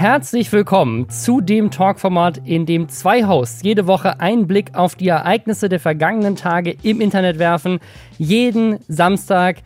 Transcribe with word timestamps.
Herzlich 0.00 0.50
willkommen 0.50 1.10
zu 1.10 1.42
dem 1.42 1.70
Talkformat, 1.70 2.40
in 2.46 2.64
dem 2.64 2.88
zwei 2.88 3.26
Hosts 3.26 3.62
jede 3.62 3.86
Woche 3.86 4.18
einen 4.18 4.46
Blick 4.46 4.74
auf 4.74 4.94
die 4.94 5.08
Ereignisse 5.08 5.68
der 5.68 5.78
vergangenen 5.78 6.36
Tage 6.36 6.74
im 6.82 7.02
Internet 7.02 7.38
werfen. 7.38 7.80
Jeden 8.16 8.78
Samstag. 8.88 9.58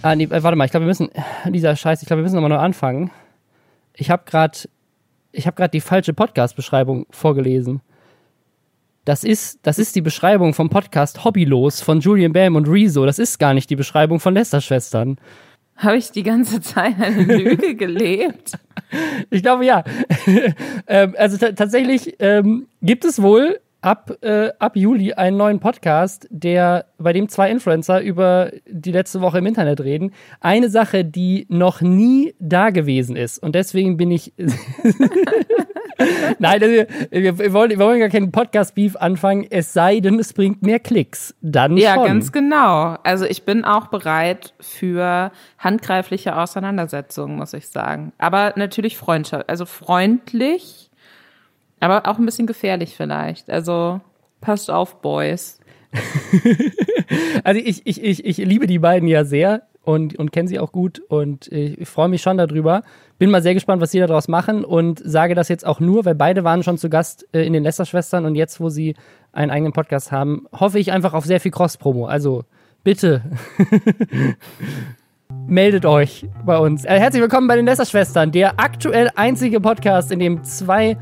Ah, 0.00 0.14
nee, 0.14 0.30
warte 0.30 0.54
mal, 0.54 0.66
ich 0.66 0.70
glaube, 0.70 0.84
wir 0.84 0.90
müssen. 0.90 1.10
Dieser 1.46 1.74
Scheiß, 1.74 2.02
ich 2.02 2.06
glaube, 2.06 2.20
wir 2.20 2.22
müssen 2.22 2.36
nochmal 2.36 2.50
neu 2.50 2.58
anfangen. 2.58 3.10
Ich 3.94 4.10
habe 4.10 4.22
gerade 4.26 4.60
ich 5.32 5.48
habe 5.48 5.56
gerade 5.56 5.72
die 5.72 5.80
falsche 5.80 6.14
Podcast-Beschreibung 6.14 7.06
vorgelesen. 7.10 7.80
Das 9.04 9.24
ist, 9.24 9.58
das 9.64 9.80
ist 9.80 9.96
die 9.96 10.02
Beschreibung 10.02 10.54
vom 10.54 10.70
Podcast 10.70 11.24
Hobbylos 11.24 11.80
von 11.80 11.98
Julian 11.98 12.32
Bam 12.32 12.54
und 12.54 12.68
Rezo. 12.68 13.04
Das 13.06 13.18
ist 13.18 13.40
gar 13.40 13.54
nicht 13.54 13.68
die 13.70 13.76
Beschreibung 13.76 14.20
von 14.20 14.34
Lester-Schwestern. 14.34 15.18
Habe 15.78 15.96
ich 15.96 16.10
die 16.10 16.24
ganze 16.24 16.60
Zeit 16.60 17.00
eine 17.00 17.22
Lüge 17.22 17.74
gelebt? 17.74 18.58
Ich 19.30 19.42
glaube 19.42 19.64
ja. 19.64 19.84
ähm, 20.86 21.14
also 21.16 21.36
tatsächlich 21.36 22.16
ähm, 22.18 22.66
gibt 22.82 23.04
es 23.04 23.22
wohl 23.22 23.60
ab, 23.80 24.12
äh, 24.22 24.50
ab 24.58 24.76
Juli 24.76 25.12
einen 25.12 25.36
neuen 25.36 25.60
Podcast, 25.60 26.26
der, 26.30 26.86
bei 26.98 27.12
dem 27.12 27.28
zwei 27.28 27.50
Influencer 27.50 28.00
über 28.00 28.50
die 28.66 28.92
letzte 28.92 29.20
Woche 29.20 29.38
im 29.38 29.46
Internet 29.46 29.80
reden. 29.80 30.12
Eine 30.40 30.68
Sache, 30.70 31.04
die 31.04 31.46
noch 31.48 31.80
nie 31.80 32.34
da 32.38 32.70
gewesen 32.70 33.16
ist. 33.16 33.42
Und 33.42 33.54
deswegen 33.54 33.96
bin 33.96 34.10
ich. 34.10 34.32
Nein, 36.38 36.62
also, 36.62 36.84
wir, 37.10 37.38
wir, 37.38 37.52
wollen, 37.52 37.70
wir 37.70 37.78
wollen 37.78 37.98
gar 37.98 38.08
keinen 38.08 38.30
Podcast-Beef 38.30 38.94
anfangen, 38.96 39.46
es 39.50 39.72
sei 39.72 39.98
denn, 39.98 40.20
es 40.20 40.32
bringt 40.32 40.62
mehr 40.62 40.78
Klicks. 40.78 41.34
Dann 41.40 41.76
ja, 41.76 41.94
schon. 41.94 42.02
Ja, 42.02 42.08
ganz 42.08 42.30
genau. 42.30 42.96
Also 43.02 43.24
ich 43.24 43.44
bin 43.44 43.64
auch 43.64 43.88
bereit 43.88 44.54
für 44.60 45.32
handgreifliche 45.58 46.36
Auseinandersetzungen, 46.36 47.36
muss 47.36 47.52
ich 47.52 47.68
sagen. 47.68 48.12
Aber 48.18 48.52
natürlich 48.54 48.96
Freundschaft, 48.96 49.48
also 49.48 49.66
freundlich 49.66 50.87
aber 51.80 52.06
auch 52.06 52.18
ein 52.18 52.26
bisschen 52.26 52.46
gefährlich 52.46 52.96
vielleicht. 52.96 53.50
Also 53.50 54.00
passt 54.40 54.70
auf, 54.70 55.00
Boys. 55.00 55.60
also 57.44 57.60
ich, 57.64 57.86
ich, 57.86 58.02
ich, 58.02 58.24
ich 58.24 58.36
liebe 58.38 58.66
die 58.66 58.78
beiden 58.78 59.08
ja 59.08 59.24
sehr 59.24 59.62
und, 59.82 60.18
und 60.18 60.32
kenne 60.32 60.48
sie 60.48 60.58
auch 60.58 60.70
gut 60.70 61.00
und 61.08 61.50
ich 61.50 61.88
freue 61.88 62.08
mich 62.08 62.20
schon 62.20 62.36
darüber. 62.36 62.82
Bin 63.18 63.30
mal 63.30 63.42
sehr 63.42 63.54
gespannt, 63.54 63.80
was 63.80 63.90
sie 63.90 64.00
daraus 64.00 64.28
machen 64.28 64.64
und 64.64 65.00
sage 65.02 65.34
das 65.34 65.48
jetzt 65.48 65.66
auch 65.66 65.80
nur, 65.80 66.04
weil 66.04 66.14
beide 66.14 66.44
waren 66.44 66.62
schon 66.62 66.76
zu 66.76 66.90
Gast 66.90 67.26
äh, 67.32 67.46
in 67.46 67.52
den 67.52 67.62
Lester-Schwestern 67.62 68.26
und 68.26 68.34
jetzt, 68.34 68.60
wo 68.60 68.68
sie 68.68 68.94
einen 69.32 69.50
eigenen 69.50 69.72
Podcast 69.72 70.12
haben, 70.12 70.46
hoffe 70.52 70.78
ich 70.78 70.92
einfach 70.92 71.14
auf 71.14 71.24
sehr 71.24 71.40
viel 71.40 71.52
Cross-Promo. 71.52 72.06
Also 72.06 72.44
bitte. 72.84 73.22
meldet 75.46 75.86
euch 75.86 76.26
bei 76.44 76.58
uns. 76.58 76.84
Äh, 76.84 76.98
herzlich 76.98 77.22
willkommen 77.22 77.48
bei 77.48 77.56
den 77.56 77.66
Lester-Schwestern, 77.66 78.32
der 78.32 78.60
aktuell 78.60 79.10
einzige 79.14 79.60
Podcast, 79.60 80.12
in 80.12 80.18
dem 80.18 80.44
zwei 80.44 80.96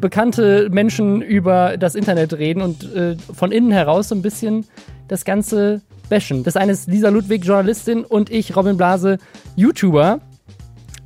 bekannte 0.00 0.68
Menschen 0.70 1.22
über 1.22 1.76
das 1.76 1.94
Internet 1.94 2.34
reden 2.34 2.62
und 2.62 2.94
äh, 2.94 3.16
von 3.16 3.52
innen 3.52 3.70
heraus 3.70 4.08
so 4.08 4.14
ein 4.14 4.22
bisschen 4.22 4.66
das 5.08 5.24
Ganze 5.24 5.82
bashen. 6.08 6.44
Das 6.44 6.56
eine 6.56 6.72
ist 6.72 6.88
Lisa 6.88 7.08
Ludwig, 7.08 7.44
Journalistin, 7.44 8.04
und 8.04 8.30
ich, 8.30 8.56
Robin 8.56 8.76
Blase, 8.76 9.18
YouTuber, 9.56 10.20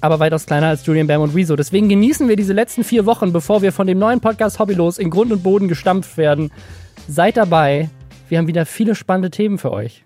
aber 0.00 0.20
weitaus 0.20 0.46
kleiner 0.46 0.68
als 0.68 0.86
Julian 0.86 1.06
Bam 1.06 1.22
und 1.22 1.34
Rezo. 1.34 1.56
Deswegen 1.56 1.88
genießen 1.88 2.28
wir 2.28 2.36
diese 2.36 2.52
letzten 2.52 2.84
vier 2.84 3.06
Wochen, 3.06 3.32
bevor 3.32 3.62
wir 3.62 3.72
von 3.72 3.86
dem 3.86 3.98
neuen 3.98 4.20
Podcast 4.20 4.58
Hobbylos 4.58 4.98
in 4.98 5.10
Grund 5.10 5.32
und 5.32 5.42
Boden 5.42 5.68
gestampft 5.68 6.16
werden. 6.16 6.50
Seid 7.08 7.36
dabei. 7.36 7.90
Wir 8.28 8.38
haben 8.38 8.46
wieder 8.46 8.66
viele 8.66 8.94
spannende 8.94 9.30
Themen 9.30 9.58
für 9.58 9.72
euch. 9.72 10.04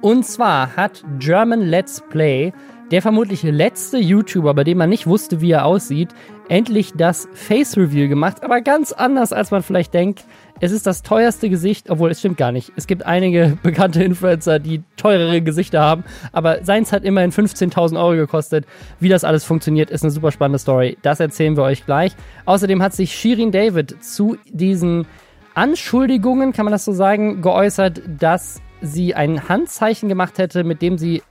Und 0.00 0.26
zwar 0.26 0.74
hat 0.76 1.04
German 1.20 1.62
Let's 1.62 2.02
Play 2.10 2.52
der 2.92 3.00
vermutlich 3.00 3.42
letzte 3.42 3.96
YouTuber, 3.96 4.52
bei 4.52 4.64
dem 4.64 4.76
man 4.76 4.90
nicht 4.90 5.06
wusste, 5.06 5.40
wie 5.40 5.50
er 5.50 5.64
aussieht, 5.64 6.10
endlich 6.48 6.92
das 6.94 7.26
Face 7.32 7.78
Reveal 7.78 8.06
gemacht, 8.06 8.44
aber 8.44 8.60
ganz 8.60 8.92
anders, 8.92 9.32
als 9.32 9.50
man 9.50 9.62
vielleicht 9.62 9.94
denkt. 9.94 10.24
Es 10.60 10.72
ist 10.72 10.86
das 10.86 11.02
teuerste 11.02 11.48
Gesicht, 11.48 11.88
obwohl 11.88 12.10
es 12.10 12.18
stimmt 12.18 12.36
gar 12.36 12.52
nicht. 12.52 12.70
Es 12.76 12.86
gibt 12.86 13.06
einige 13.06 13.56
bekannte 13.62 14.04
Influencer, 14.04 14.58
die 14.58 14.82
teurere 14.98 15.40
Gesichter 15.40 15.80
haben, 15.80 16.04
aber 16.32 16.64
seins 16.64 16.92
hat 16.92 17.02
immerhin 17.02 17.32
15.000 17.32 17.98
Euro 17.98 18.14
gekostet. 18.14 18.66
Wie 19.00 19.08
das 19.08 19.24
alles 19.24 19.44
funktioniert, 19.44 19.90
ist 19.90 20.02
eine 20.02 20.10
super 20.10 20.30
spannende 20.30 20.58
Story. 20.58 20.98
Das 21.00 21.18
erzählen 21.18 21.56
wir 21.56 21.62
euch 21.62 21.86
gleich. 21.86 22.12
Außerdem 22.44 22.82
hat 22.82 22.92
sich 22.92 23.14
Shirin 23.14 23.52
David 23.52 24.04
zu 24.04 24.36
diesen 24.52 25.06
Anschuldigungen, 25.54 26.52
kann 26.52 26.66
man 26.66 26.72
das 26.72 26.84
so 26.84 26.92
sagen, 26.92 27.40
geäußert, 27.40 28.02
dass 28.18 28.60
sie 28.82 29.14
ein 29.14 29.48
Handzeichen 29.48 30.10
gemacht 30.10 30.36
hätte, 30.36 30.62
mit 30.62 30.82
dem 30.82 30.98
sie 30.98 31.22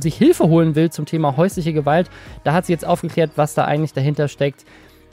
sich 0.00 0.16
Hilfe 0.16 0.48
holen 0.48 0.74
will 0.74 0.90
zum 0.90 1.06
Thema 1.06 1.36
häusliche 1.36 1.72
Gewalt. 1.72 2.10
Da 2.44 2.52
hat 2.52 2.66
sie 2.66 2.72
jetzt 2.72 2.86
aufgeklärt, 2.86 3.32
was 3.36 3.54
da 3.54 3.64
eigentlich 3.64 3.92
dahinter 3.92 4.28
steckt. 4.28 4.64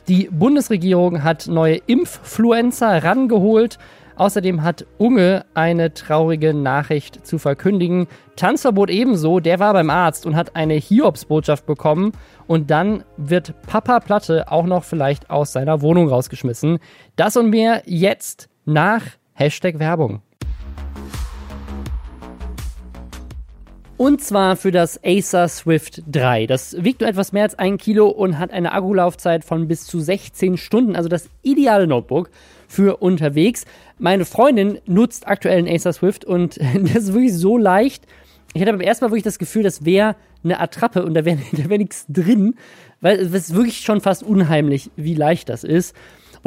Die 0.08 0.30
Bundesregierung 0.32 1.24
hat 1.24 1.48
neue 1.48 1.82
Impffluencer 1.88 3.04
rangeholt. 3.04 3.78
Außerdem 4.16 4.64
hat 4.64 4.88
Unge 4.98 5.46
eine 5.54 5.94
traurige 5.94 6.54
Nachricht 6.54 7.26
zu 7.26 7.38
verkündigen. 7.38 8.08
Tanzverbot 8.36 8.90
ebenso, 8.90 9.40
der 9.40 9.60
war 9.60 9.74
beim 9.74 9.92
Arzt 9.92 10.26
und 10.26 10.36
hat 10.36 10.56
eine 10.56 10.74
Hiobsbotschaft 10.74 11.68
bekommen. 11.68 12.14
Und 12.48 12.72
dann 12.72 13.04
wird 13.18 13.54
Papa 13.68 14.00
Platte 14.00 14.52
auch 14.52 14.66
noch 14.66 14.84
vielleicht 14.84 15.30
aus 15.30 15.52
seiner 15.52 15.82
Wohnung 15.82 16.10
rausgeschmissen. 16.10 16.80
Das 17.16 17.38
und 17.38 17.52
mehr 17.52 17.84
jetzt 17.86 18.50
nach 18.66 19.04
Hashtag 19.34 19.78
Werbung. 19.78 20.22
Und 23.98 24.22
zwar 24.22 24.56
für 24.58 24.70
das 24.70 25.00
Acer 25.04 25.48
Swift 25.48 26.04
3. 26.12 26.46
Das 26.46 26.84
wiegt 26.84 27.02
nur 27.02 27.10
etwas 27.10 27.32
mehr 27.32 27.42
als 27.42 27.58
ein 27.58 27.80
Kilo 27.80 28.08
und 28.08 28.38
hat 28.38 28.52
eine 28.52 28.72
Akkulaufzeit 28.72 29.44
von 29.44 29.68
bis 29.68 29.88
zu 29.88 30.00
16 30.00 30.58
Stunden. 30.58 30.96
Also 30.96 31.10
das 31.10 31.30
ideale 31.42 31.88
Notebook 31.88 32.30
für 32.68 32.98
unterwegs. 32.98 33.66
Meine 33.98 34.26
Freundin 34.26 34.78
nutzt 34.86 35.28
aktuell 35.28 35.58
ein 35.58 35.68
Acer 35.68 35.94
Swift 35.94 36.26
und 36.26 36.58
das 36.76 37.06
ist 37.06 37.14
wirklich 37.14 37.34
so 37.34 37.58
leicht. 37.58 38.06
Ich 38.54 38.62
hatte 38.62 38.72
beim 38.72 38.82
ersten 38.82 39.04
Mal 39.06 39.10
wirklich 39.10 39.24
das 39.24 39.40
Gefühl, 39.40 39.64
das 39.64 39.84
wäre 39.84 40.16
eine 40.44 40.60
Attrappe 40.60 41.04
und 41.04 41.16
da 41.16 41.26
wäre 41.26 41.40
da 41.54 41.68
wär 41.68 41.80
nichts 41.80 42.06
drin, 42.08 42.54
weil 43.02 43.20
es 43.20 43.34
ist 43.34 43.56
wirklich 43.56 43.80
schon 43.80 44.02
fast 44.02 44.22
unheimlich, 44.22 44.92
wie 44.96 45.16
leicht 45.16 45.50
das 45.50 45.64
ist. 45.64 45.96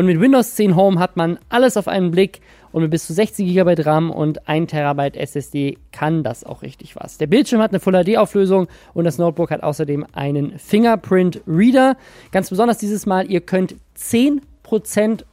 Und 0.01 0.07
mit 0.07 0.19
Windows 0.19 0.55
10 0.55 0.77
Home 0.77 0.99
hat 0.99 1.19
man 1.19 1.39
alles 1.51 1.77
auf 1.77 1.87
einen 1.87 2.11
Blick 2.11 2.41
und 2.73 2.81
mit 2.81 2.91
bis 2.91 3.07
zu 3.07 3.13
60 3.13 3.47
GB 3.53 3.83
RAM 3.83 4.11
und 4.11 4.49
1 4.49 4.71
TB 4.71 5.15
SSD 5.15 5.77
kann 5.93 6.23
das 6.23 6.43
auch 6.43 6.63
richtig 6.63 6.97
was. 6.97 7.19
Der 7.19 7.27
Bildschirm 7.27 7.61
hat 7.61 7.73
eine 7.73 7.81
Full 7.81 8.03
HD 8.03 8.17
Auflösung 8.17 8.67
und 8.95 9.05
das 9.05 9.19
Notebook 9.19 9.51
hat 9.51 9.63
außerdem 9.63 10.07
einen 10.15 10.59
Fingerprint 10.59 11.43
Reader. 11.47 11.99
Ganz 12.33 12.49
besonders 12.49 12.79
dieses 12.79 13.05
Mal, 13.05 13.31
ihr 13.31 13.43
könnt 13.43 13.77
10% 13.99 14.41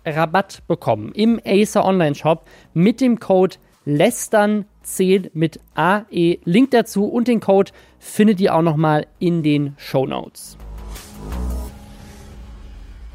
Rabatt 0.05 0.63
bekommen 0.67 1.13
im 1.13 1.39
Acer 1.45 1.85
Online 1.85 2.15
Shop 2.15 2.43
mit 2.73 2.99
dem 2.99 3.21
Code 3.21 3.55
LESTERN10 3.85 5.29
mit 5.33 5.61
AE. 5.75 6.39
Link 6.43 6.71
dazu 6.71 7.05
und 7.05 7.29
den 7.29 7.39
Code 7.39 7.71
findet 7.99 8.41
ihr 8.41 8.53
auch 8.53 8.63
nochmal 8.63 9.07
in 9.17 9.43
den 9.43 9.75
Show 9.77 10.05
Notes. 10.05 10.57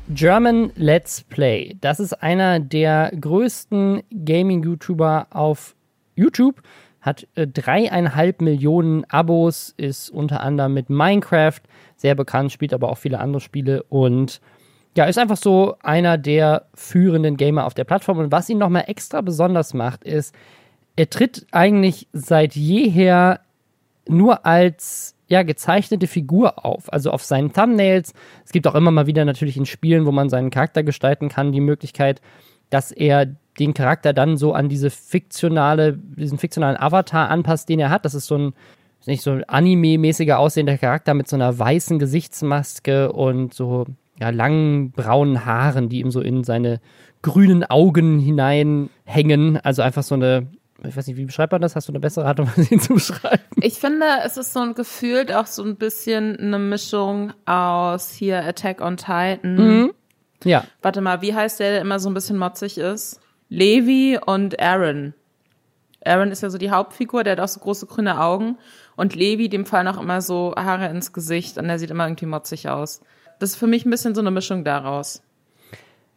German 0.08 0.72
Let's 0.76 1.22
Play. 1.22 1.76
Das 1.80 2.00
ist 2.00 2.12
einer 2.14 2.60
der 2.60 3.12
größten 3.18 4.02
Gaming-YouTuber 4.24 5.28
auf 5.30 5.74
YouTube. 6.16 6.60
Hat 7.00 7.26
äh, 7.34 7.46
dreieinhalb 7.46 8.40
Millionen 8.40 9.04
Abos, 9.04 9.74
ist 9.76 10.10
unter 10.10 10.40
anderem 10.40 10.74
mit 10.74 10.90
Minecraft 10.90 11.60
sehr 11.96 12.14
bekannt, 12.14 12.52
spielt 12.52 12.74
aber 12.74 12.90
auch 12.90 12.98
viele 12.98 13.20
andere 13.20 13.40
Spiele 13.40 13.82
und 13.84 14.40
ja, 14.96 15.04
ist 15.04 15.18
einfach 15.18 15.38
so 15.38 15.76
einer 15.82 16.18
der 16.18 16.66
führenden 16.74 17.36
Gamer 17.36 17.64
auf 17.64 17.74
der 17.74 17.84
Plattform. 17.84 18.18
Und 18.18 18.32
was 18.32 18.50
ihn 18.50 18.58
nochmal 18.58 18.84
extra 18.88 19.22
besonders 19.22 19.72
macht, 19.72 20.04
ist, 20.04 20.34
er 20.96 21.08
tritt 21.08 21.46
eigentlich 21.50 22.08
seit 22.12 22.54
jeher 22.54 23.40
nur 24.06 24.44
als 24.44 25.16
ja, 25.32 25.44
gezeichnete 25.44 26.06
Figur 26.06 26.62
auf. 26.62 26.92
Also 26.92 27.10
auf 27.10 27.24
seinen 27.24 27.54
Thumbnails. 27.54 28.12
Es 28.44 28.52
gibt 28.52 28.66
auch 28.66 28.74
immer 28.74 28.90
mal 28.90 29.06
wieder 29.06 29.24
natürlich 29.24 29.56
in 29.56 29.64
Spielen, 29.64 30.04
wo 30.04 30.12
man 30.12 30.28
seinen 30.28 30.50
Charakter 30.50 30.82
gestalten 30.82 31.30
kann, 31.30 31.52
die 31.52 31.62
Möglichkeit, 31.62 32.20
dass 32.68 32.92
er 32.92 33.34
den 33.58 33.72
Charakter 33.72 34.12
dann 34.12 34.36
so 34.36 34.52
an 34.52 34.68
diese 34.68 34.90
fiktionale, 34.90 35.94
diesen 35.96 36.36
fiktionalen 36.36 36.76
Avatar 36.76 37.30
anpasst, 37.30 37.70
den 37.70 37.80
er 37.80 37.88
hat. 37.88 38.04
Das 38.04 38.12
ist 38.12 38.26
so 38.26 38.36
ein, 38.36 38.52
nicht 39.06 39.22
so 39.22 39.30
ein 39.30 39.44
anime-mäßiger 39.44 40.36
aussehender 40.38 40.76
Charakter 40.76 41.14
mit 41.14 41.28
so 41.28 41.36
einer 41.36 41.58
weißen 41.58 41.98
Gesichtsmaske 41.98 43.10
und 43.10 43.54
so 43.54 43.86
ja, 44.20 44.28
langen 44.28 44.90
braunen 44.90 45.46
Haaren, 45.46 45.88
die 45.88 46.00
ihm 46.00 46.10
so 46.10 46.20
in 46.20 46.44
seine 46.44 46.78
grünen 47.22 47.64
Augen 47.64 48.18
hineinhängen. 48.18 49.56
Also 49.56 49.80
einfach 49.80 50.02
so 50.02 50.14
eine 50.14 50.48
ich 50.84 50.96
weiß 50.96 51.06
nicht, 51.06 51.16
wie 51.16 51.24
beschreibt 51.24 51.52
man 51.52 51.62
das? 51.62 51.76
Hast 51.76 51.88
du 51.88 51.92
eine 51.92 52.00
bessere 52.00 52.26
Art 52.26 52.38
Weise, 52.56 52.74
ihn 52.74 52.80
zu 52.80 52.94
beschreiben? 52.94 53.42
Ich 53.60 53.74
finde, 53.74 54.06
es 54.24 54.36
ist 54.36 54.52
so 54.52 54.60
ein 54.60 54.74
gefühlt 54.74 55.32
auch 55.32 55.46
so 55.46 55.62
ein 55.62 55.76
bisschen 55.76 56.36
eine 56.38 56.58
Mischung 56.58 57.32
aus 57.46 58.10
hier 58.10 58.44
Attack 58.44 58.80
on 58.80 58.96
Titan. 58.96 59.54
Mhm. 59.54 59.94
Ja. 60.44 60.64
Warte 60.80 61.00
mal, 61.00 61.22
wie 61.22 61.34
heißt 61.34 61.60
der, 61.60 61.70
der 61.70 61.80
immer 61.80 62.00
so 62.00 62.10
ein 62.10 62.14
bisschen 62.14 62.36
motzig 62.38 62.78
ist? 62.78 63.20
Levi 63.48 64.18
und 64.24 64.60
Aaron. 64.60 65.14
Aaron 66.04 66.32
ist 66.32 66.42
ja 66.42 66.50
so 66.50 66.58
die 66.58 66.70
Hauptfigur, 66.70 67.22
der 67.22 67.32
hat 67.32 67.40
auch 67.40 67.48
so 67.48 67.60
große 67.60 67.86
grüne 67.86 68.20
Augen. 68.20 68.58
Und 68.96 69.14
Levi, 69.14 69.48
dem 69.48 69.66
fallen 69.66 69.88
auch 69.88 70.00
immer 70.00 70.20
so 70.20 70.54
Haare 70.56 70.88
ins 70.88 71.12
Gesicht 71.12 71.58
und 71.58 71.68
er 71.68 71.78
sieht 71.78 71.90
immer 71.90 72.06
irgendwie 72.06 72.26
motzig 72.26 72.68
aus. 72.68 73.02
Das 73.38 73.50
ist 73.50 73.56
für 73.56 73.66
mich 73.66 73.84
ein 73.84 73.90
bisschen 73.90 74.14
so 74.14 74.20
eine 74.20 74.30
Mischung 74.30 74.64
daraus. 74.64 75.22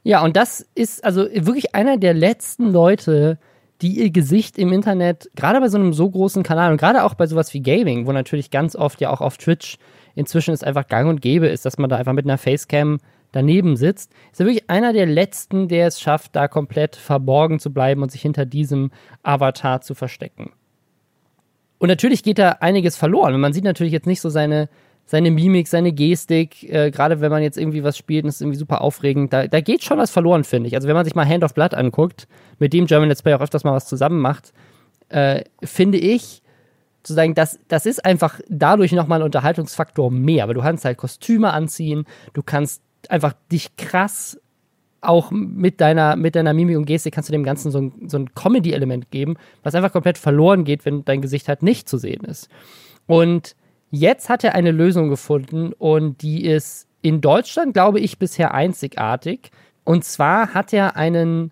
Ja, 0.03 0.23
und 0.23 0.35
das 0.37 0.65
ist 0.75 1.03
also 1.03 1.23
wirklich 1.23 1.73
einer 1.73 1.97
der 1.97 2.13
letzten 2.13 2.71
Leute, 2.71 3.39
die 3.81 3.99
ihr 3.99 4.09
Gesicht 4.09 4.57
im 4.57 4.71
Internet, 4.71 5.29
gerade 5.35 5.59
bei 5.59 5.67
so 5.67 5.77
einem 5.77 5.93
so 5.93 6.09
großen 6.09 6.43
Kanal 6.43 6.71
und 6.71 6.77
gerade 6.77 7.03
auch 7.03 7.13
bei 7.13 7.27
sowas 7.27 7.53
wie 7.53 7.61
Gaming, 7.61 8.05
wo 8.07 8.11
natürlich 8.11 8.51
ganz 8.51 8.75
oft 8.75 9.01
ja 9.01 9.09
auch 9.09 9.21
auf 9.21 9.37
Twitch 9.37 9.77
inzwischen 10.15 10.53
es 10.53 10.63
einfach 10.63 10.87
gang 10.87 11.09
und 11.09 11.21
gäbe 11.21 11.47
ist, 11.47 11.65
dass 11.65 11.77
man 11.77 11.89
da 11.89 11.97
einfach 11.97 12.13
mit 12.13 12.25
einer 12.25 12.37
Facecam 12.37 12.99
daneben 13.33 13.75
sitzt, 13.75 14.13
ist 14.31 14.39
er 14.39 14.45
wirklich 14.45 14.69
einer 14.69 14.93
der 14.93 15.05
letzten, 15.05 15.67
der 15.67 15.87
es 15.87 15.99
schafft, 15.99 16.35
da 16.35 16.47
komplett 16.47 16.95
verborgen 16.95 17.59
zu 17.59 17.73
bleiben 17.73 18.01
und 18.01 18.11
sich 18.11 18.21
hinter 18.21 18.45
diesem 18.45 18.91
Avatar 19.23 19.81
zu 19.81 19.93
verstecken. 19.93 20.53
Und 21.77 21.89
natürlich 21.89 22.23
geht 22.23 22.39
da 22.39 22.51
einiges 22.61 22.95
verloren. 22.95 23.33
Und 23.33 23.41
man 23.41 23.51
sieht 23.51 23.65
natürlich 23.65 23.91
jetzt 23.91 24.07
nicht 24.07 24.21
so 24.21 24.29
seine, 24.29 24.69
seine 25.05 25.31
Mimik, 25.31 25.67
seine 25.67 25.91
Gestik, 25.91 26.63
äh, 26.63 26.89
gerade 26.91 27.21
wenn 27.21 27.31
man 27.31 27.43
jetzt 27.43 27.57
irgendwie 27.57 27.83
was 27.83 27.97
spielt 27.97 28.23
und 28.23 28.29
es 28.29 28.35
ist 28.35 28.41
irgendwie 28.41 28.57
super 28.57 28.81
aufregend, 28.81 29.31
da, 29.31 29.47
da 29.47 29.61
geht 29.61 29.83
schon 29.83 29.97
was 29.97 30.11
verloren, 30.11 30.43
finde 30.43 30.67
ich. 30.67 30.75
Also 30.75 30.87
wenn 30.87 30.95
man 30.95 31.05
sich 31.05 31.15
mal 31.15 31.27
Hand 31.27 31.43
of 31.43 31.53
Blood 31.53 31.73
anguckt, 31.75 32.27
mit 32.57 32.73
dem 32.73 32.87
German 32.87 33.09
Let's 33.09 33.21
Play 33.21 33.33
auch 33.35 33.41
öfters 33.41 33.63
mal 33.63 33.73
was 33.73 33.85
zusammen 33.85 34.19
macht, 34.19 34.51
äh, 35.09 35.43
finde 35.63 35.99
ich, 35.99 36.41
sozusagen, 37.03 37.35
das, 37.35 37.59
das 37.67 37.85
ist 37.85 38.03
einfach 38.03 38.39
dadurch 38.49 38.91
nochmal 38.91 39.19
ein 39.19 39.25
Unterhaltungsfaktor 39.25 40.09
mehr, 40.09 40.47
weil 40.47 40.55
du 40.55 40.61
kannst 40.61 40.85
halt 40.85 40.97
Kostüme 40.97 41.53
anziehen, 41.53 42.05
du 42.33 42.41
kannst 42.41 42.81
einfach 43.09 43.33
dich 43.51 43.75
krass 43.77 44.39
auch 45.01 45.29
mit 45.29 45.81
deiner, 45.81 46.15
mit 46.15 46.35
deiner 46.35 46.53
Mimik 46.53 46.77
und 46.77 46.85
Gestik 46.85 47.13
kannst 47.13 47.29
du 47.29 47.31
dem 47.31 47.43
Ganzen 47.43 47.69
so 47.69 47.79
ein, 47.79 48.07
so 48.07 48.17
ein 48.17 48.33
Comedy-Element 48.33 49.11
geben, 49.11 49.35
was 49.61 49.75
einfach 49.75 49.91
komplett 49.91 50.17
verloren 50.17 50.63
geht, 50.63 50.83
wenn 50.83 51.05
dein 51.05 51.21
Gesicht 51.21 51.47
halt 51.47 51.61
nicht 51.61 51.87
zu 51.87 51.99
sehen 51.99 52.23
ist. 52.23 52.49
Und 53.05 53.55
Jetzt 53.95 54.27
hat 54.27 54.43
er 54.43 54.55
eine 54.55 54.71
Lösung 54.71 55.07
gefunden 55.07 55.71
und 55.71 56.21
die 56.21 56.43
ist 56.43 56.85
in 57.01 57.21
Deutschland, 57.21 57.73
glaube 57.73 58.01
ich, 58.01 58.19
bisher 58.19 58.53
einzigartig. 58.53 59.51
Und 59.85 60.03
zwar 60.03 60.53
hat 60.53 60.73
er 60.73 60.97
einen 60.97 61.51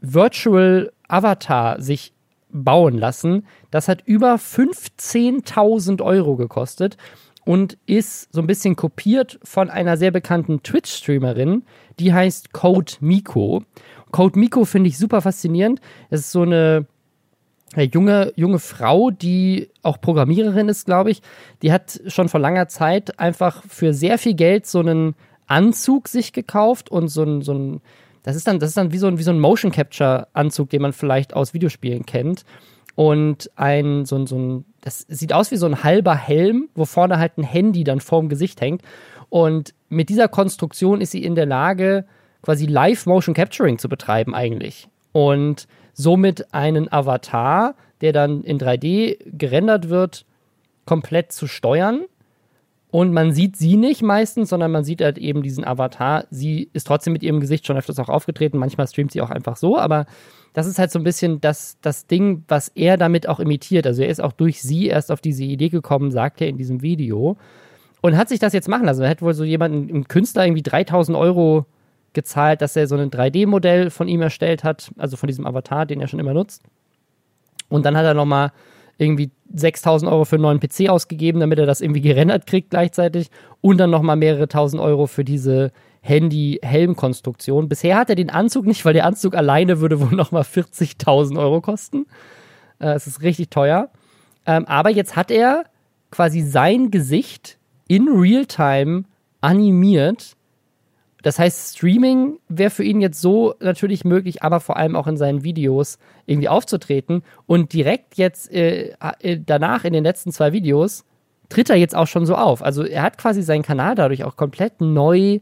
Virtual 0.00 0.92
Avatar 1.08 1.80
sich 1.80 2.12
bauen 2.52 2.96
lassen. 2.96 3.44
Das 3.72 3.88
hat 3.88 4.02
über 4.06 4.36
15.000 4.36 6.00
Euro 6.00 6.36
gekostet 6.36 6.96
und 7.44 7.76
ist 7.86 8.32
so 8.32 8.40
ein 8.40 8.46
bisschen 8.46 8.76
kopiert 8.76 9.40
von 9.42 9.68
einer 9.68 9.96
sehr 9.96 10.12
bekannten 10.12 10.62
Twitch-Streamerin, 10.62 11.64
die 11.98 12.12
heißt 12.12 12.52
Code 12.52 12.92
Miko. 13.00 13.64
Code 14.12 14.38
Miko 14.38 14.64
finde 14.64 14.90
ich 14.90 14.98
super 14.98 15.20
faszinierend. 15.20 15.80
Es 16.08 16.20
ist 16.20 16.30
so 16.30 16.42
eine 16.42 16.86
eine 17.74 17.84
junge, 17.84 18.32
junge 18.36 18.58
Frau, 18.58 19.10
die 19.10 19.70
auch 19.82 20.00
Programmiererin 20.00 20.68
ist, 20.68 20.86
glaube 20.86 21.10
ich, 21.10 21.22
die 21.62 21.72
hat 21.72 22.00
schon 22.06 22.28
vor 22.28 22.40
langer 22.40 22.68
Zeit 22.68 23.18
einfach 23.18 23.62
für 23.68 23.94
sehr 23.94 24.18
viel 24.18 24.34
Geld 24.34 24.66
so 24.66 24.80
einen 24.80 25.14
Anzug 25.46 26.08
sich 26.08 26.32
gekauft 26.32 26.90
und 26.90 27.08
so 27.08 27.22
ein, 27.22 27.42
so 27.42 27.54
ein 27.54 27.80
das 28.22 28.36
ist 28.36 28.46
dann, 28.46 28.58
das 28.58 28.70
ist 28.70 28.76
dann 28.76 28.92
wie 28.92 28.98
so 28.98 29.08
ein, 29.08 29.18
wie 29.18 29.22
so 29.22 29.32
ein 29.32 29.40
Motion 29.40 29.72
Capture 29.72 30.28
Anzug, 30.32 30.70
den 30.70 30.82
man 30.82 30.92
vielleicht 30.92 31.34
aus 31.34 31.54
Videospielen 31.54 32.06
kennt. 32.06 32.44
Und 32.94 33.50
ein, 33.56 34.04
so 34.04 34.16
ein, 34.16 34.26
so 34.26 34.38
ein, 34.38 34.64
das 34.80 35.06
sieht 35.08 35.32
aus 35.32 35.50
wie 35.50 35.56
so 35.56 35.66
ein 35.66 35.82
halber 35.82 36.14
Helm, 36.14 36.68
wo 36.74 36.84
vorne 36.84 37.18
halt 37.18 37.38
ein 37.38 37.42
Handy 37.42 37.84
dann 37.84 38.00
vorm 38.00 38.28
Gesicht 38.28 38.60
hängt. 38.60 38.82
Und 39.28 39.74
mit 39.88 40.08
dieser 40.08 40.28
Konstruktion 40.28 41.00
ist 41.00 41.10
sie 41.10 41.24
in 41.24 41.34
der 41.34 41.46
Lage, 41.46 42.04
quasi 42.42 42.66
Live 42.66 43.06
Motion 43.06 43.34
Capturing 43.34 43.78
zu 43.78 43.88
betreiben 43.88 44.34
eigentlich. 44.34 44.88
Und 45.12 45.66
somit 45.92 46.52
einen 46.54 46.92
Avatar, 46.92 47.74
der 48.00 48.12
dann 48.12 48.42
in 48.42 48.58
3D 48.58 49.18
gerendert 49.36 49.88
wird, 49.88 50.26
komplett 50.84 51.32
zu 51.32 51.46
steuern. 51.46 52.02
Und 52.90 53.14
man 53.14 53.32
sieht 53.32 53.56
sie 53.56 53.78
nicht 53.78 54.02
meistens, 54.02 54.50
sondern 54.50 54.70
man 54.70 54.84
sieht 54.84 55.00
halt 55.00 55.16
eben 55.16 55.42
diesen 55.42 55.64
Avatar. 55.64 56.26
Sie 56.30 56.68
ist 56.74 56.86
trotzdem 56.86 57.14
mit 57.14 57.22
ihrem 57.22 57.40
Gesicht 57.40 57.66
schon 57.66 57.78
öfters 57.78 57.98
auch 57.98 58.10
aufgetreten. 58.10 58.58
Manchmal 58.58 58.86
streamt 58.86 59.12
sie 59.12 59.22
auch 59.22 59.30
einfach 59.30 59.56
so, 59.56 59.78
aber 59.78 60.04
das 60.52 60.66
ist 60.66 60.78
halt 60.78 60.90
so 60.90 60.98
ein 60.98 61.04
bisschen 61.04 61.40
das, 61.40 61.78
das 61.80 62.06
Ding, 62.06 62.44
was 62.48 62.68
er 62.68 62.98
damit 62.98 63.28
auch 63.28 63.40
imitiert. 63.40 63.86
Also 63.86 64.02
er 64.02 64.08
ist 64.08 64.20
auch 64.20 64.32
durch 64.32 64.60
sie 64.60 64.88
erst 64.88 65.10
auf 65.10 65.22
diese 65.22 65.44
Idee 65.44 65.70
gekommen, 65.70 66.10
sagt 66.10 66.42
er 66.42 66.48
in 66.48 66.58
diesem 66.58 66.82
Video. 66.82 67.38
Und 68.02 68.16
hat 68.16 68.28
sich 68.28 68.40
das 68.40 68.52
jetzt 68.52 68.68
machen 68.68 68.84
lassen. 68.84 69.02
Er 69.02 69.08
hat 69.08 69.22
wohl 69.22 69.32
so 69.32 69.44
jemanden, 69.44 69.88
einen 69.88 70.08
Künstler, 70.08 70.44
irgendwie 70.44 70.62
3000 70.62 71.16
Euro 71.16 71.64
gezahlt, 72.12 72.62
dass 72.62 72.76
er 72.76 72.86
so 72.86 72.96
ein 72.96 73.10
3D-Modell 73.10 73.90
von 73.90 74.08
ihm 74.08 74.22
erstellt 74.22 74.64
hat, 74.64 74.90
also 74.98 75.16
von 75.16 75.26
diesem 75.26 75.46
Avatar, 75.46 75.86
den 75.86 76.00
er 76.00 76.08
schon 76.08 76.20
immer 76.20 76.34
nutzt. 76.34 76.62
Und 77.68 77.86
dann 77.86 77.96
hat 77.96 78.04
er 78.04 78.14
nochmal 78.14 78.52
irgendwie 78.98 79.30
6000 79.54 80.10
Euro 80.10 80.24
für 80.24 80.36
einen 80.36 80.42
neuen 80.42 80.60
PC 80.60 80.88
ausgegeben, 80.88 81.40
damit 81.40 81.58
er 81.58 81.66
das 81.66 81.80
irgendwie 81.80 82.00
gerendert 82.00 82.46
kriegt 82.46 82.70
gleichzeitig. 82.70 83.30
Und 83.60 83.78
dann 83.78 83.90
nochmal 83.90 84.16
mehrere 84.16 84.48
tausend 84.48 84.82
Euro 84.82 85.06
für 85.06 85.24
diese 85.24 85.72
Handy-Helm-Konstruktion. 86.02 87.68
Bisher 87.68 87.96
hat 87.96 88.10
er 88.10 88.16
den 88.16 88.30
Anzug 88.30 88.66
nicht, 88.66 88.84
weil 88.84 88.92
der 88.92 89.06
Anzug 89.06 89.34
alleine 89.34 89.80
würde 89.80 90.00
wohl 90.00 90.14
nochmal 90.16 90.42
40.000 90.42 91.38
Euro 91.38 91.60
kosten. 91.60 92.06
Äh, 92.78 92.92
es 92.94 93.06
ist 93.06 93.22
richtig 93.22 93.50
teuer. 93.50 93.88
Ähm, 94.46 94.66
aber 94.66 94.90
jetzt 94.90 95.16
hat 95.16 95.30
er 95.30 95.64
quasi 96.10 96.42
sein 96.42 96.90
Gesicht 96.90 97.58
in 97.88 98.08
Realtime 98.08 99.04
animiert 99.40 100.36
das 101.22 101.38
heißt, 101.38 101.76
Streaming 101.76 102.38
wäre 102.48 102.70
für 102.70 102.82
ihn 102.82 103.00
jetzt 103.00 103.20
so 103.20 103.54
natürlich 103.60 104.04
möglich, 104.04 104.42
aber 104.42 104.58
vor 104.60 104.76
allem 104.76 104.96
auch 104.96 105.06
in 105.06 105.16
seinen 105.16 105.44
Videos 105.44 105.98
irgendwie 106.26 106.48
aufzutreten. 106.48 107.22
Und 107.46 107.72
direkt 107.72 108.16
jetzt 108.16 108.52
äh, 108.52 108.94
äh, 109.20 109.38
danach 109.44 109.84
in 109.84 109.92
den 109.92 110.02
letzten 110.02 110.32
zwei 110.32 110.52
Videos 110.52 111.04
tritt 111.48 111.70
er 111.70 111.76
jetzt 111.76 111.94
auch 111.94 112.06
schon 112.06 112.26
so 112.26 112.34
auf. 112.34 112.62
Also 112.62 112.82
er 112.82 113.02
hat 113.02 113.18
quasi 113.18 113.42
seinen 113.42 113.62
Kanal 113.62 113.94
dadurch 113.94 114.24
auch 114.24 114.36
komplett 114.36 114.80
neu 114.80 115.38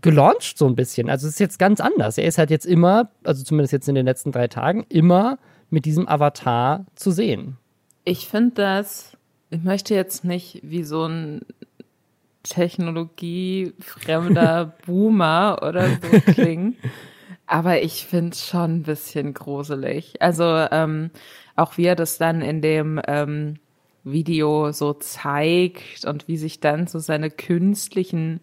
gelauncht, 0.00 0.58
so 0.58 0.66
ein 0.66 0.74
bisschen. 0.74 1.08
Also 1.08 1.28
es 1.28 1.34
ist 1.34 1.40
jetzt 1.40 1.58
ganz 1.58 1.80
anders. 1.80 2.18
Er 2.18 2.24
ist 2.24 2.38
halt 2.38 2.50
jetzt 2.50 2.66
immer, 2.66 3.10
also 3.22 3.44
zumindest 3.44 3.72
jetzt 3.72 3.88
in 3.88 3.94
den 3.94 4.06
letzten 4.06 4.32
drei 4.32 4.48
Tagen, 4.48 4.84
immer 4.88 5.38
mit 5.70 5.84
diesem 5.84 6.08
Avatar 6.08 6.86
zu 6.96 7.12
sehen. 7.12 7.56
Ich 8.04 8.28
finde 8.28 8.52
das, 8.56 9.16
ich 9.50 9.62
möchte 9.62 9.94
jetzt 9.94 10.24
nicht 10.24 10.60
wie 10.64 10.82
so 10.82 11.04
ein 11.06 11.42
technologiefremder 12.44 14.76
Boomer 14.86 15.58
oder 15.66 15.88
so 15.88 16.20
klingen. 16.32 16.76
Aber 17.46 17.82
ich 17.82 18.06
finde 18.06 18.30
es 18.30 18.46
schon 18.46 18.76
ein 18.76 18.84
bisschen 18.84 19.34
gruselig. 19.34 20.22
Also 20.22 20.44
ähm, 20.44 21.10
auch 21.56 21.76
wie 21.76 21.84
er 21.84 21.96
das 21.96 22.18
dann 22.18 22.40
in 22.40 22.62
dem 22.62 23.00
ähm, 23.06 23.58
Video 24.04 24.72
so 24.72 24.92
zeigt 24.92 26.04
und 26.04 26.28
wie 26.28 26.36
sich 26.36 26.60
dann 26.60 26.86
so 26.86 26.98
seine 26.98 27.30
künstlichen, 27.30 28.40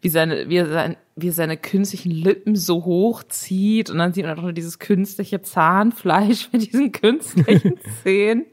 wie 0.00 0.08
seine, 0.08 0.48
wie 0.48 0.56
er, 0.56 0.66
sein, 0.66 0.96
wie 1.16 1.28
er 1.28 1.32
seine 1.32 1.56
künstlichen 1.56 2.10
Lippen 2.10 2.56
so 2.56 2.84
hochzieht 2.84 3.90
und 3.90 3.98
dann 3.98 4.12
sieht 4.12 4.24
man 4.24 4.38
auch 4.38 4.42
noch 4.42 4.52
dieses 4.52 4.78
künstliche 4.78 5.42
Zahnfleisch 5.42 6.50
mit 6.52 6.72
diesen 6.72 6.92
künstlichen 6.92 7.78
Zähnen. 8.02 8.46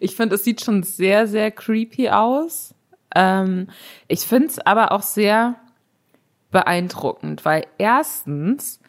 Ich 0.00 0.16
finde, 0.16 0.34
es 0.34 0.44
sieht 0.44 0.62
schon 0.62 0.82
sehr, 0.82 1.26
sehr 1.26 1.50
creepy 1.50 2.10
aus. 2.10 2.74
Ähm, 3.14 3.68
ich 4.08 4.20
finde 4.20 4.48
es 4.48 4.58
aber 4.58 4.92
auch 4.92 5.02
sehr 5.02 5.56
beeindruckend, 6.50 7.44
weil 7.44 7.66
erstens 7.78 8.80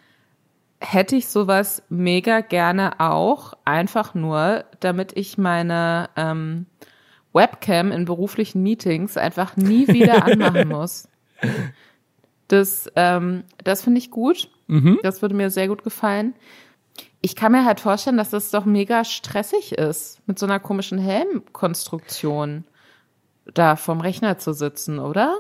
hätte 0.80 1.16
ich 1.16 1.28
sowas 1.28 1.82
mega 1.90 2.42
gerne 2.42 3.00
auch, 3.00 3.54
einfach 3.66 4.14
nur, 4.14 4.66
damit 4.82 5.16
ich 5.16 5.38
meine 5.38 6.10
ähm, 6.16 6.66
Webcam 7.32 7.92
in 7.92 8.06
beruflichen 8.06 8.62
Meetings 8.62 9.18
einfach 9.18 9.56
nie 9.56 9.88
wieder 9.88 10.26
anmachen 10.26 10.68
muss. 10.68 11.08
Das, 12.48 12.92
ähm, 12.96 13.44
das 13.64 13.82
finde 13.82 14.00
ich 14.00 14.12
gut. 14.12 14.50
Mhm. 14.68 15.00
Das 15.04 15.22
würde 15.22 15.36
mir 15.36 15.50
sehr 15.50 15.68
gut 15.68 15.84
gefallen. 15.84 16.36
Ich 17.22 17.36
kann 17.36 17.54
mir 17.54 17.66
halt 17.66 17.80
vorstellen, 17.80 18.18
dass 18.18 18.30
das 18.30 18.52
doch 18.52 18.66
mega 18.66 19.06
stressig 19.06 19.72
ist 19.72 20.22
mit 20.28 20.38
so 20.38 20.46
einer 20.46 20.60
komischen 20.60 21.00
Helmkonstruktion 21.00 22.66
da 23.46 23.76
vom 23.76 24.02
Rechner 24.02 24.38
zu 24.38 24.54
sitzen, 24.54 25.00
oder? 25.00 25.36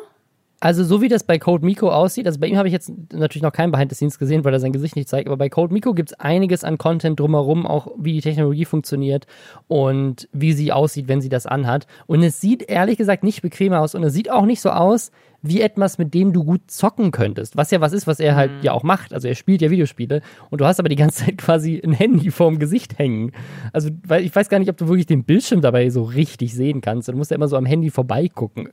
Also 0.63 0.85
so 0.85 1.01
wie 1.01 1.09
das 1.09 1.25
bei 1.25 1.39
Code 1.39 1.65
Miko 1.65 1.89
aussieht, 1.91 2.25
also 2.25 2.39
bei 2.39 2.47
ihm 2.47 2.55
habe 2.55 2.69
ich 2.69 2.71
jetzt 2.71 2.89
natürlich 3.11 3.43
noch 3.43 3.51
kein 3.51 3.69
Behind 3.69 3.91
the 3.91 3.95
Scenes 3.97 4.17
gesehen, 4.17 4.45
weil 4.45 4.53
er 4.53 4.61
sein 4.61 4.71
Gesicht 4.71 4.95
nicht 4.95 5.09
zeigt, 5.09 5.27
aber 5.27 5.35
bei 5.35 5.49
Code 5.49 5.73
Miko 5.73 5.93
gibt 5.93 6.11
es 6.11 6.19
einiges 6.21 6.63
an 6.63 6.77
Content 6.77 7.19
drumherum, 7.19 7.67
auch 7.67 7.87
wie 7.97 8.13
die 8.13 8.21
Technologie 8.21 8.63
funktioniert 8.63 9.27
und 9.67 10.29
wie 10.31 10.53
sie 10.53 10.71
aussieht, 10.71 11.09
wenn 11.09 11.19
sie 11.19 11.27
das 11.27 11.47
anhat. 11.47 11.85
Und 12.07 12.23
es 12.23 12.39
sieht 12.39 12.63
ehrlich 12.63 12.95
gesagt 12.95 13.25
nicht 13.25 13.41
bequem 13.41 13.73
aus 13.73 13.93
und 13.93 14.05
es 14.05 14.13
sieht 14.13 14.31
auch 14.31 14.45
nicht 14.45 14.61
so 14.61 14.69
aus 14.69 15.11
wie 15.41 15.59
etwas, 15.59 15.97
mit 15.97 16.13
dem 16.13 16.31
du 16.31 16.45
gut 16.45 16.71
zocken 16.71 17.11
könntest. 17.11 17.57
Was 17.57 17.69
ja 17.69 17.81
was 17.81 17.91
ist, 17.91 18.07
was 18.07 18.21
er 18.21 18.37
halt 18.37 18.51
mhm. 18.51 18.61
ja 18.61 18.71
auch 18.71 18.83
macht. 18.83 19.13
Also 19.13 19.27
er 19.27 19.35
spielt 19.35 19.61
ja 19.61 19.69
Videospiele 19.69 20.21
und 20.49 20.61
du 20.61 20.65
hast 20.65 20.79
aber 20.79 20.87
die 20.87 20.95
ganze 20.95 21.25
Zeit 21.25 21.39
quasi 21.39 21.81
ein 21.83 21.91
Handy 21.91 22.31
vorm 22.31 22.57
Gesicht 22.57 22.97
hängen. 22.97 23.33
Also 23.73 23.89
weil 24.07 24.23
ich 24.23 24.33
weiß 24.33 24.47
gar 24.47 24.59
nicht, 24.59 24.69
ob 24.69 24.77
du 24.77 24.87
wirklich 24.87 25.07
den 25.07 25.25
Bildschirm 25.25 25.59
dabei 25.59 25.89
so 25.89 26.03
richtig 26.03 26.53
sehen 26.53 26.79
kannst. 26.79 27.09
Du 27.09 27.13
musst 27.13 27.31
ja 27.31 27.35
immer 27.35 27.49
so 27.49 27.57
am 27.57 27.65
Handy 27.65 27.89
vorbeigucken. 27.89 28.69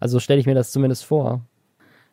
Also 0.00 0.20
stelle 0.20 0.40
ich 0.40 0.46
mir 0.46 0.54
das 0.54 0.72
zumindest 0.72 1.04
vor. 1.04 1.42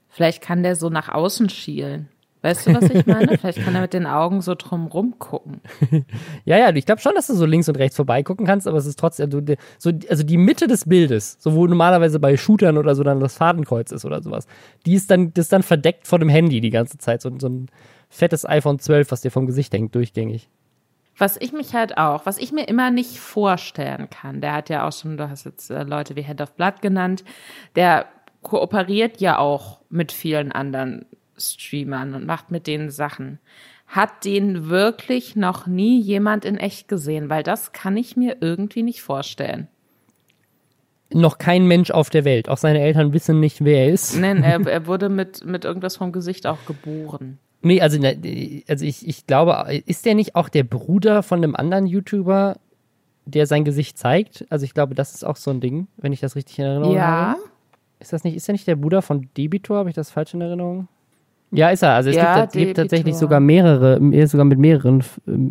Vielleicht 0.09 0.41
kann 0.41 0.63
der 0.63 0.75
so 0.75 0.89
nach 0.89 1.09
außen 1.09 1.49
schielen. 1.49 2.09
Weißt 2.43 2.65
du, 2.65 2.73
was 2.73 2.89
ich 2.89 3.05
meine? 3.05 3.37
Vielleicht 3.37 3.63
kann 3.63 3.75
er 3.75 3.81
mit 3.81 3.93
den 3.93 4.07
Augen 4.07 4.41
so 4.41 4.55
drumrum 4.55 5.19
gucken. 5.19 5.61
ja, 6.45 6.57
ja, 6.57 6.75
ich 6.75 6.85
glaube 6.85 6.99
schon, 6.99 7.13
dass 7.13 7.27
du 7.27 7.35
so 7.35 7.45
links 7.45 7.69
und 7.69 7.77
rechts 7.77 7.95
vorbeigucken 7.95 8.47
kannst, 8.47 8.67
aber 8.67 8.77
es 8.77 8.87
ist 8.87 8.97
trotzdem, 8.97 9.25
also, 9.25 9.41
so, 9.77 9.91
also 10.09 10.23
die 10.23 10.37
Mitte 10.37 10.67
des 10.67 10.85
Bildes, 10.85 11.37
so 11.39 11.53
wo 11.53 11.67
normalerweise 11.67 12.19
bei 12.19 12.37
Shootern 12.37 12.77
oder 12.77 12.95
so 12.95 13.03
dann 13.03 13.19
das 13.19 13.35
Fadenkreuz 13.35 13.91
ist 13.91 14.05
oder 14.05 14.23
sowas, 14.23 14.47
die 14.87 14.95
ist 14.95 15.11
dann, 15.11 15.33
das 15.33 15.45
ist 15.45 15.53
dann 15.53 15.61
verdeckt 15.61 16.07
vor 16.07 16.17
dem 16.17 16.29
Handy 16.29 16.61
die 16.61 16.71
ganze 16.71 16.97
Zeit. 16.97 17.21
So, 17.21 17.31
so 17.37 17.47
ein 17.47 17.67
fettes 18.09 18.47
iPhone 18.47 18.79
12, 18.79 19.11
was 19.11 19.21
dir 19.21 19.31
vom 19.31 19.45
Gesicht 19.45 19.71
hängt, 19.73 19.93
durchgängig. 19.93 20.49
Was 21.21 21.37
ich 21.39 21.53
mich 21.53 21.75
halt 21.75 21.99
auch, 21.99 22.25
was 22.25 22.39
ich 22.39 22.51
mir 22.51 22.67
immer 22.67 22.89
nicht 22.89 23.19
vorstellen 23.19 24.09
kann, 24.09 24.41
der 24.41 24.53
hat 24.53 24.69
ja 24.69 24.87
auch 24.87 24.91
schon, 24.91 25.17
du 25.17 25.29
hast 25.29 25.45
jetzt 25.45 25.69
äh, 25.69 25.83
Leute 25.83 26.15
wie 26.15 26.23
Head 26.23 26.41
of 26.41 26.53
Blood 26.53 26.81
genannt, 26.81 27.23
der 27.75 28.07
kooperiert 28.41 29.21
ja 29.21 29.37
auch 29.37 29.81
mit 29.91 30.11
vielen 30.11 30.51
anderen 30.51 31.05
Streamern 31.37 32.15
und 32.15 32.25
macht 32.25 32.49
mit 32.49 32.65
denen 32.65 32.89
Sachen. 32.89 33.37
Hat 33.85 34.25
den 34.25 34.67
wirklich 34.67 35.35
noch 35.35 35.67
nie 35.67 36.01
jemand 36.01 36.43
in 36.43 36.57
echt 36.57 36.87
gesehen? 36.87 37.29
Weil 37.29 37.43
das 37.43 37.71
kann 37.71 37.97
ich 37.97 38.17
mir 38.17 38.37
irgendwie 38.41 38.81
nicht 38.81 39.03
vorstellen. 39.03 39.67
Noch 41.13 41.37
kein 41.37 41.67
Mensch 41.67 41.91
auf 41.91 42.09
der 42.09 42.25
Welt. 42.25 42.49
Auch 42.49 42.57
seine 42.57 42.81
Eltern 42.81 43.13
wissen 43.13 43.39
nicht, 43.39 43.63
wer 43.63 43.85
er 43.85 43.93
ist. 43.93 44.17
Nein, 44.17 44.41
er, 44.41 44.59
er 44.65 44.87
wurde 44.87 45.09
mit, 45.09 45.45
mit 45.45 45.65
irgendwas 45.65 45.97
vom 45.97 46.11
Gesicht 46.13 46.47
auch 46.47 46.65
geboren. 46.65 47.37
Nee, 47.61 47.81
also, 47.81 47.99
also 48.67 48.85
ich, 48.85 49.07
ich 49.07 49.27
glaube, 49.27 49.81
ist 49.85 50.05
der 50.05 50.15
nicht 50.15 50.35
auch 50.35 50.49
der 50.49 50.63
Bruder 50.63 51.21
von 51.21 51.43
einem 51.43 51.55
anderen 51.55 51.85
YouTuber, 51.85 52.57
der 53.25 53.45
sein 53.45 53.63
Gesicht 53.63 53.97
zeigt? 53.97 54.45
Also 54.49 54.65
ich 54.65 54.73
glaube, 54.73 54.95
das 54.95 55.13
ist 55.13 55.23
auch 55.23 55.35
so 55.35 55.51
ein 55.51 55.61
Ding, 55.61 55.87
wenn 55.97 56.11
ich 56.11 56.19
das 56.19 56.35
richtig 56.35 56.57
in 56.59 56.65
Erinnerung 56.65 56.95
ja. 56.95 57.01
habe. 57.01 57.39
Ja. 57.39 57.45
Ist 57.99 58.13
das 58.13 58.23
nicht, 58.23 58.35
ist 58.35 58.49
er 58.49 58.53
nicht 58.53 58.65
der 58.65 58.75
Bruder 58.75 59.03
von 59.03 59.29
Debitor? 59.37 59.77
Habe 59.77 59.89
ich 59.89 59.95
das 59.95 60.09
falsch 60.09 60.33
in 60.33 60.41
Erinnerung? 60.41 60.87
Ja, 61.51 61.69
ist 61.69 61.83
er. 61.83 61.93
Also 61.93 62.09
es 62.09 62.15
ja, 62.15 62.41
gibt, 62.41 62.53
gibt 62.53 62.77
tatsächlich 62.77 63.15
sogar 63.15 63.39
mehrere, 63.39 63.99
sogar 64.27 64.45
mit 64.45 64.57
mehreren. 64.57 65.03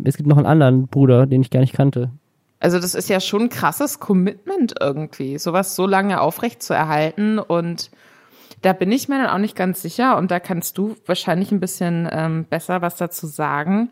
Es 0.03 0.17
gibt 0.17 0.27
noch 0.27 0.37
einen 0.37 0.47
anderen 0.47 0.87
Bruder, 0.87 1.27
den 1.27 1.41
ich 1.41 1.49
gar 1.49 1.61
nicht 1.61 1.73
kannte. 1.73 2.09
Also 2.59 2.79
das 2.79 2.93
ist 2.93 3.09
ja 3.09 3.19
schon 3.19 3.43
ein 3.43 3.49
krasses 3.49 3.99
Commitment 3.99 4.75
irgendwie, 4.79 5.37
sowas 5.37 5.75
so 5.75 5.87
lange 5.87 6.19
aufrecht 6.19 6.61
zu 6.61 6.73
erhalten 6.73 7.39
und 7.39 7.89
da 8.61 8.73
bin 8.73 8.91
ich 8.91 9.09
mir 9.09 9.17
dann 9.17 9.29
auch 9.29 9.39
nicht 9.39 9.55
ganz 9.55 9.81
sicher 9.81 10.17
und 10.17 10.31
da 10.31 10.39
kannst 10.39 10.77
du 10.77 10.95
wahrscheinlich 11.05 11.51
ein 11.51 11.59
bisschen 11.59 12.07
ähm, 12.11 12.45
besser 12.45 12.81
was 12.81 12.95
dazu 12.95 13.27
sagen. 13.27 13.89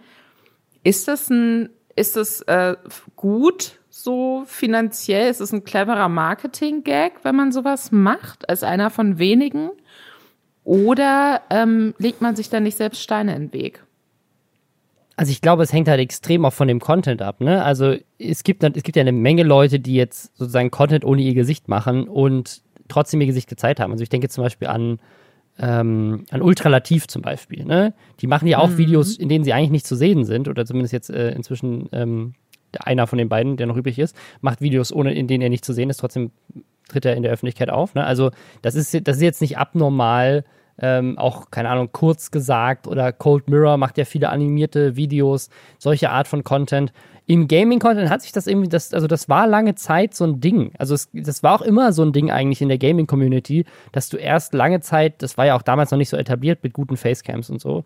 Ist 0.84 1.08
das 1.08 1.30
ein, 1.30 1.70
ist 1.96 2.16
das 2.16 2.42
äh, 2.42 2.76
gut 3.16 3.80
so 3.90 4.44
finanziell? 4.46 5.30
Ist 5.30 5.42
es 5.42 5.52
ein 5.52 5.64
cleverer 5.64 6.08
Marketing-Gag, 6.08 7.24
wenn 7.24 7.36
man 7.36 7.52
sowas 7.52 7.92
macht, 7.92 8.48
als 8.48 8.64
einer 8.64 8.90
von 8.90 9.18
wenigen? 9.18 9.72
Oder 10.64 11.42
ähm, 11.50 11.96
legt 11.98 12.22
man 12.22 12.36
sich 12.36 12.50
da 12.50 12.60
nicht 12.60 12.78
selbst 12.78 13.02
Steine 13.02 13.36
in 13.36 13.50
den 13.50 13.54
Weg? 13.54 13.84
Also 15.16 15.32
ich 15.32 15.42
glaube, 15.42 15.64
es 15.64 15.74
hängt 15.74 15.90
halt 15.90 16.00
extrem 16.00 16.46
auch 16.46 16.54
von 16.54 16.70
dem 16.70 16.80
Content 16.80 17.22
ab. 17.22 17.42
Ne? 17.42 17.62
Also 17.62 17.96
es 18.18 18.44
gibt, 18.44 18.64
es 18.64 18.84
gibt 18.84 18.96
ja 18.96 19.02
eine 19.02 19.12
Menge 19.12 19.44
Leute, 19.44 19.80
die 19.80 19.96
jetzt 19.96 20.38
sozusagen 20.38 20.72
Content 20.72 21.04
ohne 21.04 21.22
ihr 21.22 21.34
Gesicht 21.34 21.68
machen 21.68 22.08
und 22.08 22.62
trotzdem 22.90 23.22
ihr 23.22 23.28
Gesicht 23.28 23.48
gezeigt 23.48 23.80
haben. 23.80 23.92
Also 23.92 24.04
ich 24.04 24.10
denke 24.10 24.30
zum 24.30 24.44
Beispiel 24.44 24.68
an, 24.68 25.00
ähm, 25.58 26.26
an 26.32 26.42
Ultralativ 26.42 27.08
zum 27.08 27.22
Beispiel. 27.22 27.66
Ne? 27.66 27.94
Die 28.20 28.28
machen 28.28 28.48
ja 28.48 28.60
auch 28.60 28.70
mhm. 28.70 28.78
Videos, 28.78 29.18
in 29.18 29.30
denen 29.30 29.44
sie 29.44 29.54
eigentlich 29.54 29.72
nicht 29.72 29.88
zu 29.88 29.96
sehen 29.96 30.26
sind 30.26 30.48
oder 30.48 30.66
zumindest 30.66 30.94
jetzt 30.94 31.10
äh, 31.10 31.32
inzwischen 31.32 31.90
ähm, 31.92 32.34
einer 32.80 33.08
von 33.08 33.18
den 33.18 33.30
beiden, 33.30 33.58
der 33.58 33.68
noch 33.68 33.78
übrig 33.78 33.98
ist, 34.00 34.16
macht 34.42 34.62
Videos, 34.62 34.92
ohne 34.94 35.14
in 35.14 35.28
denen 35.28 35.42
er 35.42 35.50
nicht 35.50 35.66
zu 35.66 35.74
sehen 35.74 35.90
ist. 35.90 35.98
Trotzdem 35.98 36.32
tritt 36.88 37.06
er 37.06 37.16
in 37.16 37.24
der 37.24 37.32
Öffentlichkeit 37.32 37.70
auf. 37.70 37.94
Ne? 37.96 38.04
Also 38.04 38.32
das 38.62 38.76
ist, 38.76 39.08
das 39.08 39.18
ist 39.18 39.24
jetzt 39.24 39.42
nicht 39.42 39.58
abnormal 39.58 40.44
ähm, 40.82 41.18
auch, 41.18 41.52
keine 41.52 41.70
Ahnung, 41.70 41.90
kurz 41.92 42.32
gesagt 42.32 42.88
oder 42.88 43.12
Cold 43.12 43.50
Mirror 43.50 43.78
macht 43.78 43.98
ja 43.98 44.06
viele 44.06 44.30
animierte 44.30 44.96
Videos, 44.96 45.50
solche 45.78 46.10
Art 46.10 46.28
von 46.28 46.44
Content. 46.44 46.94
Im 47.30 47.48
Gaming-Content 47.48 48.10
hat 48.10 48.24
sich 48.24 48.32
das 48.32 48.48
irgendwie, 48.48 48.70
das, 48.70 48.92
also 48.92 49.06
das 49.06 49.30
war 49.30 49.46
lange 49.46 49.76
Zeit 49.76 50.16
so 50.16 50.24
ein 50.24 50.42
Ding. 50.42 50.72
Also 50.80 50.96
es, 50.96 51.10
das 51.14 51.44
war 51.44 51.54
auch 51.54 51.62
immer 51.62 51.94
so 51.94 52.02
ein 52.02 52.12
Ding 52.12 52.32
eigentlich 52.32 52.60
in 52.60 52.70
der 52.70 52.80
Gaming-Community, 52.80 53.66
dass 53.92 54.10
du 54.10 54.18
erst 54.18 54.56
lange 54.56 54.80
Zeit, 54.80 55.22
das 55.22 55.38
war 55.38 55.46
ja 55.46 55.56
auch 55.56 55.62
damals 55.62 55.92
noch 55.92 56.00
nicht 56.00 56.10
so 56.10 56.18
etabliert 56.18 56.64
mit 56.64 56.74
guten 56.74 56.98
Facecams 56.98 57.52
und 57.52 57.62
so, 57.62 57.84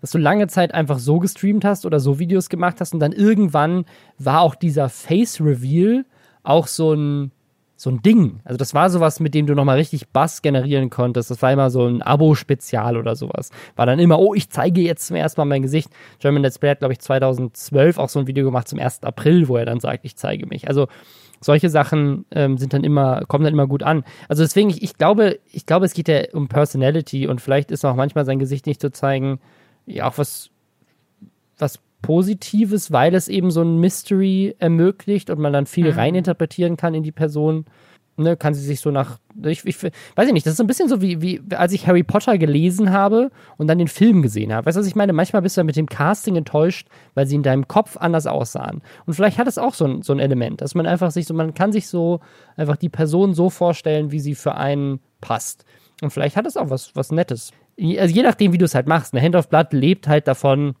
dass 0.00 0.12
du 0.12 0.18
lange 0.18 0.46
Zeit 0.46 0.72
einfach 0.74 1.00
so 1.00 1.18
gestreamt 1.18 1.64
hast 1.64 1.86
oder 1.86 1.98
so 1.98 2.20
Videos 2.20 2.48
gemacht 2.48 2.76
hast 2.80 2.94
und 2.94 3.00
dann 3.00 3.10
irgendwann 3.10 3.84
war 4.16 4.42
auch 4.42 4.54
dieser 4.54 4.88
Face-Reveal 4.88 6.04
auch 6.44 6.68
so 6.68 6.92
ein, 6.92 7.32
so 7.76 7.90
ein 7.90 8.02
Ding. 8.02 8.40
Also 8.44 8.56
das 8.56 8.72
war 8.72 8.88
sowas, 8.88 9.20
mit 9.20 9.34
dem 9.34 9.46
du 9.46 9.54
nochmal 9.54 9.76
richtig 9.76 10.08
Bass 10.08 10.42
generieren 10.42 10.90
konntest. 10.90 11.30
Das 11.30 11.42
war 11.42 11.52
immer 11.52 11.70
so 11.70 11.86
ein 11.86 12.02
Abo-Spezial 12.02 12.96
oder 12.96 13.16
sowas. 13.16 13.50
War 13.74 13.86
dann 13.86 13.98
immer, 13.98 14.18
oh, 14.18 14.34
ich 14.34 14.48
zeige 14.50 14.80
jetzt 14.80 15.08
zum 15.08 15.16
ersten 15.16 15.40
Mal 15.40 15.46
mein 15.46 15.62
Gesicht. 15.62 15.90
German 16.20 16.42
Let's 16.42 16.58
Play 16.58 16.70
hat, 16.70 16.78
glaube 16.78 16.92
ich, 16.92 17.00
2012 17.00 17.98
auch 17.98 18.08
so 18.08 18.20
ein 18.20 18.26
Video 18.26 18.44
gemacht 18.44 18.68
zum 18.68 18.78
1. 18.78 19.02
April, 19.02 19.48
wo 19.48 19.56
er 19.56 19.66
dann 19.66 19.80
sagt, 19.80 20.04
ich 20.04 20.16
zeige 20.16 20.46
mich. 20.46 20.68
Also 20.68 20.86
solche 21.40 21.68
Sachen 21.68 22.24
ähm, 22.30 22.58
sind 22.58 22.72
dann 22.72 22.84
immer, 22.84 23.24
kommen 23.26 23.44
dann 23.44 23.52
immer 23.52 23.66
gut 23.66 23.82
an. 23.82 24.04
Also 24.28 24.42
deswegen, 24.42 24.70
ich, 24.70 24.82
ich 24.82 24.96
glaube, 24.96 25.40
ich 25.50 25.66
glaube, 25.66 25.84
es 25.84 25.94
geht 25.94 26.08
ja 26.08 26.22
um 26.32 26.48
Personality 26.48 27.26
und 27.26 27.40
vielleicht 27.40 27.70
ist 27.70 27.84
auch 27.84 27.96
manchmal 27.96 28.24
sein 28.24 28.38
Gesicht 28.38 28.66
nicht 28.66 28.80
zu 28.80 28.92
zeigen, 28.92 29.40
ja, 29.86 30.08
auch 30.08 30.16
was, 30.16 30.50
was 31.58 31.80
Positives, 32.04 32.92
weil 32.92 33.14
es 33.14 33.28
eben 33.28 33.50
so 33.50 33.62
ein 33.62 33.78
Mystery 33.80 34.54
ermöglicht 34.58 35.30
und 35.30 35.38
man 35.38 35.54
dann 35.54 35.64
viel 35.64 35.90
mhm. 35.90 35.98
reininterpretieren 35.98 36.76
kann 36.76 36.94
in 36.94 37.02
die 37.02 37.12
Person. 37.12 37.64
Ne, 38.16 38.36
kann 38.36 38.54
sie 38.54 38.60
sich 38.60 38.78
so 38.78 38.92
nach, 38.92 39.18
ich, 39.44 39.64
ich 39.64 39.82
weiß 39.82 40.28
ich 40.28 40.32
nicht, 40.32 40.46
das 40.46 40.52
ist 40.52 40.58
so 40.58 40.62
ein 40.62 40.68
bisschen 40.68 40.88
so 40.88 41.02
wie, 41.02 41.20
wie, 41.20 41.42
als 41.56 41.72
ich 41.72 41.88
Harry 41.88 42.04
Potter 42.04 42.38
gelesen 42.38 42.92
habe 42.92 43.32
und 43.56 43.66
dann 43.66 43.78
den 43.78 43.88
Film 43.88 44.22
gesehen 44.22 44.52
habe. 44.52 44.66
Weißt 44.66 44.76
du, 44.76 44.80
was 44.80 44.86
ich 44.86 44.94
meine? 44.94 45.12
Manchmal 45.12 45.42
bist 45.42 45.56
du 45.56 45.62
ja 45.62 45.64
mit 45.64 45.74
dem 45.74 45.88
Casting 45.88 46.36
enttäuscht, 46.36 46.86
weil 47.14 47.26
sie 47.26 47.34
in 47.34 47.42
deinem 47.42 47.66
Kopf 47.66 47.96
anders 47.96 48.28
aussahen. 48.28 48.82
Und 49.06 49.14
vielleicht 49.14 49.36
hat 49.38 49.48
es 49.48 49.58
auch 49.58 49.74
so 49.74 49.86
ein, 49.86 50.02
so 50.02 50.12
ein 50.12 50.20
Element, 50.20 50.60
dass 50.60 50.76
man 50.76 50.86
einfach 50.86 51.10
sich 51.10 51.26
so, 51.26 51.34
man 51.34 51.54
kann 51.54 51.72
sich 51.72 51.88
so 51.88 52.20
einfach 52.56 52.76
die 52.76 52.88
Person 52.88 53.34
so 53.34 53.50
vorstellen, 53.50 54.12
wie 54.12 54.20
sie 54.20 54.36
für 54.36 54.54
einen 54.54 55.00
passt. 55.20 55.64
Und 56.00 56.10
vielleicht 56.10 56.36
hat 56.36 56.46
es 56.46 56.56
auch 56.56 56.70
was, 56.70 56.94
was 56.94 57.10
Nettes. 57.10 57.50
Also 57.80 58.14
je 58.14 58.22
nachdem, 58.22 58.52
wie 58.52 58.58
du 58.58 58.66
es 58.66 58.76
halt 58.76 58.86
machst. 58.86 59.12
Eine 59.12 59.24
Hand 59.24 59.34
of 59.34 59.48
Blood 59.48 59.72
lebt 59.72 60.06
halt 60.06 60.28
davon, 60.28 60.76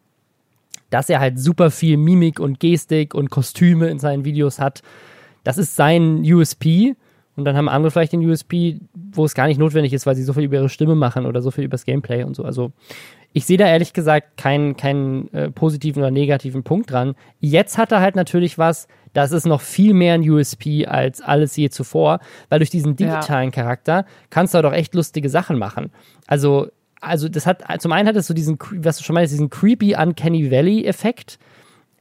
dass 0.94 1.10
er 1.10 1.18
halt 1.18 1.40
super 1.40 1.72
viel 1.72 1.96
Mimik 1.96 2.38
und 2.38 2.60
Gestik 2.60 3.14
und 3.14 3.28
Kostüme 3.28 3.88
in 3.88 3.98
seinen 3.98 4.24
Videos 4.24 4.60
hat. 4.60 4.82
Das 5.42 5.58
ist 5.58 5.74
sein 5.74 6.22
USP. 6.24 6.94
Und 7.34 7.44
dann 7.44 7.56
haben 7.56 7.68
andere 7.68 7.90
vielleicht 7.90 8.12
den 8.12 8.24
USP, 8.24 8.78
wo 8.94 9.24
es 9.24 9.34
gar 9.34 9.48
nicht 9.48 9.58
notwendig 9.58 9.92
ist, 9.92 10.06
weil 10.06 10.14
sie 10.14 10.22
so 10.22 10.32
viel 10.32 10.44
über 10.44 10.54
ihre 10.54 10.68
Stimme 10.68 10.94
machen 10.94 11.26
oder 11.26 11.42
so 11.42 11.50
viel 11.50 11.64
über 11.64 11.72
das 11.72 11.84
Gameplay 11.84 12.22
und 12.22 12.36
so. 12.36 12.44
Also 12.44 12.70
ich 13.32 13.44
sehe 13.44 13.58
da 13.58 13.66
ehrlich 13.66 13.92
gesagt 13.92 14.36
keinen, 14.36 14.76
keinen 14.76 15.34
äh, 15.34 15.50
positiven 15.50 16.00
oder 16.00 16.12
negativen 16.12 16.62
Punkt 16.62 16.92
dran. 16.92 17.16
Jetzt 17.40 17.76
hat 17.76 17.90
er 17.90 18.00
halt 18.00 18.14
natürlich 18.14 18.56
was, 18.56 18.86
das 19.14 19.32
ist 19.32 19.46
noch 19.46 19.62
viel 19.62 19.94
mehr 19.94 20.14
ein 20.14 20.30
USP 20.30 20.86
als 20.86 21.20
alles 21.20 21.56
je 21.56 21.70
zuvor, 21.70 22.20
weil 22.50 22.60
durch 22.60 22.70
diesen 22.70 22.94
digitalen 22.94 23.50
ja. 23.50 23.50
Charakter 23.50 24.06
kannst 24.30 24.54
du 24.54 24.62
doch 24.62 24.72
echt 24.72 24.94
lustige 24.94 25.28
Sachen 25.28 25.58
machen. 25.58 25.90
Also 26.28 26.68
also 27.04 27.28
das 27.28 27.46
hat, 27.46 27.62
zum 27.80 27.92
einen 27.92 28.08
hat 28.08 28.16
es 28.16 28.26
so 28.26 28.34
diesen, 28.34 28.58
was 28.76 28.98
du 28.98 29.04
schon 29.04 29.14
meinst, 29.14 29.32
diesen 29.32 29.50
creepy 29.50 29.94
Uncanny 29.96 30.50
Valley-Effekt. 30.50 31.38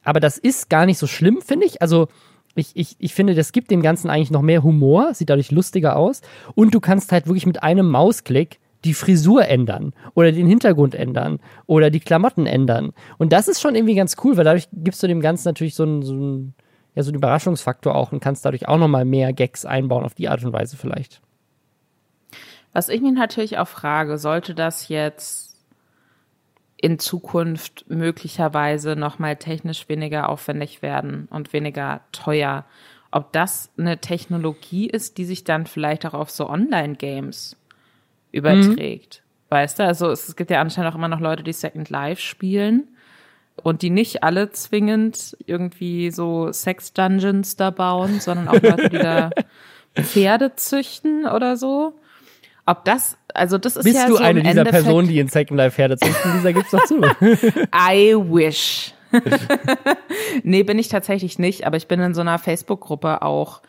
Aber 0.03 0.19
das 0.19 0.37
ist 0.37 0.69
gar 0.69 0.85
nicht 0.85 0.97
so 0.97 1.07
schlimm, 1.07 1.41
finde 1.41 1.65
ich. 1.65 1.81
Also, 1.81 2.07
ich, 2.55 2.71
ich, 2.75 2.95
ich 2.99 3.13
finde, 3.13 3.33
das 3.33 3.51
gibt 3.51 3.71
dem 3.71 3.81
Ganzen 3.81 4.09
eigentlich 4.09 4.31
noch 4.31 4.41
mehr 4.41 4.63
Humor, 4.63 5.13
sieht 5.13 5.29
dadurch 5.29 5.51
lustiger 5.51 5.95
aus. 5.95 6.21
Und 6.55 6.73
du 6.73 6.79
kannst 6.79 7.11
halt 7.11 7.25
wirklich 7.25 7.47
mit 7.47 7.63
einem 7.63 7.89
Mausklick 7.89 8.59
die 8.85 8.93
Frisur 8.93 9.47
ändern 9.47 9.93
oder 10.13 10.31
den 10.31 10.47
Hintergrund 10.47 10.93
ändern 10.93 11.39
oder 11.65 11.89
die 11.89 11.99
Klamotten 11.99 12.45
ändern. 12.45 12.91
Und 13.17 13.31
das 13.31 13.47
ist 13.47 13.61
schon 13.61 13.75
irgendwie 13.75 13.95
ganz 13.95 14.17
cool, 14.23 14.37
weil 14.37 14.43
dadurch 14.43 14.67
gibst 14.71 15.01
du 15.01 15.07
dem 15.07 15.21
Ganzen 15.21 15.47
natürlich 15.47 15.75
so 15.75 15.83
einen, 15.83 16.03
so 16.03 16.13
einen, 16.13 16.53
ja, 16.95 17.03
so 17.03 17.09
einen 17.09 17.15
Überraschungsfaktor 17.15 17.95
auch 17.95 18.11
und 18.11 18.19
kannst 18.19 18.45
dadurch 18.45 18.67
auch 18.67 18.77
nochmal 18.77 19.05
mehr 19.05 19.33
Gags 19.33 19.65
einbauen 19.65 20.03
auf 20.03 20.13
die 20.13 20.27
Art 20.27 20.43
und 20.43 20.53
Weise 20.53 20.77
vielleicht. 20.77 21.21
Was 22.73 22.89
ich 22.89 23.01
mich 23.01 23.13
natürlich 23.13 23.57
auch 23.59 23.67
frage, 23.67 24.17
sollte 24.17 24.55
das 24.55 24.89
jetzt 24.89 25.53
in 26.75 26.99
Zukunft 26.99 27.85
möglicherweise 27.87 28.97
nochmal 28.97 29.37
technisch 29.37 29.87
weniger 29.87 30.27
aufwendig 30.27 30.81
werden 30.81 31.27
und 31.31 31.53
weniger 31.53 32.01
teuer, 32.11 32.65
ob 33.09 33.31
das 33.31 33.71
eine 33.77 33.99
Technologie 33.99 34.89
ist, 34.89 35.17
die 35.17 35.23
sich 35.23 35.43
dann 35.43 35.65
vielleicht 35.65 36.05
auch 36.05 36.13
auf 36.13 36.29
so 36.29 36.49
Online-Games 36.49 37.55
überträgt. 38.33 39.21
Mhm. 39.23 39.49
Weißt 39.53 39.79
du, 39.79 39.85
also 39.85 40.09
es, 40.09 40.35
gibt 40.35 40.49
ja 40.49 40.59
anscheinend 40.59 40.91
auch 40.91 40.97
immer 40.97 41.07
noch 41.07 41.19
Leute, 41.19 41.43
die 41.43 41.53
Second 41.53 41.89
Life 41.89 42.21
spielen 42.21 42.87
und 43.55 43.83
die 43.83 43.91
nicht 43.91 44.23
alle 44.23 44.49
zwingend 44.49 45.37
irgendwie 45.45 46.09
so 46.09 46.51
Sex-Dungeons 46.51 47.55
da 47.55 47.69
bauen, 47.69 48.19
sondern 48.19 48.47
auch 48.47 48.61
Leute, 48.61 48.89
die 48.89 48.97
da 48.97 49.29
Pferde 49.95 50.55
züchten 50.55 51.27
oder 51.27 51.55
so. 51.55 51.93
Ob 52.65 52.85
das, 52.85 53.17
also 53.33 53.57
das 53.57 53.75
ist 53.75 53.83
Bist 53.83 53.97
ja 53.97 54.07
du 54.07 54.15
so 54.15 54.23
eine 54.23 54.41
dieser 54.41 54.61
Endeffekt 54.61 54.85
Personen, 54.85 55.07
die 55.07 55.19
in 55.19 55.27
Second 55.27 55.57
Life 55.57 55.75
Pferde 55.75 55.97
züchten? 55.97 56.31
Dieser 56.37 56.53
gibt's 56.53 56.71
doch 56.71 56.85
zu. 56.85 57.01
I 57.75 58.15
wish. 58.15 58.93
nee, 60.43 60.63
bin 60.63 60.79
ich 60.79 60.87
tatsächlich 60.87 61.39
nicht, 61.39 61.67
aber 61.67 61.77
ich 61.77 61.87
bin 61.87 61.99
in 61.99 62.13
so 62.13 62.21
einer 62.21 62.39
Facebook-Gruppe 62.39 63.21
auch. 63.21 63.61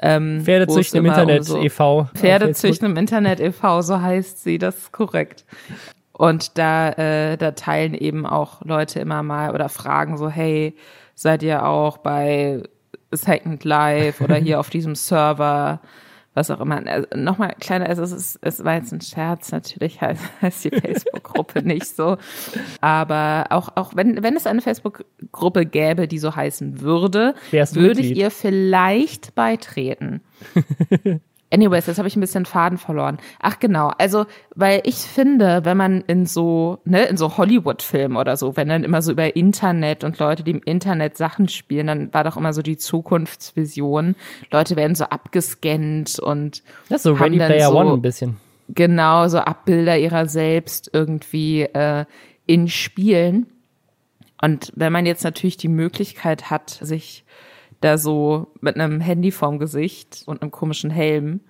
Ähm, 0.00 0.42
Pferdezüchten 0.44 0.98
im 0.98 1.06
Internet 1.06 1.40
um 1.40 1.44
so 1.44 1.62
e.V. 1.62 2.08
Pferdezüchten 2.14 2.90
im 2.90 2.96
Internet 2.96 3.38
e.V., 3.38 3.82
so 3.82 4.00
heißt 4.00 4.42
sie, 4.42 4.58
das 4.58 4.76
ist 4.76 4.92
korrekt. 4.92 5.44
Und 6.12 6.58
da, 6.58 6.90
äh, 6.90 7.36
da 7.36 7.52
teilen 7.52 7.94
eben 7.94 8.26
auch 8.26 8.64
Leute 8.64 8.98
immer 8.98 9.22
mal 9.22 9.54
oder 9.54 9.68
fragen 9.68 10.18
so, 10.18 10.28
hey, 10.28 10.76
seid 11.14 11.44
ihr 11.44 11.64
auch 11.64 11.98
bei 11.98 12.62
Second 13.12 13.62
Life 13.64 14.22
oder 14.22 14.36
hier 14.36 14.58
auf 14.60 14.70
diesem 14.70 14.96
Server? 14.96 15.80
Was 16.34 16.50
auch 16.50 16.60
immer. 16.60 16.86
Also 16.86 17.06
Nochmal 17.14 17.54
kleiner, 17.60 17.88
also 17.88 18.02
es 18.02 18.12
ist, 18.12 18.38
es 18.42 18.64
war 18.64 18.74
jetzt 18.74 18.92
ein 18.92 19.00
Scherz, 19.00 19.52
natürlich 19.52 20.00
heißt, 20.00 20.22
heißt 20.40 20.64
die 20.64 20.70
Facebook-Gruppe 20.70 21.62
nicht 21.62 21.86
so. 21.86 22.16
Aber 22.80 23.46
auch, 23.50 23.70
auch 23.74 23.94
wenn, 23.94 24.22
wenn 24.22 24.36
es 24.36 24.46
eine 24.46 24.60
Facebook-Gruppe 24.60 25.66
gäbe, 25.66 26.08
die 26.08 26.18
so 26.18 26.34
heißen 26.34 26.80
würde, 26.80 27.34
würde 27.50 28.00
ich 28.00 28.16
ihr 28.16 28.30
vielleicht 28.30 29.34
beitreten. 29.34 30.20
Anyways, 31.52 31.86
jetzt 31.86 31.98
habe 31.98 32.08
ich 32.08 32.16
ein 32.16 32.20
bisschen 32.20 32.46
Faden 32.46 32.78
verloren. 32.78 33.18
Ach 33.38 33.58
genau, 33.58 33.92
also 33.98 34.24
weil 34.54 34.80
ich 34.84 34.96
finde, 34.96 35.64
wenn 35.64 35.76
man 35.76 36.00
in 36.00 36.24
so 36.24 36.78
ne 36.84 37.04
in 37.04 37.18
so 37.18 37.36
Hollywood-Filmen 37.36 38.16
oder 38.16 38.38
so, 38.38 38.56
wenn 38.56 38.68
dann 38.68 38.84
immer 38.84 39.02
so 39.02 39.12
über 39.12 39.36
Internet 39.36 40.02
und 40.02 40.18
Leute, 40.18 40.44
die 40.44 40.52
im 40.52 40.62
Internet 40.64 41.18
Sachen 41.18 41.48
spielen, 41.48 41.88
dann 41.88 42.14
war 42.14 42.24
doch 42.24 42.38
immer 42.38 42.54
so 42.54 42.62
die 42.62 42.78
Zukunftsvision. 42.78 44.16
Leute 44.50 44.76
werden 44.76 44.94
so 44.94 45.04
abgescannt 45.04 46.18
und 46.18 46.62
das 46.88 47.00
ist 47.00 47.02
so 47.02 47.12
Ready 47.12 47.36
Player 47.36 47.68
so, 47.68 47.76
One 47.76 47.92
ein 47.92 48.02
bisschen. 48.02 48.38
Genau, 48.68 49.28
so 49.28 49.38
Abbilder 49.38 49.98
ihrer 49.98 50.26
selbst 50.26 50.88
irgendwie 50.94 51.64
äh, 51.64 52.06
in 52.46 52.68
Spielen. 52.68 53.46
Und 54.40 54.72
wenn 54.74 54.92
man 54.92 55.04
jetzt 55.04 55.22
natürlich 55.22 55.58
die 55.58 55.68
Möglichkeit 55.68 56.50
hat, 56.50 56.70
sich 56.70 57.24
da 57.82 57.98
so 57.98 58.48
mit 58.60 58.76
einem 58.76 59.00
Handy 59.00 59.30
vorm 59.30 59.58
Gesicht 59.58 60.22
und 60.26 60.40
einem 60.40 60.50
komischen 60.50 60.90
Helm 60.90 61.40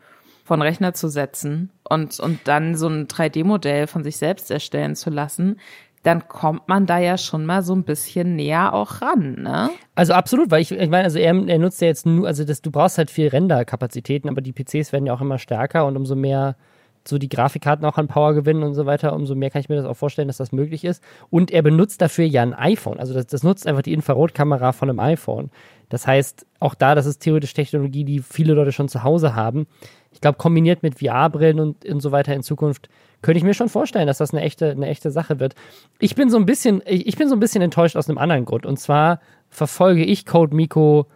von 0.45 0.61
Rechner 0.61 0.93
zu 0.93 1.09
setzen 1.09 1.71
und, 1.89 2.19
und 2.19 2.41
dann 2.45 2.75
so 2.75 2.89
ein 2.89 3.07
3D-Modell 3.07 3.87
von 3.87 4.03
sich 4.03 4.17
selbst 4.17 4.51
erstellen 4.51 4.97
zu 4.97 5.11
lassen, 5.11 5.61
dann 6.03 6.27
kommt 6.27 6.67
man 6.69 6.87
da 6.87 6.99
ja 6.99 7.17
schon 7.17 7.47
mal 7.47 7.63
so 7.63 7.75
ein 7.75 7.85
bisschen 7.85 8.35
näher 8.35 8.75
auch 8.75 9.03
ran, 9.03 9.43
ne? 9.43 9.71
Also 9.95 10.15
absolut, 10.15 10.51
weil 10.51 10.61
ich, 10.61 10.73
ich 10.73 10.91
meine, 10.91 11.05
also 11.05 11.19
er, 11.19 11.33
er 11.47 11.59
nutzt 11.59 11.81
ja 11.81 11.87
jetzt 11.87 12.07
nur, 12.07 12.27
also 12.27 12.45
das, 12.45 12.61
du 12.61 12.73
brauchst 12.73 12.99
halt 12.99 13.11
viel 13.11 13.29
Renderkapazitäten, 13.29 14.29
aber 14.29 14.41
die 14.41 14.53
PCs 14.53 14.93
werden 14.93 15.07
ja 15.07 15.15
auch 15.15 15.21
immer 15.21 15.39
stärker 15.39 15.87
und 15.87 15.97
umso 15.97 16.17
mehr 16.17 16.57
so 17.07 17.19
die 17.19 17.29
Grafikkarten 17.29 17.85
auch 17.85 17.99
an 17.99 18.09
Power 18.09 18.35
gewinnen 18.35 18.63
und 18.63 18.75
so 18.75 18.87
weiter, 18.87 19.13
umso 19.13 19.35
mehr 19.35 19.51
kann 19.51 19.61
ich 19.61 19.69
mir 19.69 19.77
das 19.77 19.85
auch 19.85 19.97
vorstellen, 19.97 20.29
dass 20.29 20.37
das 20.37 20.53
möglich 20.53 20.85
ist. 20.85 21.03
Und 21.31 21.51
er 21.51 21.63
benutzt 21.63 22.01
dafür 22.01 22.25
ja 22.25 22.43
ein 22.43 22.55
iPhone. 22.55 22.99
Also 22.99 23.15
das, 23.15 23.27
das 23.27 23.43
nutzt 23.43 23.67
einfach 23.67 23.83
die 23.83 23.93
Infrarotkamera 23.93 24.73
von 24.73 24.89
einem 24.89 25.01
iPhone. 25.01 25.51
Das 25.89 26.07
heißt, 26.07 26.47
auch 26.61 26.75
da, 26.75 26.95
das 26.95 27.07
ist 27.07 27.19
theoretisch 27.19 27.53
Technologie, 27.53 28.05
die 28.05 28.21
viele 28.21 28.55
Leute 28.55 28.73
schon 28.73 28.89
zu 28.89 29.03
Hause 29.03 29.35
haben. 29.35 29.67
Ich 30.11 30.21
glaube, 30.21 30.39
kombiniert 30.39 30.83
mit 30.83 30.99
VR-Brillen 30.99 31.61
und, 31.61 31.85
und 31.85 32.01
so 32.01 32.13
weiter 32.13 32.35
in 32.35 32.43
Zukunft, 32.43 32.89
könnte 33.21 33.39
ich 33.39 33.45
mir 33.45 33.55
schon 33.55 33.69
vorstellen, 33.69 34.07
dass 34.07 34.19
das 34.19 34.33
eine 34.33 34.43
echte, 34.43 34.71
eine 34.71 34.87
echte 34.87 35.11
Sache 35.11 35.39
wird. 35.39 35.55
Ich 35.99 36.15
bin 36.15 36.31
so 36.31 36.37
ein 36.37 36.47
bisschen, 36.47 36.83
ich 36.87 37.17
bin 37.17 37.29
so 37.29 37.37
ein 37.37 37.41
bisschen 37.41 37.63
enttäuscht 37.63 37.97
aus 37.97 38.09
einem 38.09 38.19
anderen 38.19 38.45
Grund. 38.45 38.65
Und 38.65 38.79
zwar 38.79 39.21
verfolge 39.51 40.05
ich 40.05 40.27
Code 40.27 40.55
Miko 40.55 41.07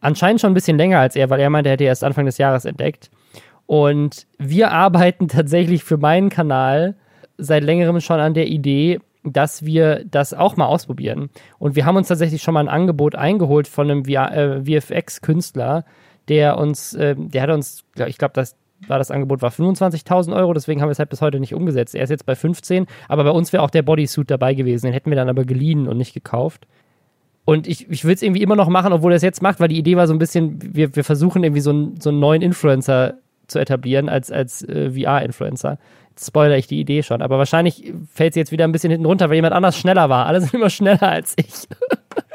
anscheinend 0.00 0.40
schon 0.40 0.50
ein 0.50 0.54
bisschen 0.54 0.76
länger 0.76 0.98
als 0.98 1.16
er, 1.16 1.30
weil 1.30 1.40
er 1.40 1.50
meinte, 1.50 1.70
er 1.70 1.74
hätte 1.74 1.84
erst 1.84 2.04
Anfang 2.04 2.26
des 2.26 2.38
Jahres 2.38 2.64
entdeckt. 2.64 3.10
Und 3.66 4.26
wir 4.38 4.72
arbeiten 4.72 5.28
tatsächlich 5.28 5.84
für 5.84 5.96
meinen 5.96 6.30
Kanal 6.30 6.96
seit 7.38 7.64
längerem 7.64 8.00
schon 8.00 8.20
an 8.20 8.34
der 8.34 8.46
Idee, 8.46 9.00
dass 9.24 9.64
wir 9.64 10.04
das 10.04 10.32
auch 10.32 10.56
mal 10.56 10.66
ausprobieren. 10.66 11.30
Und 11.58 11.76
wir 11.76 11.84
haben 11.84 11.96
uns 11.96 12.08
tatsächlich 12.08 12.42
schon 12.42 12.54
mal 12.54 12.60
ein 12.60 12.68
Angebot 12.68 13.16
eingeholt 13.16 13.68
von 13.68 13.90
einem 13.90 14.04
äh, 14.04 14.80
VFX-Künstler, 14.80 15.84
der 16.28 16.58
uns, 16.58 16.94
äh, 16.94 17.16
der 17.18 17.42
hat 17.42 17.50
uns, 17.50 17.84
ich 18.06 18.18
glaube, 18.18 18.34
das 18.34 18.56
war 18.88 18.98
das 18.98 19.10
Angebot 19.10 19.42
war 19.42 19.50
25.000 19.50 20.36
Euro, 20.36 20.52
deswegen 20.52 20.80
haben 20.80 20.88
wir 20.88 20.92
es 20.92 20.98
halt 20.98 21.08
bis 21.08 21.22
heute 21.22 21.40
nicht 21.40 21.54
umgesetzt. 21.54 21.94
Er 21.94 22.04
ist 22.04 22.10
jetzt 22.10 22.26
bei 22.26 22.34
15, 22.34 22.86
aber 23.08 23.24
bei 23.24 23.30
uns 23.30 23.52
wäre 23.52 23.62
auch 23.62 23.70
der 23.70 23.82
Bodysuit 23.82 24.30
dabei 24.30 24.54
gewesen. 24.54 24.86
Den 24.86 24.92
hätten 24.92 25.10
wir 25.10 25.16
dann 25.16 25.28
aber 25.28 25.44
geliehen 25.44 25.88
und 25.88 25.96
nicht 25.96 26.14
gekauft. 26.14 26.66
Und 27.44 27.66
ich, 27.66 27.88
ich 27.90 28.04
will 28.04 28.14
es 28.14 28.22
irgendwie 28.22 28.42
immer 28.42 28.56
noch 28.56 28.68
machen, 28.68 28.92
obwohl 28.92 29.12
er 29.12 29.16
es 29.16 29.22
jetzt 29.22 29.40
macht, 29.40 29.60
weil 29.60 29.68
die 29.68 29.78
Idee 29.78 29.96
war 29.96 30.06
so 30.06 30.12
ein 30.12 30.18
bisschen, 30.18 30.58
wir, 30.74 30.94
wir 30.94 31.04
versuchen 31.04 31.44
irgendwie 31.44 31.60
so, 31.60 31.72
ein, 31.72 32.00
so 32.00 32.10
einen 32.10 32.18
neuen 32.18 32.42
Influencer 32.42 33.14
zu 33.46 33.58
etablieren 33.58 34.08
als, 34.08 34.30
als 34.30 34.62
äh, 34.62 34.90
VR-Influencer 34.90 35.78
spoiler 36.18 36.56
ich 36.56 36.66
die 36.66 36.80
Idee 36.80 37.02
schon. 37.02 37.22
Aber 37.22 37.38
wahrscheinlich 37.38 37.92
fällt 38.12 38.34
sie 38.34 38.40
jetzt 38.40 38.52
wieder 38.52 38.64
ein 38.64 38.72
bisschen 38.72 38.90
hinten 38.90 39.06
runter, 39.06 39.28
weil 39.28 39.36
jemand 39.36 39.54
anders 39.54 39.76
schneller 39.78 40.08
war. 40.08 40.26
Alle 40.26 40.40
sind 40.40 40.54
immer 40.54 40.70
schneller 40.70 41.02
als 41.02 41.34
ich. 41.36 41.68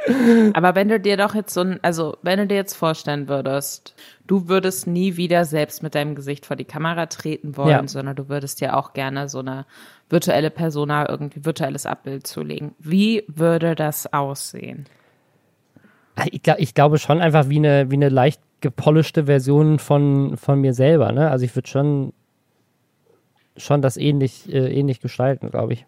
Aber 0.53 0.75
wenn 0.75 0.89
du 0.89 0.99
dir 0.99 1.17
doch 1.17 1.36
jetzt 1.36 1.53
so 1.53 1.62
ein, 1.62 1.79
also 1.81 2.17
wenn 2.21 2.39
du 2.39 2.47
dir 2.47 2.55
jetzt 2.55 2.75
vorstellen 2.75 3.27
würdest, 3.27 3.95
du 4.27 4.47
würdest 4.47 4.88
nie 4.88 5.15
wieder 5.17 5.45
selbst 5.45 5.83
mit 5.83 5.95
deinem 5.95 6.15
Gesicht 6.15 6.45
vor 6.45 6.55
die 6.55 6.65
Kamera 6.65 7.05
treten 7.05 7.55
wollen, 7.55 7.69
ja. 7.69 7.88
sondern 7.88 8.15
du 8.15 8.27
würdest 8.29 8.62
dir 8.62 8.77
auch 8.77 8.93
gerne 8.93 9.29
so 9.29 9.39
eine 9.39 9.65
virtuelle 10.09 10.49
Persona, 10.49 11.07
irgendwie 11.09 11.45
virtuelles 11.45 11.86
Abbild 11.86 12.27
zulegen. 12.27 12.73
Wie 12.79 13.23
würde 13.27 13.75
das 13.75 14.12
aussehen? 14.12 14.86
Ich, 16.31 16.41
ich 16.57 16.73
glaube 16.73 16.99
schon 16.99 17.21
einfach 17.21 17.49
wie 17.49 17.57
eine, 17.57 17.89
wie 17.89 17.95
eine 17.95 18.09
leicht 18.09 18.41
gepolischte 18.62 19.26
Version 19.26 19.80
von, 19.80 20.38
von 20.38 20.62
mir 20.62 20.74
selber. 20.74 21.12
Ne? 21.12 21.30
Also 21.30 21.45
ich 21.45 21.56
würde 21.56 21.67
schon 21.67 22.13
schon 23.58 23.82
das 23.82 23.97
ähnlich, 23.97 24.52
äh, 24.52 24.74
ähnlich 24.74 25.02
gestalten, 25.02 25.50
glaube 25.50 25.74
ich. 25.74 25.86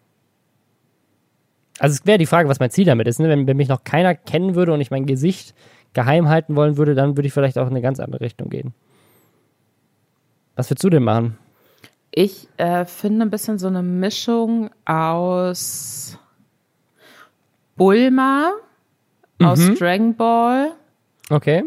Also 1.78 1.94
es 1.94 2.06
wäre 2.06 2.18
die 2.18 2.26
Frage, 2.26 2.48
was 2.48 2.60
mein 2.60 2.70
Ziel 2.70 2.84
damit 2.84 3.08
ist. 3.08 3.18
Ne? 3.18 3.28
Wenn, 3.28 3.46
wenn 3.46 3.56
mich 3.56 3.68
noch 3.68 3.84
keiner 3.84 4.14
kennen 4.14 4.54
würde 4.54 4.72
und 4.72 4.80
ich 4.80 4.90
mein 4.90 5.06
Gesicht 5.06 5.54
geheim 5.92 6.28
halten 6.28 6.56
wollen 6.56 6.76
würde, 6.76 6.94
dann 6.94 7.16
würde 7.16 7.26
ich 7.26 7.32
vielleicht 7.32 7.58
auch 7.58 7.66
in 7.66 7.72
eine 7.72 7.82
ganz 7.82 8.00
andere 8.00 8.20
Richtung 8.20 8.50
gehen. 8.50 8.74
Was 10.56 10.70
würdest 10.70 10.84
du 10.84 10.90
denn 10.90 11.02
machen? 11.02 11.38
Ich 12.10 12.48
äh, 12.58 12.84
finde 12.84 13.22
ein 13.22 13.30
bisschen 13.30 13.58
so 13.58 13.66
eine 13.66 13.82
Mischung 13.82 14.70
aus 14.84 16.16
Bulma, 17.76 18.52
mhm. 19.40 19.46
aus 19.46 19.74
Dragon 19.78 20.14
Ball. 20.14 20.72
Okay. 21.28 21.64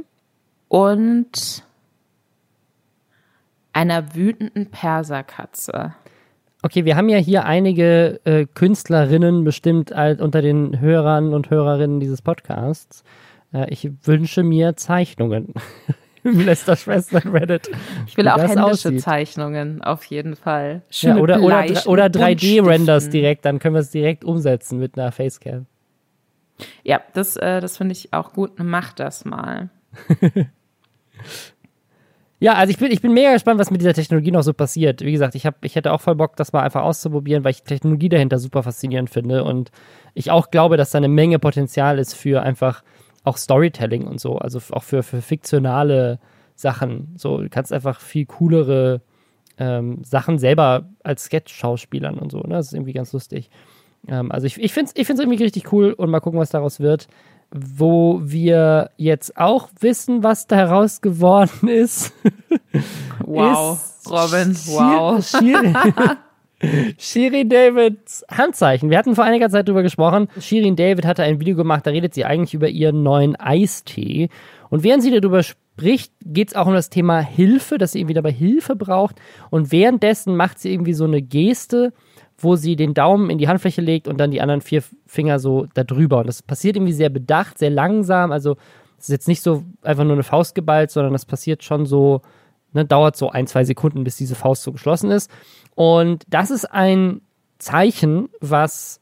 Und 0.67 1.63
einer 3.73 4.15
wütenden 4.15 4.71
Perserkatze. 4.71 5.93
Okay, 6.63 6.83
wir 6.85 6.97
haben 6.97 7.09
ja 7.09 7.17
hier 7.17 7.45
einige 7.45 8.19
äh, 8.25 8.45
Künstlerinnen 8.45 9.43
bestimmt 9.43 9.93
als 9.93 10.19
unter 10.19 10.41
den 10.41 10.79
Hörern 10.79 11.33
und 11.33 11.49
Hörerinnen 11.49 11.99
dieses 11.99 12.21
Podcasts. 12.21 13.03
Äh, 13.53 13.71
ich 13.71 13.89
wünsche 14.03 14.43
mir 14.43 14.75
Zeichnungen. 14.75 15.53
Lester 16.23 16.75
Schwestern 16.75 17.29
Reddit. 17.29 17.69
Ich 18.07 18.17
will 18.17 18.27
auch 18.27 18.39
händische 18.39 18.63
aussieht. 18.63 19.01
Zeichnungen, 19.01 19.81
auf 19.81 20.03
jeden 20.05 20.35
Fall. 20.35 20.81
Ja, 20.89 21.17
oder, 21.17 21.41
oder, 21.41 21.65
oder 21.85 22.05
3D-Renders 22.07 23.09
direkt, 23.09 23.45
dann 23.45 23.59
können 23.59 23.75
wir 23.75 23.81
es 23.81 23.91
direkt 23.91 24.25
umsetzen 24.25 24.79
mit 24.79 24.97
einer 24.97 25.11
Facecam. 25.11 25.67
Ja, 26.83 27.01
das, 27.13 27.37
äh, 27.37 27.61
das 27.61 27.77
finde 27.77 27.93
ich 27.93 28.11
auch 28.13 28.33
gut. 28.33 28.53
Mach 28.57 28.93
das 28.93 29.23
mal. 29.23 29.69
Ja, 32.39 32.53
also 32.53 32.69
ich 32.69 32.77
bin, 32.77 32.91
ich 32.91 33.01
bin 33.01 33.13
mega 33.13 33.33
gespannt, 33.33 33.59
was 33.59 33.71
mit 33.71 33.81
dieser 33.81 33.95
Technologie 33.95 34.29
noch 34.29 34.43
so 34.43 34.53
passiert. 34.53 35.01
Wie 35.01 35.11
gesagt, 35.11 35.33
ich, 35.33 35.47
hab, 35.47 35.65
ich 35.65 35.75
hätte 35.75 35.91
auch 35.91 36.01
voll 36.01 36.15
Bock, 36.15 36.35
das 36.35 36.53
mal 36.53 36.61
einfach 36.61 36.83
auszuprobieren, 36.83 37.43
weil 37.43 37.51
ich 37.51 37.63
Technologie 37.63 38.09
dahinter 38.09 38.37
super 38.37 38.61
faszinierend 38.61 39.09
finde 39.09 39.43
und 39.43 39.71
ich 40.13 40.29
auch 40.29 40.51
glaube, 40.51 40.77
dass 40.77 40.91
da 40.91 40.99
eine 40.99 41.07
Menge 41.07 41.39
Potenzial 41.39 41.97
ist 41.97 42.13
für 42.13 42.43
einfach 42.43 42.83
auch 43.23 43.37
Storytelling 43.37 44.05
und 44.05 44.19
so, 44.19 44.37
also 44.37 44.59
auch 44.71 44.83
für, 44.83 45.01
für 45.01 45.21
fiktionale 45.21 46.19
Sachen. 46.55 47.13
So, 47.17 47.41
du 47.41 47.49
kannst 47.49 47.73
einfach 47.73 47.99
viel 47.99 48.27
coolere 48.27 49.01
ähm, 49.57 50.03
Sachen 50.03 50.37
selber 50.37 50.89
als 51.03 51.25
Sketch-Schauspielern 51.25 52.19
und 52.19 52.31
so. 52.31 52.39
Ne? 52.41 52.55
Das 52.55 52.67
ist 52.67 52.73
irgendwie 52.73 52.93
ganz 52.93 53.13
lustig. 53.13 53.49
Ähm, 54.07 54.31
also 54.31 54.45
ich, 54.45 54.59
ich 54.59 54.73
finde 54.73 54.91
es 54.93 54.99
ich 54.99 55.07
find's 55.07 55.21
irgendwie 55.21 55.43
richtig 55.43 55.71
cool 55.73 55.91
und 55.93 56.11
mal 56.11 56.19
gucken, 56.19 56.39
was 56.39 56.51
daraus 56.51 56.79
wird 56.79 57.07
wo 57.51 58.19
wir 58.23 58.91
jetzt 58.97 59.37
auch 59.37 59.69
wissen, 59.79 60.23
was 60.23 60.47
da 60.47 60.55
heraus 60.55 61.01
geworden 61.01 61.67
ist. 61.67 62.13
Wow, 63.25 63.79
ist 63.79 64.09
Robin, 64.09 64.55
wow. 64.67 65.25
Shirin 66.97 67.49
Davids 67.49 68.25
Handzeichen. 68.31 68.89
Wir 68.89 68.97
hatten 68.97 69.15
vor 69.15 69.23
einiger 69.23 69.49
Zeit 69.49 69.67
drüber 69.67 69.83
gesprochen. 69.83 70.27
Shirin 70.39 70.75
David 70.75 71.05
hatte 71.05 71.23
ein 71.23 71.39
Video 71.39 71.55
gemacht, 71.55 71.85
da 71.85 71.91
redet 71.91 72.15
sie 72.15 72.25
eigentlich 72.25 72.55
über 72.55 72.67
ihren 72.67 73.03
neuen 73.03 73.35
Eistee. 73.35 74.29
Und 74.69 74.83
während 74.83 75.03
sie 75.03 75.11
darüber 75.11 75.43
spricht, 75.43 76.11
geht 76.25 76.49
es 76.49 76.55
auch 76.55 76.65
um 76.65 76.73
das 76.73 76.89
Thema 76.89 77.19
Hilfe, 77.19 77.77
dass 77.77 77.91
sie 77.91 77.99
irgendwie 77.99 78.15
dabei 78.15 78.31
Hilfe 78.31 78.75
braucht. 78.75 79.17
Und 79.51 79.71
währenddessen 79.71 80.35
macht 80.35 80.59
sie 80.59 80.73
irgendwie 80.73 80.93
so 80.93 81.03
eine 81.03 81.21
Geste, 81.21 81.93
wo 82.37 82.55
sie 82.55 82.75
den 82.75 82.93
Daumen 82.93 83.29
in 83.29 83.37
die 83.37 83.47
Handfläche 83.47 83.81
legt 83.81 84.07
und 84.07 84.19
dann 84.19 84.31
die 84.31 84.41
anderen 84.41 84.61
vier 84.61 84.83
Finger 85.05 85.39
so 85.39 85.67
da 85.73 85.83
drüber. 85.83 86.19
Und 86.19 86.27
das 86.27 86.43
passiert 86.43 86.75
irgendwie 86.75 86.93
sehr 86.93 87.09
bedacht, 87.09 87.57
sehr 87.57 87.69
langsam. 87.69 88.31
Also 88.31 88.57
es 88.97 89.05
ist 89.05 89.13
jetzt 89.13 89.27
nicht 89.27 89.41
so 89.41 89.63
einfach 89.81 90.03
nur 90.03 90.13
eine 90.13 90.23
Faust 90.23 90.55
geballt, 90.55 90.91
sondern 90.91 91.13
das 91.13 91.25
passiert 91.25 91.63
schon 91.63 91.85
so, 91.85 92.21
ne, 92.73 92.85
dauert 92.85 93.15
so 93.15 93.29
ein, 93.29 93.47
zwei 93.47 93.63
Sekunden, 93.63 94.03
bis 94.03 94.17
diese 94.17 94.35
Faust 94.35 94.63
so 94.63 94.71
geschlossen 94.71 95.11
ist. 95.11 95.31
Und 95.75 96.23
das 96.29 96.51
ist 96.51 96.65
ein 96.65 97.21
Zeichen, 97.57 98.29
was 98.39 98.99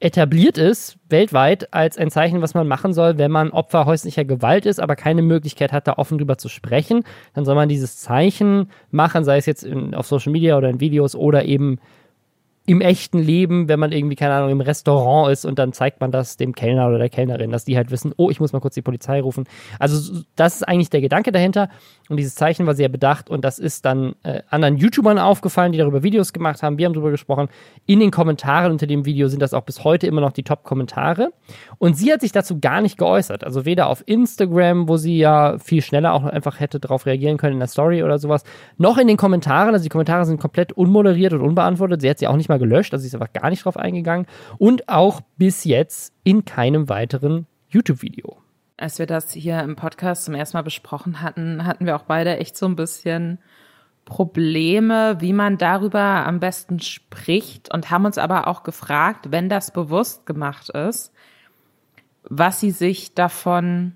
etabliert 0.00 0.58
ist 0.58 0.98
weltweit 1.08 1.72
als 1.72 1.96
ein 1.96 2.10
Zeichen, 2.10 2.42
was 2.42 2.52
man 2.52 2.68
machen 2.68 2.92
soll, 2.92 3.16
wenn 3.16 3.30
man 3.30 3.50
Opfer 3.50 3.86
häuslicher 3.86 4.24
Gewalt 4.26 4.66
ist, 4.66 4.78
aber 4.78 4.96
keine 4.96 5.22
Möglichkeit 5.22 5.72
hat, 5.72 5.86
da 5.86 5.94
offen 5.94 6.18
drüber 6.18 6.36
zu 6.36 6.48
sprechen. 6.50 7.04
Dann 7.32 7.46
soll 7.46 7.54
man 7.54 7.70
dieses 7.70 7.98
Zeichen 7.98 8.68
machen, 8.90 9.24
sei 9.24 9.38
es 9.38 9.46
jetzt 9.46 9.64
in, 9.64 9.94
auf 9.94 10.06
Social 10.06 10.32
Media 10.32 10.58
oder 10.58 10.68
in 10.68 10.80
Videos 10.80 11.14
oder 11.14 11.46
eben 11.46 11.78
im 12.66 12.80
echten 12.80 13.18
Leben, 13.18 13.68
wenn 13.68 13.78
man 13.78 13.92
irgendwie, 13.92 14.16
keine 14.16 14.32
Ahnung, 14.32 14.50
im 14.50 14.62
Restaurant 14.62 15.30
ist 15.30 15.44
und 15.44 15.58
dann 15.58 15.74
zeigt 15.74 16.00
man 16.00 16.10
das 16.10 16.38
dem 16.38 16.54
Kellner 16.54 16.88
oder 16.88 16.96
der 16.96 17.10
Kellnerin, 17.10 17.50
dass 17.50 17.66
die 17.66 17.76
halt 17.76 17.90
wissen, 17.90 18.14
oh, 18.16 18.30
ich 18.30 18.40
muss 18.40 18.54
mal 18.54 18.60
kurz 18.60 18.72
die 18.72 18.80
Polizei 18.80 19.20
rufen. 19.20 19.44
Also 19.78 20.22
das 20.34 20.56
ist 20.56 20.62
eigentlich 20.62 20.88
der 20.88 21.02
Gedanke 21.02 21.30
dahinter 21.30 21.68
und 22.08 22.16
dieses 22.16 22.36
Zeichen 22.36 22.66
war 22.66 22.74
sehr 22.74 22.88
bedacht 22.88 23.28
und 23.28 23.44
das 23.44 23.58
ist 23.58 23.84
dann 23.84 24.14
äh, 24.22 24.40
anderen 24.48 24.78
YouTubern 24.78 25.18
aufgefallen, 25.18 25.72
die 25.72 25.78
darüber 25.78 26.02
Videos 26.02 26.32
gemacht 26.32 26.62
haben. 26.62 26.78
Wir 26.78 26.86
haben 26.86 26.94
darüber 26.94 27.10
gesprochen. 27.10 27.48
In 27.84 28.00
den 28.00 28.10
Kommentaren 28.10 28.72
unter 28.72 28.86
dem 28.86 29.04
Video 29.04 29.28
sind 29.28 29.42
das 29.42 29.52
auch 29.52 29.64
bis 29.64 29.84
heute 29.84 30.06
immer 30.06 30.22
noch 30.22 30.32
die 30.32 30.42
Top-Kommentare 30.42 31.34
und 31.76 31.98
sie 31.98 32.10
hat 32.10 32.22
sich 32.22 32.32
dazu 32.32 32.60
gar 32.60 32.80
nicht 32.80 32.96
geäußert. 32.96 33.44
Also 33.44 33.66
weder 33.66 33.88
auf 33.88 34.02
Instagram, 34.06 34.88
wo 34.88 34.96
sie 34.96 35.18
ja 35.18 35.58
viel 35.58 35.82
schneller 35.82 36.14
auch 36.14 36.24
einfach 36.24 36.60
hätte 36.60 36.80
darauf 36.80 37.04
reagieren 37.04 37.36
können 37.36 37.54
in 37.54 37.58
der 37.58 37.68
Story 37.68 38.02
oder 38.02 38.18
sowas, 38.18 38.42
noch 38.78 38.96
in 38.96 39.06
den 39.06 39.18
Kommentaren. 39.18 39.74
Also 39.74 39.82
die 39.82 39.90
Kommentare 39.90 40.24
sind 40.24 40.40
komplett 40.40 40.72
unmoderiert 40.72 41.34
und 41.34 41.42
unbeantwortet. 41.42 42.00
Sie 42.00 42.08
hat 42.08 42.18
sie 42.18 42.26
auch 42.26 42.36
nicht 42.36 42.48
mal 42.48 42.53
gelöscht, 42.58 42.92
also 42.92 43.06
ist 43.06 43.14
einfach 43.14 43.32
gar 43.32 43.50
nicht 43.50 43.64
drauf 43.64 43.76
eingegangen. 43.76 44.26
Und 44.58 44.88
auch 44.88 45.20
bis 45.36 45.64
jetzt 45.64 46.12
in 46.24 46.44
keinem 46.44 46.88
weiteren 46.88 47.46
YouTube-Video. 47.68 48.36
Als 48.76 48.98
wir 48.98 49.06
das 49.06 49.32
hier 49.32 49.60
im 49.60 49.76
Podcast 49.76 50.24
zum 50.24 50.34
ersten 50.34 50.56
Mal 50.56 50.62
besprochen 50.62 51.20
hatten, 51.20 51.64
hatten 51.64 51.86
wir 51.86 51.96
auch 51.96 52.02
beide 52.02 52.38
echt 52.38 52.56
so 52.56 52.66
ein 52.66 52.76
bisschen 52.76 53.38
Probleme, 54.04 55.16
wie 55.20 55.32
man 55.32 55.58
darüber 55.58 56.00
am 56.00 56.40
besten 56.40 56.80
spricht 56.80 57.72
und 57.72 57.90
haben 57.90 58.04
uns 58.04 58.18
aber 58.18 58.48
auch 58.48 58.62
gefragt, 58.62 59.30
wenn 59.30 59.48
das 59.48 59.70
bewusst 59.70 60.26
gemacht 60.26 60.70
ist, 60.70 61.12
was 62.24 62.60
sie 62.60 62.70
sich 62.70 63.14
davon 63.14 63.94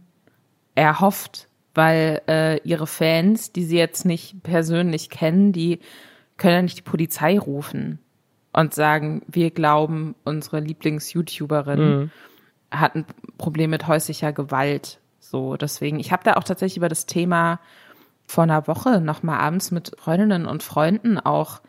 erhofft, 0.74 1.48
weil 1.74 2.22
äh, 2.28 2.60
ihre 2.62 2.86
Fans, 2.86 3.52
die 3.52 3.64
sie 3.64 3.76
jetzt 3.76 4.04
nicht 4.04 4.42
persönlich 4.42 5.10
kennen, 5.10 5.52
die 5.52 5.80
können 6.36 6.54
ja 6.54 6.62
nicht 6.62 6.78
die 6.78 6.82
Polizei 6.82 7.38
rufen 7.38 7.98
und 8.58 8.74
sagen, 8.74 9.22
wir 9.28 9.50
glauben, 9.50 10.16
unsere 10.24 10.58
Lieblings-YouTuberin 10.58 11.80
mhm. 11.80 12.10
hat 12.72 12.96
ein 12.96 13.06
Problem 13.38 13.70
mit 13.70 13.86
häuslicher 13.86 14.32
Gewalt. 14.32 14.98
So, 15.20 15.56
deswegen, 15.56 16.00
ich 16.00 16.10
habe 16.10 16.24
da 16.24 16.34
auch 16.34 16.42
tatsächlich 16.42 16.78
über 16.78 16.88
das 16.88 17.06
Thema 17.06 17.60
vor 18.26 18.44
einer 18.44 18.66
Woche 18.66 19.00
nochmal 19.00 19.38
abends 19.38 19.70
mit 19.70 19.92
Freundinnen 19.98 20.44
und 20.44 20.64
Freunden 20.64 21.18
auch 21.20 21.60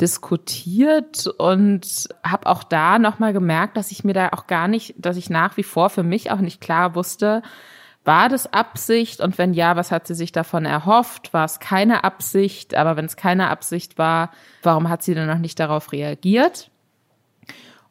diskutiert 0.00 1.26
und 1.26 2.08
habe 2.22 2.46
auch 2.46 2.62
da 2.62 3.00
nochmal 3.00 3.32
gemerkt, 3.32 3.76
dass 3.76 3.90
ich 3.90 4.04
mir 4.04 4.14
da 4.14 4.28
auch 4.28 4.46
gar 4.46 4.68
nicht, 4.68 4.94
dass 4.96 5.16
ich 5.16 5.30
nach 5.30 5.56
wie 5.56 5.64
vor 5.64 5.90
für 5.90 6.04
mich 6.04 6.30
auch 6.30 6.38
nicht 6.38 6.60
klar 6.60 6.94
wusste, 6.94 7.42
war 8.04 8.28
das 8.28 8.52
Absicht 8.52 9.20
und 9.20 9.36
wenn 9.36 9.52
ja, 9.52 9.76
was 9.76 9.90
hat 9.90 10.06
sie 10.06 10.14
sich 10.14 10.32
davon 10.32 10.64
erhofft? 10.64 11.34
War 11.34 11.44
es 11.44 11.60
keine 11.60 12.04
Absicht? 12.04 12.74
Aber 12.74 12.96
wenn 12.96 13.04
es 13.04 13.16
keine 13.16 13.48
Absicht 13.48 13.98
war, 13.98 14.30
warum 14.62 14.88
hat 14.88 15.02
sie 15.02 15.14
denn 15.14 15.26
noch 15.26 15.38
nicht 15.38 15.60
darauf 15.60 15.92
reagiert? 15.92 16.70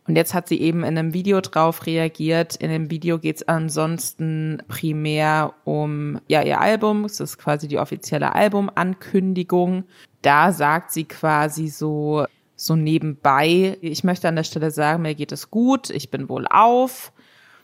Und 0.08 0.16
jetzt 0.16 0.34
hat 0.34 0.48
sie 0.48 0.60
eben 0.62 0.80
in 0.80 0.98
einem 0.98 1.14
Video 1.14 1.42
drauf 1.42 1.86
reagiert. 1.86 2.56
In 2.56 2.70
dem 2.70 2.90
Video 2.90 3.20
geht 3.20 3.38
es 3.38 3.48
ansonsten 3.48 4.64
primär 4.70 5.54
um 5.66 6.22
ja 6.28 6.42
ihr 6.42 6.62
Album. 6.62 7.04
Es 7.04 7.20
ist 7.20 7.38
quasi 7.38 7.68
die 7.68 7.78
offizielle 7.78 8.34
Albumankündigung. 8.34 9.84
Da 10.22 10.54
sagt 10.54 10.94
sie 10.94 11.04
quasi 11.04 11.68
so 11.68 12.26
so 12.56 12.76
nebenbei. 12.76 13.78
Ich 13.82 14.04
möchte 14.04 14.28
an 14.28 14.36
der 14.36 14.44
Stelle 14.44 14.72
sagen, 14.72 15.04
mir 15.04 15.14
geht 15.14 15.32
es 15.32 15.52
gut. 15.52 15.90
Ich 15.90 16.10
bin 16.10 16.30
wohl 16.30 16.48
auf. 16.48 17.12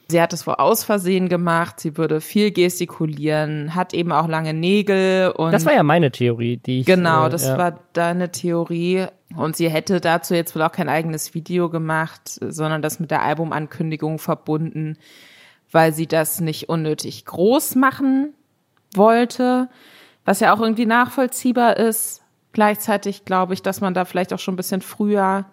Sie 0.07 0.21
hat 0.21 0.33
es 0.33 0.45
wohl 0.45 0.55
aus 0.55 0.83
Versehen 0.83 1.29
gemacht. 1.29 1.79
Sie 1.79 1.97
würde 1.97 2.21
viel 2.21 2.51
gestikulieren, 2.51 3.73
hat 3.73 3.93
eben 3.93 4.11
auch 4.11 4.27
lange 4.27 4.53
Nägel 4.53 5.31
und. 5.31 5.51
Das 5.51 5.65
war 5.65 5.73
ja 5.73 5.83
meine 5.83 6.11
Theorie, 6.11 6.57
die 6.57 6.81
ich. 6.81 6.85
Genau, 6.85 7.27
äh, 7.27 7.29
das 7.29 7.45
ja. 7.45 7.57
war 7.57 7.79
deine 7.93 8.31
Theorie. 8.31 9.07
Und 9.35 9.55
sie 9.55 9.69
hätte 9.69 9.99
dazu 9.99 10.35
jetzt 10.35 10.55
wohl 10.55 10.61
auch 10.61 10.71
kein 10.71 10.89
eigenes 10.89 11.33
Video 11.33 11.69
gemacht, 11.69 12.39
sondern 12.41 12.81
das 12.81 12.99
mit 12.99 13.09
der 13.09 13.23
Albumankündigung 13.23 14.19
verbunden, 14.19 14.97
weil 15.71 15.93
sie 15.93 16.05
das 16.05 16.39
nicht 16.39 16.69
unnötig 16.69 17.25
groß 17.25 17.75
machen 17.75 18.33
wollte, 18.93 19.69
was 20.25 20.39
ja 20.39 20.53
auch 20.53 20.61
irgendwie 20.61 20.85
nachvollziehbar 20.85 21.77
ist. 21.77 22.21
Gleichzeitig 22.51 23.25
glaube 23.25 23.55
ich, 23.55 23.63
dass 23.63 23.81
man 23.81 23.95
da 23.95 24.05
vielleicht 24.05 24.33
auch 24.33 24.39
schon 24.39 24.53
ein 24.53 24.57
bisschen 24.57 24.81
früher 24.81 25.45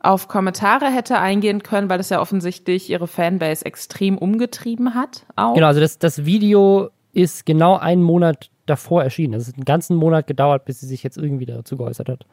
auf 0.00 0.28
Kommentare 0.28 0.86
hätte 0.86 1.18
eingehen 1.18 1.62
können, 1.62 1.90
weil 1.90 1.98
das 1.98 2.10
ja 2.10 2.20
offensichtlich 2.20 2.88
ihre 2.90 3.06
Fanbase 3.08 3.64
extrem 3.64 4.16
umgetrieben 4.16 4.94
hat. 4.94 5.26
Auch. 5.36 5.54
Genau, 5.54 5.66
also 5.66 5.80
das, 5.80 5.98
das 5.98 6.24
Video 6.24 6.90
ist 7.12 7.46
genau 7.46 7.76
einen 7.76 8.02
Monat 8.02 8.50
davor 8.66 9.02
erschienen. 9.02 9.34
Es 9.34 9.48
hat 9.48 9.56
einen 9.56 9.64
ganzen 9.64 9.96
Monat 9.96 10.26
gedauert, 10.26 10.64
bis 10.64 10.80
sie 10.80 10.86
sich 10.86 11.02
jetzt 11.02 11.16
irgendwie 11.16 11.46
dazu 11.46 11.76
geäußert 11.76 12.08
hat. 12.08 12.26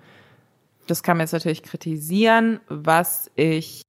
Das 0.87 1.01
kann 1.01 1.17
man 1.17 1.23
jetzt 1.23 1.31
natürlich 1.31 1.63
kritisieren. 1.63 2.59
Was 2.67 3.31
ich, 3.35 3.81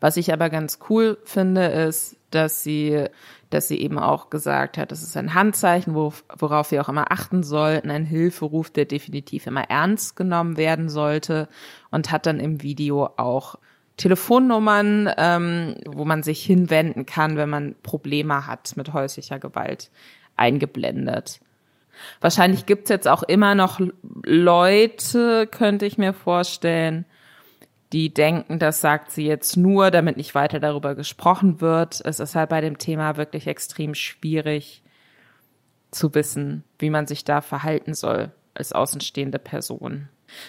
was 0.00 0.16
ich 0.16 0.32
aber 0.32 0.50
ganz 0.50 0.78
cool 0.88 1.18
finde, 1.24 1.66
ist, 1.66 2.16
dass 2.30 2.62
sie 2.62 3.08
dass 3.54 3.68
sie 3.68 3.80
eben 3.80 3.98
auch 4.00 4.30
gesagt 4.30 4.76
hat, 4.76 4.90
das 4.90 5.02
ist 5.02 5.16
ein 5.16 5.32
Handzeichen, 5.32 5.94
worauf 5.94 6.70
wir 6.72 6.82
auch 6.82 6.88
immer 6.88 7.12
achten 7.12 7.44
sollten, 7.44 7.90
ein 7.90 8.04
Hilferuf, 8.04 8.70
der 8.70 8.84
definitiv 8.84 9.46
immer 9.46 9.70
ernst 9.70 10.16
genommen 10.16 10.56
werden 10.56 10.88
sollte 10.88 11.48
und 11.90 12.10
hat 12.10 12.26
dann 12.26 12.40
im 12.40 12.62
Video 12.62 13.10
auch 13.16 13.54
Telefonnummern, 13.96 15.08
ähm, 15.16 15.76
wo 15.86 16.04
man 16.04 16.24
sich 16.24 16.44
hinwenden 16.44 17.06
kann, 17.06 17.36
wenn 17.36 17.48
man 17.48 17.76
Probleme 17.84 18.48
hat 18.48 18.76
mit 18.76 18.92
häuslicher 18.92 19.38
Gewalt, 19.38 19.92
eingeblendet. 20.36 21.38
Wahrscheinlich 22.20 22.66
gibt's 22.66 22.90
jetzt 22.90 23.06
auch 23.06 23.22
immer 23.22 23.54
noch 23.54 23.80
Leute, 24.24 25.46
könnte 25.46 25.86
ich 25.86 25.96
mir 25.96 26.12
vorstellen, 26.12 27.04
die 27.94 28.12
denken, 28.12 28.58
das 28.58 28.80
sagt 28.80 29.12
sie 29.12 29.24
jetzt 29.24 29.56
nur, 29.56 29.92
damit 29.92 30.16
nicht 30.16 30.34
weiter 30.34 30.58
darüber 30.58 30.96
gesprochen 30.96 31.60
wird. 31.60 32.02
Es 32.04 32.18
ist 32.18 32.34
halt 32.34 32.50
bei 32.50 32.60
dem 32.60 32.76
Thema 32.76 33.16
wirklich 33.16 33.46
extrem 33.46 33.94
schwierig 33.94 34.82
zu 35.92 36.12
wissen, 36.12 36.64
wie 36.80 36.90
man 36.90 37.06
sich 37.06 37.22
da 37.22 37.40
verhalten 37.40 37.94
soll 37.94 38.32
als 38.52 38.72
außenstehende 38.72 39.38
Person. 39.38 40.08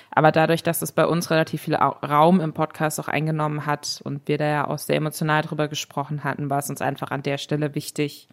Aber 0.10 0.32
dadurch, 0.32 0.64
dass 0.64 0.82
es 0.82 0.92
bei 0.92 1.06
uns 1.06 1.30
relativ 1.30 1.62
viel 1.62 1.76
Raum 1.76 2.42
im 2.42 2.54
Podcast 2.54 3.00
auch 3.00 3.10
eingenommen 3.10 3.68
hat 3.68 4.02
und 4.04 4.28
wir 4.28 4.40
da 4.40 4.46
ja 4.48 4.68
auch 4.68 4.80
sehr 4.80 4.96
emotional 4.96 5.44
drüber 5.44 5.68
gesprochen 5.68 6.24
hatten, 6.24 6.50
war 6.50 6.58
es 6.58 6.70
uns 6.72 6.82
einfach 6.82 7.12
an 7.12 7.22
der 7.22 7.38
Stelle 7.38 7.76
wichtig, 7.76 8.28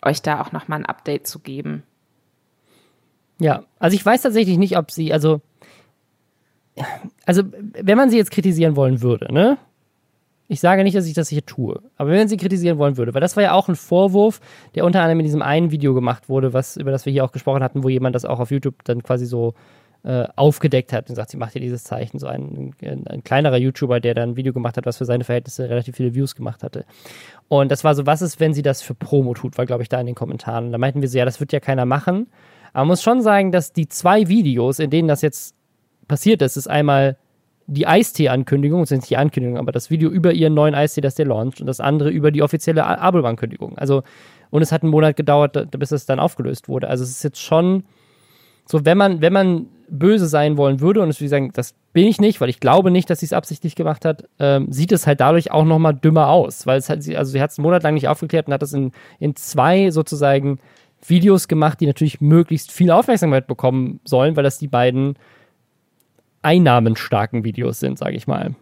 euch 0.00 0.22
da 0.22 0.40
auch 0.40 0.52
nochmal 0.52 0.78
ein 0.78 0.86
Update 0.86 1.26
zu 1.26 1.40
geben. 1.40 1.82
Ja, 3.38 3.64
also 3.78 3.94
ich 3.94 4.06
weiß 4.06 4.22
tatsächlich 4.22 4.56
nicht, 4.56 4.78
ob 4.78 4.90
sie, 4.90 5.12
also 5.12 5.42
also 7.24 7.42
wenn 7.52 7.96
man 7.96 8.10
sie 8.10 8.16
jetzt 8.16 8.30
kritisieren 8.30 8.76
wollen 8.76 9.02
würde, 9.02 9.32
ne? 9.32 9.58
Ich 10.48 10.60
sage 10.60 10.84
nicht, 10.84 10.96
dass 10.96 11.06
ich 11.06 11.14
das 11.14 11.28
hier 11.28 11.44
tue, 11.44 11.80
aber 11.96 12.10
wenn 12.10 12.18
man 12.18 12.28
sie 12.28 12.36
kritisieren 12.36 12.78
wollen 12.78 12.96
würde, 12.96 13.14
weil 13.14 13.20
das 13.20 13.34
war 13.34 13.42
ja 13.42 13.52
auch 13.52 13.68
ein 13.68 13.74
Vorwurf, 13.74 14.40
der 14.76 14.84
unter 14.84 15.00
anderem 15.00 15.18
in 15.18 15.24
diesem 15.24 15.42
einen 15.42 15.72
Video 15.72 15.92
gemacht 15.92 16.28
wurde, 16.28 16.52
was 16.52 16.76
über 16.76 16.92
das 16.92 17.04
wir 17.04 17.12
hier 17.12 17.24
auch 17.24 17.32
gesprochen 17.32 17.64
hatten, 17.64 17.82
wo 17.82 17.88
jemand 17.88 18.14
das 18.14 18.24
auch 18.24 18.38
auf 18.38 18.52
YouTube 18.52 18.84
dann 18.84 19.02
quasi 19.02 19.26
so 19.26 19.54
äh, 20.06 20.28
aufgedeckt 20.36 20.92
hat 20.92 21.08
und 21.08 21.16
sagt, 21.16 21.30
sie 21.30 21.36
macht 21.36 21.52
hier 21.52 21.60
dieses 21.60 21.82
Zeichen. 21.82 22.20
So 22.20 22.28
ein, 22.28 22.74
ein, 22.80 23.08
ein, 23.08 23.24
kleinerer 23.24 23.56
YouTuber, 23.56 23.98
der 23.98 24.14
dann 24.14 24.30
ein 24.30 24.36
Video 24.36 24.52
gemacht 24.52 24.76
hat, 24.76 24.86
was 24.86 24.98
für 24.98 25.04
seine 25.04 25.24
Verhältnisse 25.24 25.68
relativ 25.68 25.96
viele 25.96 26.14
Views 26.14 26.36
gemacht 26.36 26.62
hatte. 26.62 26.84
Und 27.48 27.72
das 27.72 27.82
war 27.82 27.96
so, 27.96 28.06
was 28.06 28.22
ist, 28.22 28.38
wenn 28.38 28.54
sie 28.54 28.62
das 28.62 28.82
für 28.82 28.94
Promo 28.94 29.34
tut, 29.34 29.58
war, 29.58 29.66
glaube 29.66 29.82
ich, 29.82 29.88
da 29.88 30.00
in 30.00 30.06
den 30.06 30.14
Kommentaren. 30.14 30.70
Da 30.70 30.78
meinten 30.78 31.02
wir 31.02 31.08
so, 31.08 31.18
ja, 31.18 31.24
das 31.24 31.40
wird 31.40 31.52
ja 31.52 31.58
keiner 31.58 31.86
machen. 31.86 32.28
Aber 32.72 32.82
man 32.82 32.88
muss 32.88 33.02
schon 33.02 33.20
sagen, 33.20 33.50
dass 33.50 33.72
die 33.72 33.88
zwei 33.88 34.28
Videos, 34.28 34.78
in 34.78 34.90
denen 34.90 35.08
das 35.08 35.22
jetzt 35.22 35.56
passiert 36.08 36.42
ist, 36.42 36.56
ist 36.56 36.68
einmal 36.68 37.16
die 37.66 37.86
Eistee-Ankündigung, 37.86 38.80
das 38.80 38.92
ist 38.92 38.98
nicht 38.98 39.10
die 39.10 39.16
Ankündigung, 39.16 39.58
aber 39.58 39.72
das 39.72 39.90
Video 39.90 40.08
über 40.10 40.32
ihren 40.32 40.54
neuen 40.54 40.74
Eistee, 40.74 41.00
das 41.00 41.16
der 41.16 41.26
launcht 41.26 41.60
und 41.60 41.66
das 41.66 41.80
andere 41.80 42.10
über 42.10 42.30
die 42.30 42.42
offizielle 42.42 42.84
Abo-Ankündigung. 42.84 43.76
Also, 43.76 44.02
und 44.50 44.62
es 44.62 44.70
hat 44.70 44.82
einen 44.82 44.92
Monat 44.92 45.16
gedauert, 45.16 45.70
bis 45.72 45.90
es 45.90 46.06
dann 46.06 46.20
aufgelöst 46.20 46.68
wurde. 46.68 46.88
Also 46.88 47.02
es 47.02 47.10
ist 47.10 47.24
jetzt 47.24 47.42
schon 47.42 47.84
so, 48.66 48.84
wenn 48.84 48.98
man, 48.98 49.20
wenn 49.20 49.32
man 49.32 49.66
böse 49.88 50.26
sein 50.26 50.56
wollen 50.56 50.80
würde, 50.80 51.00
und 51.00 51.10
ich 51.10 51.20
würde 51.20 51.28
sagen, 51.28 51.50
das 51.54 51.74
bin 51.92 52.06
ich 52.06 52.20
nicht, 52.20 52.40
weil 52.40 52.48
ich 52.48 52.60
glaube 52.60 52.90
nicht, 52.90 53.08
dass 53.08 53.20
sie 53.20 53.26
es 53.26 53.32
absichtlich 53.32 53.76
gemacht 53.76 54.04
hat, 54.04 54.28
ähm, 54.38 54.70
sieht 54.72 54.92
es 54.92 55.06
halt 55.06 55.20
dadurch 55.20 55.52
auch 55.52 55.64
nochmal 55.64 55.94
dümmer 55.94 56.28
aus. 56.28 56.66
Weil 56.66 56.78
es 56.78 56.88
hat, 56.88 56.98
also 56.98 57.30
sie 57.32 57.40
hat 57.40 57.50
es 57.50 57.58
einen 57.58 57.64
Monat 57.64 57.84
lang 57.84 57.94
nicht 57.94 58.08
aufgeklärt 58.08 58.48
und 58.48 58.52
hat 58.52 58.62
das 58.62 58.72
in, 58.72 58.92
in 59.20 59.36
zwei 59.36 59.90
sozusagen 59.90 60.58
Videos 61.06 61.46
gemacht, 61.46 61.80
die 61.80 61.86
natürlich 61.86 62.20
möglichst 62.20 62.72
viel 62.72 62.90
Aufmerksamkeit 62.90 63.46
bekommen 63.46 64.00
sollen, 64.04 64.34
weil 64.34 64.42
das 64.42 64.58
die 64.58 64.68
beiden 64.68 65.16
einnahmenstarken 66.46 67.42
Videos 67.42 67.80
sind, 67.80 67.98
sage 67.98 68.16
ich 68.16 68.28
mal. 68.28 68.54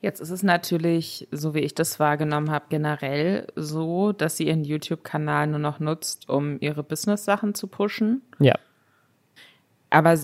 Jetzt 0.00 0.20
ist 0.20 0.30
es 0.30 0.44
natürlich, 0.44 1.26
so 1.32 1.54
wie 1.54 1.60
ich 1.60 1.74
das 1.74 1.98
wahrgenommen 1.98 2.52
habe, 2.52 2.66
generell 2.68 3.48
so, 3.56 4.12
dass 4.12 4.36
sie 4.36 4.46
ihren 4.46 4.62
YouTube-Kanal 4.62 5.48
nur 5.48 5.58
noch 5.58 5.80
nutzt, 5.80 6.28
um 6.28 6.58
ihre 6.60 6.84
Business-Sachen 6.84 7.54
zu 7.56 7.66
pushen. 7.66 8.22
Ja. 8.38 8.54
Aber 9.90 10.16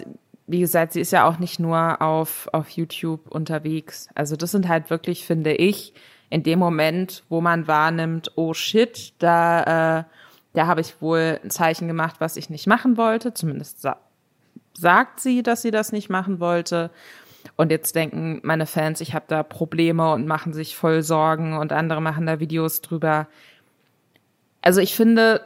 wie 0.46 0.60
gesagt, 0.60 0.92
sie 0.92 1.00
ist 1.00 1.10
ja 1.10 1.26
auch 1.26 1.40
nicht 1.40 1.58
nur 1.58 2.00
auf, 2.00 2.48
auf 2.52 2.68
YouTube 2.70 3.28
unterwegs. 3.28 4.08
Also 4.14 4.36
das 4.36 4.52
sind 4.52 4.68
halt 4.68 4.90
wirklich, 4.90 5.26
finde 5.26 5.54
ich, 5.54 5.92
in 6.30 6.44
dem 6.44 6.60
Moment, 6.60 7.24
wo 7.28 7.40
man 7.40 7.66
wahrnimmt, 7.66 8.30
oh 8.36 8.54
shit, 8.54 9.14
da, 9.18 10.00
äh, 10.00 10.04
da 10.52 10.66
habe 10.68 10.82
ich 10.82 11.02
wohl 11.02 11.40
ein 11.42 11.50
Zeichen 11.50 11.88
gemacht, 11.88 12.16
was 12.20 12.36
ich 12.36 12.50
nicht 12.50 12.68
machen 12.68 12.96
wollte, 12.96 13.34
zumindest 13.34 13.80
sagt 14.74 15.20
sie, 15.20 15.42
dass 15.42 15.62
sie 15.62 15.70
das 15.70 15.92
nicht 15.92 16.10
machen 16.10 16.40
wollte. 16.40 16.90
Und 17.56 17.70
jetzt 17.70 17.94
denken 17.96 18.40
meine 18.42 18.66
Fans, 18.66 19.00
ich 19.00 19.14
habe 19.14 19.24
da 19.28 19.42
Probleme 19.42 20.12
und 20.12 20.26
machen 20.26 20.52
sich 20.52 20.76
voll 20.76 21.02
Sorgen 21.02 21.56
und 21.56 21.72
andere 21.72 22.00
machen 22.00 22.26
da 22.26 22.40
Videos 22.40 22.80
drüber. 22.80 23.26
Also 24.60 24.80
ich 24.80 24.94
finde, 24.94 25.40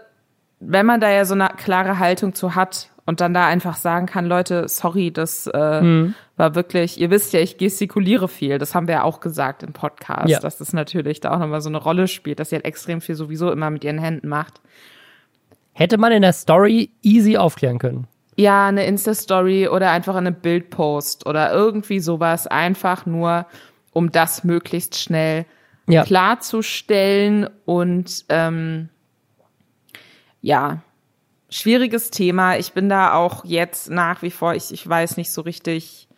wenn 0.61 0.87
man 0.87 1.01
da 1.01 1.11
ja 1.11 1.25
so 1.25 1.35
eine 1.35 1.49
klare 1.57 1.99
Haltung 1.99 2.35
zu 2.35 2.55
hat 2.55 2.91
und 3.07 3.21
dann 3.21 3.33
da 3.33 3.47
einfach 3.47 3.77
sagen 3.77 4.07
kann, 4.07 4.27
Leute, 4.27 4.69
sorry, 4.69 5.11
das 5.13 5.47
äh, 5.53 5.81
mhm. 5.81 6.15
war 6.37 6.55
wirklich, 6.55 7.01
ihr 7.01 7.11
wisst 7.11 7.33
ja, 7.33 7.41
ich 7.41 7.57
gestikuliere 7.57 8.29
viel, 8.29 8.59
das 8.59 8.75
haben 8.75 8.89
wir 8.89 8.97
ja 8.97 9.03
auch 9.05 9.21
gesagt 9.21 9.63
im 9.63 9.73
Podcast, 9.73 10.29
ja. 10.29 10.41
dass 10.41 10.59
das 10.59 10.73
natürlich 10.73 11.21
da 11.21 11.33
auch 11.33 11.39
nochmal 11.39 11.61
so 11.61 11.69
eine 11.69 11.79
Rolle 11.79 12.09
spielt, 12.09 12.41
dass 12.41 12.51
sie 12.51 12.57
halt 12.57 12.65
extrem 12.65 13.01
viel 13.01 13.15
sowieso 13.15 13.51
immer 13.51 13.71
mit 13.71 13.85
ihren 13.85 13.99
Händen 13.99 14.29
macht. 14.29 14.61
Hätte 15.73 15.99
man 15.99 16.13
in 16.13 16.23
der 16.23 16.33
Story 16.33 16.91
easy 17.03 17.37
aufklären 17.37 17.79
können. 17.79 18.07
Ja, 18.37 18.69
eine 18.69 18.87
Insta-Story 18.87 19.69
oder 19.69 19.91
einfach 19.91 20.15
eine 20.15 20.33
Bildpost 20.33 21.27
oder 21.27 21.53
irgendwie 21.53 22.01
sowas, 22.01 22.47
einfach 22.47 23.07
nur, 23.07 23.47
um 23.93 24.13
das 24.13 24.45
möglichst 24.45 24.99
schnell 24.99 25.47
ja. 25.89 26.05
klarzustellen 26.05 27.49
und 27.65 28.27
ähm, 28.29 28.91
ja, 30.43 30.83
schwieriges 31.49 32.11
Thema. 32.11 32.57
Ich 32.57 32.73
bin 32.73 32.89
da 32.89 33.15
auch 33.15 33.45
jetzt 33.45 33.91
nach 33.91 34.23
wie 34.23 34.31
vor, 34.31 34.55
ich, 34.55 34.73
ich 34.73 34.87
weiß 34.87 35.17
nicht 35.17 35.31
so 35.31 35.41
richtig, 35.41 36.09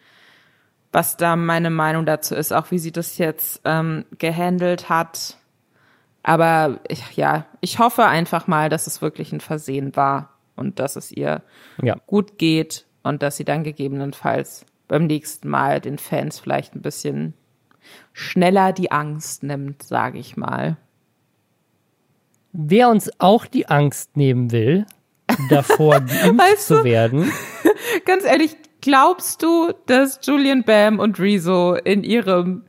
was 0.90 1.16
da 1.16 1.36
meine 1.36 1.70
Meinung 1.70 2.06
dazu 2.06 2.34
ist, 2.34 2.52
auch 2.52 2.70
wie 2.70 2.78
sie 2.78 2.92
das 2.92 3.18
jetzt 3.18 3.60
ähm, 3.64 4.04
gehandelt 4.18 4.88
hat. 4.88 5.36
Aber 6.22 6.80
ich, 6.88 7.16
ja, 7.16 7.46
ich 7.60 7.78
hoffe 7.78 8.06
einfach 8.06 8.46
mal, 8.46 8.68
dass 8.68 8.86
es 8.86 9.02
wirklich 9.02 9.32
ein 9.32 9.40
Versehen 9.40 9.94
war 9.96 10.37
und 10.58 10.78
dass 10.78 10.96
es 10.96 11.12
ihr 11.12 11.42
ja. 11.82 11.96
gut 12.06 12.38
geht 12.38 12.86
und 13.02 13.22
dass 13.22 13.36
sie 13.36 13.44
dann 13.44 13.64
gegebenenfalls 13.64 14.66
beim 14.88 15.06
nächsten 15.06 15.48
Mal 15.48 15.80
den 15.80 15.98
Fans 15.98 16.40
vielleicht 16.40 16.74
ein 16.74 16.82
bisschen 16.82 17.34
schneller 18.12 18.72
die 18.72 18.90
Angst 18.90 19.42
nimmt, 19.42 19.82
sage 19.82 20.18
ich 20.18 20.36
mal. 20.36 20.76
Wer 22.52 22.88
uns 22.88 23.10
auch 23.18 23.46
die 23.46 23.68
Angst 23.68 24.16
nehmen 24.16 24.50
will, 24.50 24.86
davor 25.50 26.00
geimpft 26.00 26.38
weißt 26.38 26.66
zu 26.66 26.84
werden. 26.84 27.30
Ganz 28.04 28.24
ehrlich, 28.24 28.56
glaubst 28.80 29.42
du, 29.42 29.72
dass 29.86 30.20
Julian 30.22 30.64
Bam 30.64 30.98
und 30.98 31.20
Rezo 31.20 31.74
in 31.74 32.02
ihrem 32.02 32.64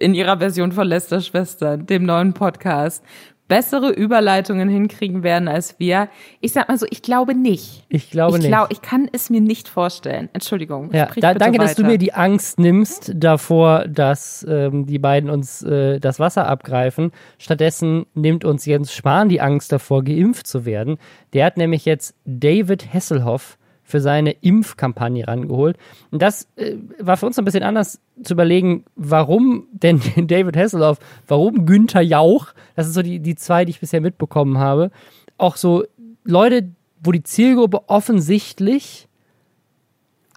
in 0.00 0.12
ihrer 0.12 0.38
Version 0.38 0.72
von 0.72 0.88
Lester 0.88 1.20
Schwestern, 1.20 1.86
dem 1.86 2.04
neuen 2.04 2.34
Podcast, 2.34 3.04
bessere 3.48 3.90
Überleitungen 3.90 4.68
hinkriegen 4.68 5.22
werden 5.22 5.48
als 5.48 5.78
wir. 5.78 6.08
Ich 6.40 6.52
sag 6.52 6.68
mal 6.68 6.78
so, 6.78 6.86
ich 6.88 7.02
glaube 7.02 7.34
nicht. 7.34 7.84
Ich 7.88 8.10
glaube 8.10 8.38
ich 8.38 8.44
glaub, 8.44 8.70
nicht. 8.70 8.78
Ich 8.78 8.88
kann 8.88 9.08
es 9.12 9.28
mir 9.28 9.40
nicht 9.40 9.68
vorstellen. 9.68 10.30
Entschuldigung. 10.32 10.90
Ja, 10.92 11.06
da, 11.16 11.34
danke, 11.34 11.58
weiter. 11.58 11.68
dass 11.68 11.74
du 11.74 11.84
mir 11.84 11.98
die 11.98 12.14
Angst 12.14 12.58
nimmst 12.58 13.12
davor, 13.14 13.86
dass 13.86 14.46
ähm, 14.48 14.86
die 14.86 14.98
beiden 14.98 15.28
uns 15.28 15.62
äh, 15.62 16.00
das 16.00 16.18
Wasser 16.18 16.46
abgreifen. 16.46 17.12
Stattdessen 17.38 18.06
nimmt 18.14 18.44
uns 18.44 18.64
Jens 18.64 18.94
Spahn 18.94 19.28
die 19.28 19.40
Angst 19.40 19.72
davor, 19.72 20.02
geimpft 20.02 20.46
zu 20.46 20.64
werden. 20.64 20.96
Der 21.34 21.44
hat 21.44 21.56
nämlich 21.56 21.84
jetzt 21.84 22.14
David 22.24 22.92
Hasselhoff 22.94 23.58
für 23.84 24.00
seine 24.00 24.32
Impfkampagne 24.32 25.28
rangeholt. 25.28 25.76
Und 26.10 26.22
das 26.22 26.48
äh, 26.56 26.76
war 26.98 27.16
für 27.16 27.26
uns 27.26 27.38
ein 27.38 27.44
bisschen 27.44 27.62
anders 27.62 28.00
zu 28.22 28.32
überlegen, 28.32 28.84
warum 28.96 29.68
denn 29.72 30.00
David 30.26 30.56
Hasselhoff, 30.56 30.98
warum 31.28 31.66
Günther 31.66 32.00
Jauch, 32.00 32.48
das 32.74 32.86
sind 32.86 32.94
so 32.94 33.02
die, 33.02 33.20
die 33.20 33.36
zwei, 33.36 33.64
die 33.64 33.70
ich 33.70 33.80
bisher 33.80 34.00
mitbekommen 34.00 34.58
habe, 34.58 34.90
auch 35.38 35.56
so 35.56 35.84
Leute, 36.24 36.70
wo 37.02 37.12
die 37.12 37.22
Zielgruppe 37.22 37.88
offensichtlich 37.88 39.08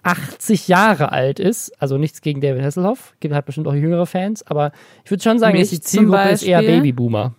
80 0.02 0.68
Jahre 0.68 1.12
alt 1.12 1.40
ist, 1.40 1.72
also 1.80 1.98
nichts 1.98 2.20
gegen 2.20 2.40
David 2.40 2.62
Hasselhoff, 2.62 3.14
gibt 3.20 3.34
halt 3.34 3.46
bestimmt 3.46 3.66
auch 3.66 3.74
jüngere 3.74 4.06
Fans, 4.06 4.46
aber 4.46 4.72
ich 5.04 5.10
würde 5.10 5.22
schon 5.22 5.38
sagen, 5.38 5.54
Mich 5.54 5.62
dass 5.62 5.70
die 5.70 5.80
Zielgruppe 5.80 6.28
ist 6.28 6.42
eher 6.42 6.62
Babyboomer. 6.62 7.34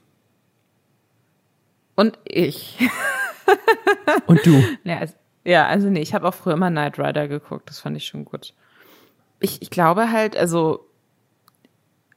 Und 1.95 2.17
ich. 2.25 2.77
Und 4.25 4.45
du. 4.45 4.63
Ja, 4.83 4.99
also 4.99 5.13
ja, 5.49 5.65
also 5.65 5.89
nee, 5.89 6.01
ich 6.01 6.13
habe 6.13 6.27
auch 6.27 6.33
früher 6.33 6.53
immer 6.53 6.69
Knight 6.69 6.99
Rider 6.99 7.27
geguckt, 7.27 7.69
das 7.69 7.79
fand 7.79 7.97
ich 7.97 8.05
schon 8.05 8.23
gut. 8.23 8.53
Ich, 9.39 9.61
ich 9.61 9.69
glaube 9.69 10.11
halt, 10.11 10.37
also 10.37 10.85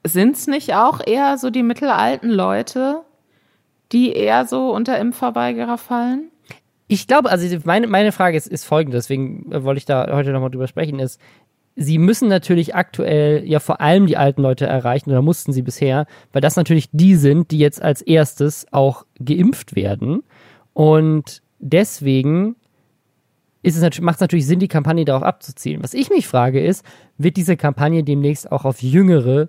sind's 0.04 0.46
nicht 0.46 0.74
auch 0.74 1.00
eher 1.04 1.38
so 1.38 1.48
die 1.48 1.62
mittelalten 1.62 2.30
Leute, 2.30 3.02
die 3.92 4.12
eher 4.12 4.46
so 4.46 4.70
unter 4.74 4.98
Impfverweigerer 4.98 5.78
fallen? 5.78 6.30
Ich 6.88 7.06
glaube, 7.06 7.30
also 7.30 7.56
meine, 7.64 7.86
meine 7.86 8.12
Frage 8.12 8.36
ist, 8.36 8.46
ist 8.46 8.64
folgende, 8.64 8.98
deswegen 8.98 9.46
wollte 9.64 9.78
ich 9.78 9.86
da 9.86 10.14
heute 10.14 10.32
nochmal 10.32 10.50
drüber 10.50 10.66
sprechen, 10.66 10.98
ist, 10.98 11.18
sie 11.74 11.96
müssen 11.96 12.28
natürlich 12.28 12.74
aktuell 12.74 13.48
ja 13.48 13.60
vor 13.60 13.80
allem 13.80 14.06
die 14.06 14.18
alten 14.18 14.42
Leute 14.42 14.66
erreichen 14.66 15.10
oder 15.10 15.22
mussten 15.22 15.54
sie 15.54 15.62
bisher, 15.62 16.06
weil 16.32 16.42
das 16.42 16.56
natürlich 16.56 16.90
die 16.92 17.14
sind, 17.14 17.50
die 17.50 17.58
jetzt 17.58 17.80
als 17.80 18.02
erstes 18.02 18.66
auch 18.72 19.06
geimpft 19.18 19.74
werden. 19.74 20.22
Und 20.74 21.40
deswegen 21.60 22.56
ist 23.62 23.76
es 23.80 24.00
macht 24.00 24.16
es 24.16 24.20
natürlich 24.20 24.46
Sinn, 24.46 24.58
die 24.58 24.68
Kampagne 24.68 25.04
darauf 25.04 25.22
abzuzielen. 25.22 25.82
Was 25.82 25.94
ich 25.94 26.10
mich 26.10 26.26
frage 26.26 26.64
ist, 26.64 26.84
wird 27.16 27.36
diese 27.36 27.56
Kampagne 27.56 28.02
demnächst 28.02 28.50
auch 28.50 28.64
auf 28.64 28.82
Jüngere 28.82 29.48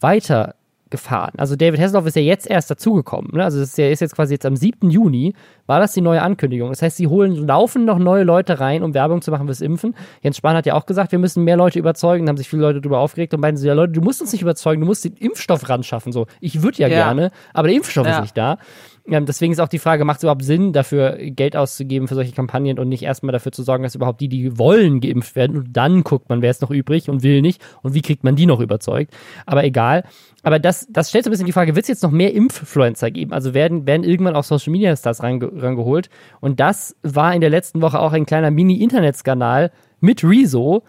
weitergefahren? 0.00 1.34
Also 1.36 1.54
David 1.54 1.78
Hasselhoff 1.78 2.06
ist 2.06 2.16
ja 2.16 2.22
jetzt 2.22 2.48
erst 2.48 2.70
dazugekommen. 2.70 3.32
Ne? 3.34 3.44
Also 3.44 3.60
ist, 3.60 3.76
ja, 3.76 3.88
ist 3.88 4.00
jetzt 4.00 4.16
quasi 4.16 4.34
jetzt 4.34 4.46
am 4.46 4.56
7. 4.56 4.88
Juni, 4.88 5.34
war 5.66 5.80
das 5.80 5.92
die 5.92 6.00
neue 6.00 6.22
Ankündigung. 6.22 6.70
Das 6.70 6.80
heißt, 6.80 6.96
sie 6.96 7.08
holen, 7.08 7.46
laufen 7.46 7.84
noch 7.84 7.98
neue 7.98 8.24
Leute 8.24 8.58
rein, 8.58 8.82
um 8.82 8.94
Werbung 8.94 9.20
zu 9.20 9.30
machen 9.30 9.46
fürs 9.46 9.60
Impfen. 9.60 9.94
Jens 10.22 10.38
Spahn 10.38 10.56
hat 10.56 10.64
ja 10.64 10.72
auch 10.72 10.86
gesagt, 10.86 11.12
wir 11.12 11.18
müssen 11.18 11.44
mehr 11.44 11.58
Leute 11.58 11.78
überzeugen. 11.78 12.24
Da 12.24 12.30
haben 12.30 12.38
sich 12.38 12.48
viele 12.48 12.62
Leute 12.62 12.80
darüber 12.80 13.00
aufgeregt 13.00 13.34
und 13.34 13.40
meinten 13.40 13.58
so, 13.58 13.66
ja 13.66 13.74
Leute, 13.74 13.92
du 13.92 14.00
musst 14.00 14.22
uns 14.22 14.32
nicht 14.32 14.42
überzeugen, 14.42 14.80
du 14.80 14.86
musst 14.86 15.04
den 15.04 15.14
Impfstoff 15.14 15.68
ran 15.68 15.82
schaffen. 15.82 16.12
So, 16.12 16.26
ich 16.40 16.62
würde 16.62 16.78
ja, 16.78 16.88
ja, 16.88 17.04
gerne, 17.04 17.30
aber 17.52 17.68
der 17.68 17.76
Impfstoff 17.76 18.06
ja. 18.06 18.16
ist 18.16 18.22
nicht 18.22 18.36
da. 18.36 18.56
Ähm, 19.06 19.26
deswegen 19.26 19.52
ist 19.52 19.58
auch 19.58 19.68
die 19.68 19.80
Frage, 19.80 20.04
macht 20.04 20.18
es 20.18 20.22
überhaupt 20.22 20.44
Sinn, 20.44 20.72
dafür 20.72 21.16
Geld 21.18 21.56
auszugeben 21.56 22.06
für 22.06 22.14
solche 22.14 22.32
Kampagnen 22.32 22.78
und 22.78 22.88
nicht 22.88 23.02
erstmal 23.02 23.32
dafür 23.32 23.50
zu 23.50 23.62
sorgen, 23.62 23.82
dass 23.82 23.94
überhaupt 23.94 24.20
die, 24.20 24.28
die 24.28 24.58
wollen, 24.58 25.00
geimpft 25.00 25.34
werden 25.34 25.56
und 25.56 25.72
dann 25.76 26.04
guckt 26.04 26.28
man, 26.28 26.40
wer 26.40 26.50
ist 26.50 26.62
noch 26.62 26.70
übrig 26.70 27.10
und 27.10 27.22
will 27.22 27.42
nicht 27.42 27.60
und 27.82 27.94
wie 27.94 28.02
kriegt 28.02 28.22
man 28.22 28.36
die 28.36 28.46
noch 28.46 28.60
überzeugt. 28.60 29.12
Aber 29.44 29.64
egal. 29.64 30.04
Aber 30.44 30.58
das, 30.58 30.86
das 30.90 31.08
stellt 31.08 31.24
so 31.24 31.30
ein 31.30 31.32
bisschen 31.32 31.46
die 31.46 31.52
Frage, 31.52 31.74
wird 31.74 31.84
es 31.84 31.88
jetzt 31.88 32.02
noch 32.02 32.10
mehr 32.10 32.32
Influencer 32.32 33.10
geben? 33.10 33.32
Also 33.32 33.54
werden, 33.54 33.86
werden 33.86 34.04
irgendwann 34.04 34.36
auch 34.36 34.44
Social 34.44 34.70
Media 34.70 34.94
Stars 34.96 35.22
range, 35.22 35.50
rangeholt? 35.54 36.08
Und 36.40 36.60
das 36.60 36.96
war 37.02 37.34
in 37.34 37.40
der 37.40 37.50
letzten 37.50 37.82
Woche 37.82 37.98
auch 37.98 38.12
ein 38.12 38.26
kleiner 38.26 38.50
Mini-Internet-Skandal 38.50 39.72
mit 40.00 40.22
Rezo. 40.22 40.84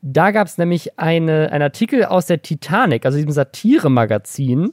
Da 0.00 0.30
gab 0.30 0.46
es 0.46 0.58
nämlich 0.58 0.98
eine, 0.98 1.50
einen 1.50 1.62
Artikel 1.62 2.04
aus 2.04 2.26
der 2.26 2.40
Titanic, 2.40 3.04
also 3.04 3.16
diesem 3.16 3.32
Satire-Magazin, 3.32 4.72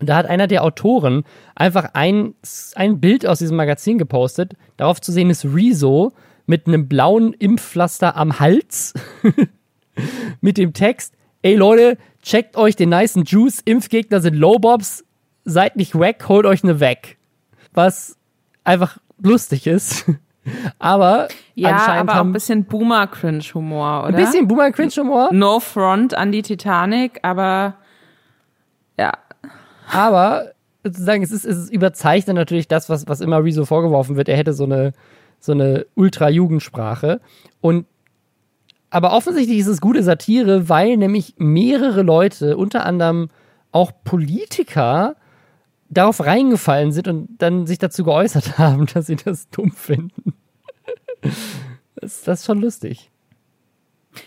und 0.00 0.08
da 0.08 0.16
hat 0.16 0.26
einer 0.26 0.46
der 0.46 0.62
Autoren 0.62 1.24
einfach 1.54 1.90
ein, 1.94 2.34
ein 2.74 3.00
Bild 3.00 3.26
aus 3.26 3.40
diesem 3.40 3.56
Magazin 3.56 3.98
gepostet. 3.98 4.54
Darauf 4.76 5.00
zu 5.00 5.10
sehen 5.10 5.30
ist 5.30 5.44
Rezo 5.44 6.12
mit 6.46 6.66
einem 6.66 6.88
blauen 6.88 7.32
Impfpflaster 7.32 8.16
am 8.16 8.38
Hals. 8.38 8.94
mit 10.40 10.56
dem 10.56 10.72
Text: 10.72 11.14
Ey 11.42 11.56
Leute, 11.56 11.98
checkt 12.22 12.56
euch 12.56 12.76
den 12.76 12.90
nicen 12.90 13.24
Juice. 13.24 13.60
Impfgegner 13.64 14.20
sind 14.20 14.34
Lowbobs. 14.34 15.04
Seid 15.44 15.76
nicht 15.76 15.98
weg, 15.98 16.24
holt 16.28 16.46
euch 16.46 16.62
eine 16.62 16.78
weg. 16.78 17.16
Was 17.72 18.16
einfach 18.64 18.98
lustig 19.20 19.66
ist. 19.66 20.04
aber 20.78 21.28
ja, 21.54 21.70
anscheinend 21.70 22.10
aber 22.10 22.20
auch 22.20 22.24
ein 22.24 22.32
bisschen 22.32 22.64
Boomer-Cringe-Humor, 22.64 24.04
oder? 24.04 24.16
Ein 24.16 24.24
bisschen 24.24 24.46
Boomer-Cringe-Humor. 24.46 25.30
No 25.32 25.58
front 25.58 26.14
an 26.14 26.30
die 26.30 26.42
Titanic, 26.42 27.18
aber 27.22 27.74
ja. 28.98 29.12
Aber 29.90 30.52
sozusagen, 30.84 31.22
es 31.22 31.32
ist, 31.32 31.44
es 31.44 31.56
ist 31.56 31.72
überzeichnet 31.72 32.36
natürlich 32.36 32.68
das, 32.68 32.88
was, 32.88 33.06
was 33.08 33.20
immer 33.20 33.42
Rezo 33.42 33.64
vorgeworfen 33.64 34.16
wird. 34.16 34.28
Er 34.28 34.36
hätte 34.36 34.52
so 34.52 34.64
eine, 34.64 34.92
so 35.40 35.52
eine 35.52 35.86
Ultra-Jugendsprache. 35.94 37.20
Und 37.60 37.86
aber 38.90 39.12
offensichtlich 39.12 39.58
ist 39.58 39.66
es 39.66 39.80
gute 39.80 40.02
Satire, 40.02 40.68
weil 40.68 40.96
nämlich 40.96 41.34
mehrere 41.36 42.02
Leute, 42.02 42.56
unter 42.56 42.86
anderem 42.86 43.28
auch 43.70 43.92
Politiker, 44.02 45.16
darauf 45.90 46.24
reingefallen 46.24 46.92
sind 46.92 47.08
und 47.08 47.28
dann 47.38 47.66
sich 47.66 47.78
dazu 47.78 48.04
geäußert 48.04 48.58
haben, 48.58 48.86
dass 48.86 49.06
sie 49.06 49.16
das 49.16 49.50
dumm 49.50 49.72
finden. 49.72 50.34
das, 51.96 52.22
das 52.22 52.40
ist 52.40 52.46
schon 52.46 52.60
lustig. 52.60 53.10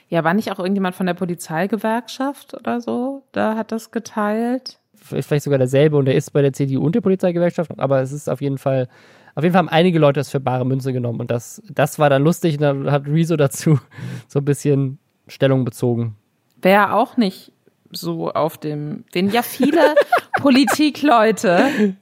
Ja, 0.10 0.24
war 0.24 0.34
nicht 0.34 0.52
auch 0.52 0.60
irgendjemand 0.60 0.96
von 0.96 1.06
der 1.06 1.16
Polizeigewerkschaft 1.16 2.54
oder 2.54 2.82
so? 2.82 3.24
Da 3.32 3.56
hat 3.56 3.72
das 3.72 3.92
geteilt 3.92 4.81
vielleicht 5.02 5.44
sogar 5.44 5.60
derselbe 5.60 5.98
und 5.98 6.06
der 6.06 6.16
ist 6.16 6.32
bei 6.32 6.42
der 6.42 6.54
CDU 6.54 6.84
und 6.84 6.96
der 6.96 7.02
Polizeigewerkschaft, 7.02 7.72
aber 7.78 8.02
es 8.02 8.12
ist 8.12 8.30
auf 8.30 8.42
jeden 8.42 8.58
Fall, 8.58 8.88
auf 9.36 9.44
jeden 9.44 9.54
Fall 9.54 9.60
haben 9.60 9.70
einige 9.70 10.00
Leute 10.00 10.20
das 10.20 10.30
für 10.30 10.40
bare 10.40 10.66
Münze 10.66 10.94
genommen 10.94 11.20
und 11.20 11.32
das, 11.32 11.62
das 11.70 12.00
war 12.00 12.10
dann 12.10 12.24
lustig 12.24 12.56
und 12.56 12.62
dann 12.62 12.92
hat 12.92 13.08
Rezo 13.08 13.36
dazu 13.36 13.80
so 14.28 14.40
ein 14.40 14.46
bisschen 14.46 15.00
Stellung 15.28 15.66
bezogen. 15.66 16.16
Wäre 16.62 16.94
auch 16.94 17.18
nicht 17.18 17.52
so 17.92 18.32
auf 18.32 18.58
dem, 18.58 19.04
den 19.14 19.30
ja 19.30 19.42
viele 19.42 19.96
Politikleute. 20.40 21.96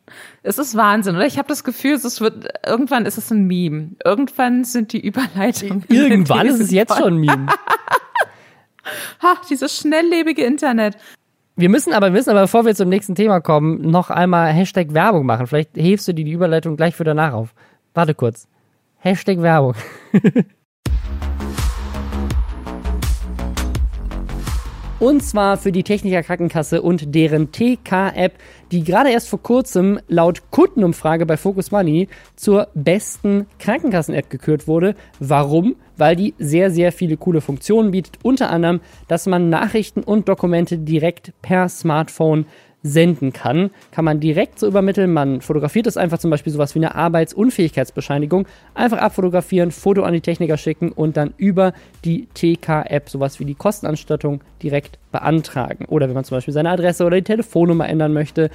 Es 0.43 0.57
ist 0.57 0.75
Wahnsinn, 0.75 1.15
oder? 1.15 1.25
Ich 1.25 1.37
habe 1.37 1.47
das 1.47 1.63
Gefühl, 1.63 1.93
es 1.93 2.21
wird 2.21 2.47
irgendwann 2.65 3.05
ist 3.05 3.17
es 3.17 3.31
ein 3.31 3.45
Meme. 3.45 3.91
Irgendwann 4.03 4.63
sind 4.63 4.93
die 4.93 5.05
Überleitungen. 5.05 5.83
Irgendwann 5.89 6.47
ist 6.47 6.59
es 6.59 6.71
jetzt 6.71 6.95
schon 6.95 7.15
ein 7.15 7.19
Meme. 7.19 7.47
Ha, 9.21 9.35
dieses 9.47 9.77
schnelllebige 9.77 10.43
Internet. 10.43 10.97
Wir 11.59 11.67
müssen 11.67 11.91
aber, 11.91 12.13
wissen 12.13 12.29
aber, 12.29 12.43
bevor 12.43 12.63
wir 12.63 12.73
zum 12.73 12.87
nächsten 12.87 13.15
Thema 13.15 13.41
kommen, 13.41 13.81
noch 13.81 14.09
einmal 14.09 14.53
Hashtag 14.53 14.93
Werbung 14.93 15.25
machen. 15.25 15.45
Vielleicht 15.45 15.71
hebst 15.75 16.07
du 16.07 16.13
dir 16.13 16.23
die 16.23 16.31
Überleitung 16.31 16.77
gleich 16.77 16.95
für 16.95 17.03
danach 17.03 17.33
auf. 17.33 17.53
Warte 17.93 18.15
kurz. 18.15 18.47
Hashtag 18.99 19.41
Werbung. 19.41 19.75
Und 24.99 25.21
zwar 25.21 25.57
für 25.57 25.73
die 25.73 25.83
Techniker 25.83 26.23
Krankenkasse 26.23 26.81
und 26.81 27.15
deren 27.15 27.53
TK-App, 27.53 28.33
die 28.71 28.83
gerade 28.83 29.11
erst 29.11 29.29
vor 29.29 29.41
kurzem 29.41 29.99
laut 30.09 30.51
Kundenumfrage 30.51 31.25
bei 31.25 31.37
Focus 31.37 31.71
Money 31.71 32.09
zur 32.35 32.67
besten 32.73 33.47
Krankenkassen-App 33.59 34.29
gekürt 34.29 34.67
wurde. 34.67 34.95
Warum? 35.19 35.77
Weil 35.99 36.15
die 36.15 36.33
sehr, 36.39 36.71
sehr 36.71 36.91
viele 36.91 37.17
coole 37.17 37.41
Funktionen 37.41 37.91
bietet. 37.91 38.17
Unter 38.23 38.49
anderem, 38.49 38.79
dass 39.07 39.27
man 39.27 39.49
Nachrichten 39.49 40.01
und 40.01 40.27
Dokumente 40.27 40.77
direkt 40.77 41.33
per 41.41 41.69
Smartphone 41.69 42.45
senden 42.81 43.33
kann, 43.33 43.71
kann 43.91 44.05
man 44.05 44.19
direkt 44.19 44.59
so 44.59 44.67
übermitteln. 44.67 45.11
Man 45.11 45.41
fotografiert 45.41 45.87
es 45.87 45.97
einfach 45.97 46.17
zum 46.17 46.31
Beispiel 46.31 46.53
sowas 46.53 46.75
wie 46.75 46.79
eine 46.79 46.95
Arbeitsunfähigkeitsbescheinigung. 46.95 48.47
Einfach 48.73 48.99
abfotografieren, 48.99 49.71
Foto 49.71 50.03
an 50.03 50.13
die 50.13 50.21
Techniker 50.21 50.57
schicken 50.57 50.91
und 50.91 51.17
dann 51.17 51.33
über 51.37 51.73
die 52.05 52.27
TK-App 52.33 53.09
sowas 53.09 53.39
wie 53.39 53.45
die 53.45 53.55
Kostenanstattung 53.55 54.41
direkt 54.63 54.97
beantragen. 55.11 55.85
Oder 55.85 56.07
wenn 56.07 56.15
man 56.15 56.23
zum 56.23 56.37
Beispiel 56.37 56.53
seine 56.53 56.69
Adresse 56.69 57.05
oder 57.05 57.17
die 57.17 57.23
Telefonnummer 57.23 57.87
ändern 57.89 58.13
möchte. 58.13 58.49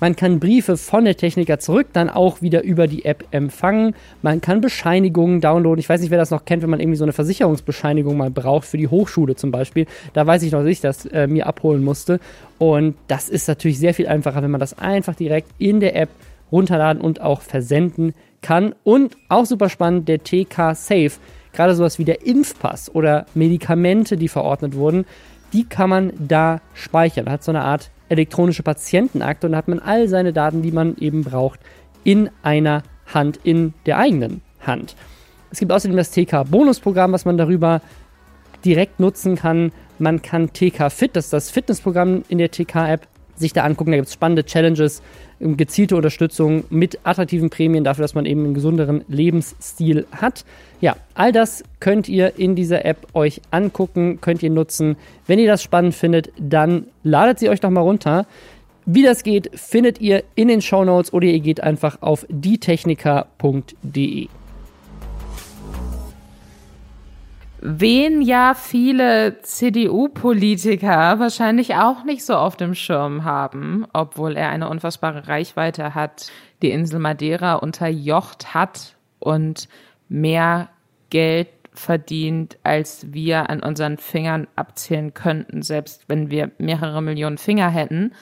Man 0.00 0.16
kann 0.16 0.40
Briefe 0.40 0.78
von 0.78 1.04
der 1.04 1.16
Techniker 1.16 1.58
zurück 1.58 1.88
dann 1.92 2.08
auch 2.08 2.40
wieder 2.40 2.64
über 2.64 2.86
die 2.86 3.04
App 3.04 3.26
empfangen. 3.32 3.94
Man 4.22 4.40
kann 4.40 4.62
Bescheinigungen 4.62 5.42
downloaden. 5.42 5.78
Ich 5.78 5.88
weiß 5.88 6.00
nicht, 6.00 6.10
wer 6.10 6.18
das 6.18 6.30
noch 6.30 6.46
kennt, 6.46 6.62
wenn 6.62 6.70
man 6.70 6.80
irgendwie 6.80 6.96
so 6.96 7.04
eine 7.04 7.12
Versicherungsbescheinigung 7.12 8.16
mal 8.16 8.30
braucht 8.30 8.66
für 8.66 8.78
die 8.78 8.88
Hochschule 8.88 9.36
zum 9.36 9.50
Beispiel. 9.50 9.86
Da 10.14 10.26
weiß 10.26 10.42
ich 10.42 10.52
noch, 10.52 10.60
dass 10.60 10.68
ich 10.68 10.80
das 10.80 11.04
äh, 11.04 11.26
mir 11.26 11.46
abholen 11.46 11.84
musste. 11.84 12.18
Und 12.58 12.96
das 13.08 13.28
ist 13.28 13.46
natürlich 13.46 13.78
sehr 13.78 13.92
viel 13.92 14.08
einfacher, 14.08 14.42
wenn 14.42 14.50
man 14.50 14.60
das 14.60 14.78
einfach 14.78 15.14
direkt 15.14 15.48
in 15.58 15.80
der 15.80 15.94
App 15.96 16.08
runterladen 16.50 17.02
und 17.02 17.20
auch 17.20 17.42
versenden 17.42 18.14
kann. 18.40 18.74
Und 18.84 19.18
auch 19.28 19.44
super 19.44 19.68
spannend, 19.68 20.08
der 20.08 20.24
TK 20.24 20.74
Safe. 20.74 21.12
Gerade 21.52 21.74
sowas 21.74 21.98
wie 21.98 22.04
der 22.04 22.26
Impfpass 22.26 22.94
oder 22.94 23.26
Medikamente, 23.34 24.16
die 24.16 24.28
verordnet 24.28 24.74
wurden, 24.74 25.04
die 25.52 25.64
kann 25.64 25.90
man 25.90 26.12
da 26.18 26.60
speichern. 26.74 27.28
Hat 27.28 27.44
so 27.44 27.52
eine 27.52 27.62
Art 27.62 27.90
elektronische 28.10 28.62
Patientenakte 28.62 29.46
und 29.46 29.52
da 29.52 29.58
hat 29.58 29.68
man 29.68 29.78
all 29.78 30.08
seine 30.08 30.32
Daten, 30.32 30.62
die 30.62 30.72
man 30.72 30.96
eben 30.98 31.24
braucht, 31.24 31.60
in 32.04 32.28
einer 32.42 32.82
Hand, 33.06 33.40
in 33.42 33.72
der 33.86 33.98
eigenen 33.98 34.42
Hand. 34.60 34.96
Es 35.50 35.58
gibt 35.58 35.72
außerdem 35.72 35.96
das 35.96 36.10
TK-Bonusprogramm, 36.10 37.12
was 37.12 37.24
man 37.24 37.38
darüber 37.38 37.80
direkt 38.64 39.00
nutzen 39.00 39.36
kann. 39.36 39.72
Man 39.98 40.22
kann 40.22 40.52
TK 40.52 40.90
Fit, 40.90 41.16
das 41.16 41.26
ist 41.26 41.32
das 41.32 41.50
Fitnessprogramm 41.50 42.22
in 42.28 42.38
der 42.38 42.50
TK-App, 42.50 43.06
sich 43.40 43.52
da 43.52 43.64
angucken. 43.64 43.90
Da 43.90 43.96
gibt 43.96 44.08
es 44.08 44.14
spannende 44.14 44.44
Challenges, 44.44 45.02
gezielte 45.40 45.96
Unterstützung 45.96 46.64
mit 46.70 46.98
attraktiven 47.04 47.50
Prämien 47.50 47.84
dafür, 47.84 48.02
dass 48.02 48.14
man 48.14 48.26
eben 48.26 48.44
einen 48.44 48.54
gesünderen 48.54 49.04
Lebensstil 49.08 50.06
hat. 50.12 50.44
Ja, 50.80 50.96
all 51.14 51.32
das 51.32 51.64
könnt 51.80 52.08
ihr 52.08 52.38
in 52.38 52.54
dieser 52.54 52.84
App 52.84 53.08
euch 53.14 53.40
angucken, 53.50 54.20
könnt 54.20 54.42
ihr 54.42 54.50
nutzen. 54.50 54.96
Wenn 55.26 55.38
ihr 55.38 55.48
das 55.48 55.62
spannend 55.62 55.94
findet, 55.94 56.30
dann 56.38 56.86
ladet 57.02 57.38
sie 57.38 57.48
euch 57.48 57.60
doch 57.60 57.70
mal 57.70 57.80
runter. 57.80 58.26
Wie 58.86 59.02
das 59.02 59.22
geht, 59.22 59.50
findet 59.54 60.00
ihr 60.00 60.24
in 60.34 60.48
den 60.48 60.62
Show 60.62 60.84
Notes 60.84 61.12
oder 61.12 61.26
ihr 61.26 61.40
geht 61.40 61.62
einfach 61.62 61.98
auf 62.00 62.26
dietechniker.de. 62.28 64.28
wen 67.62 68.22
ja 68.22 68.54
viele 68.54 69.40
CDU-Politiker 69.42 71.18
wahrscheinlich 71.18 71.74
auch 71.74 72.04
nicht 72.04 72.24
so 72.24 72.34
auf 72.34 72.56
dem 72.56 72.74
Schirm 72.74 73.24
haben, 73.24 73.86
obwohl 73.92 74.36
er 74.36 74.48
eine 74.48 74.68
unfassbare 74.68 75.28
Reichweite 75.28 75.94
hat, 75.94 76.30
die 76.62 76.70
Insel 76.70 77.00
Madeira 77.00 77.54
unterjocht 77.54 78.54
hat 78.54 78.96
und 79.18 79.68
mehr 80.08 80.70
Geld 81.10 81.48
verdient, 81.72 82.58
als 82.62 83.12
wir 83.12 83.50
an 83.50 83.62
unseren 83.62 83.98
Fingern 83.98 84.48
abzählen 84.56 85.14
könnten, 85.14 85.62
selbst 85.62 86.04
wenn 86.08 86.30
wir 86.30 86.50
mehrere 86.58 87.02
Millionen 87.02 87.38
Finger 87.38 87.70
hätten, 87.70 88.12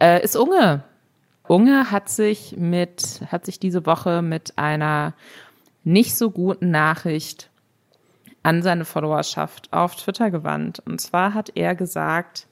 äh, 0.00 0.22
ist 0.22 0.36
Unge. 0.36 0.84
Unge 1.46 1.90
hat 1.90 2.08
sich 2.08 2.56
mit, 2.56 3.22
hat 3.30 3.44
sich 3.44 3.58
diese 3.58 3.84
Woche 3.86 4.22
mit 4.22 4.58
einer 4.58 5.14
nicht 5.84 6.16
so 6.16 6.30
guten 6.30 6.70
Nachricht 6.70 7.49
an 8.42 8.62
seine 8.62 8.84
Followerschaft 8.84 9.72
auf 9.72 9.96
Twitter 9.96 10.30
gewandt. 10.30 10.82
Und 10.86 11.00
zwar 11.00 11.34
hat 11.34 11.52
er 11.54 11.74
gesagt, 11.74 12.46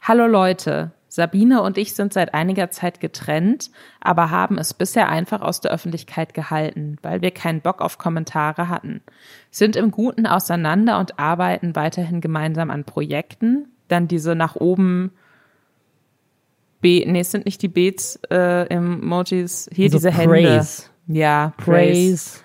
Hallo 0.00 0.26
Leute, 0.26 0.92
Sabine 1.08 1.62
und 1.62 1.78
ich 1.78 1.94
sind 1.94 2.12
seit 2.12 2.34
einiger 2.34 2.70
Zeit 2.70 3.00
getrennt, 3.00 3.70
aber 4.00 4.30
haben 4.30 4.58
es 4.58 4.74
bisher 4.74 5.08
einfach 5.08 5.40
aus 5.42 5.60
der 5.60 5.70
Öffentlichkeit 5.70 6.34
gehalten, 6.34 6.98
weil 7.02 7.22
wir 7.22 7.30
keinen 7.30 7.60
Bock 7.60 7.80
auf 7.80 7.98
Kommentare 7.98 8.68
hatten. 8.68 9.00
Sind 9.50 9.76
im 9.76 9.92
Guten 9.92 10.26
auseinander 10.26 10.98
und 10.98 11.18
arbeiten 11.18 11.76
weiterhin 11.76 12.20
gemeinsam 12.20 12.70
an 12.70 12.84
Projekten. 12.84 13.68
Dann 13.88 14.08
diese 14.08 14.34
nach 14.34 14.56
oben 14.56 15.12
B, 16.80 17.04
nee, 17.06 17.20
es 17.20 17.30
sind 17.30 17.46
nicht 17.46 17.62
die 17.62 17.68
Beats 17.68 18.18
äh, 18.28 18.66
Emojis, 18.66 19.70
hier 19.72 19.86
also 19.86 19.98
diese 19.98 20.10
Praise. 20.10 20.90
Hände. 21.06 21.20
Ja, 21.20 21.52
Praise. 21.56 21.70
Praise. 21.70 22.44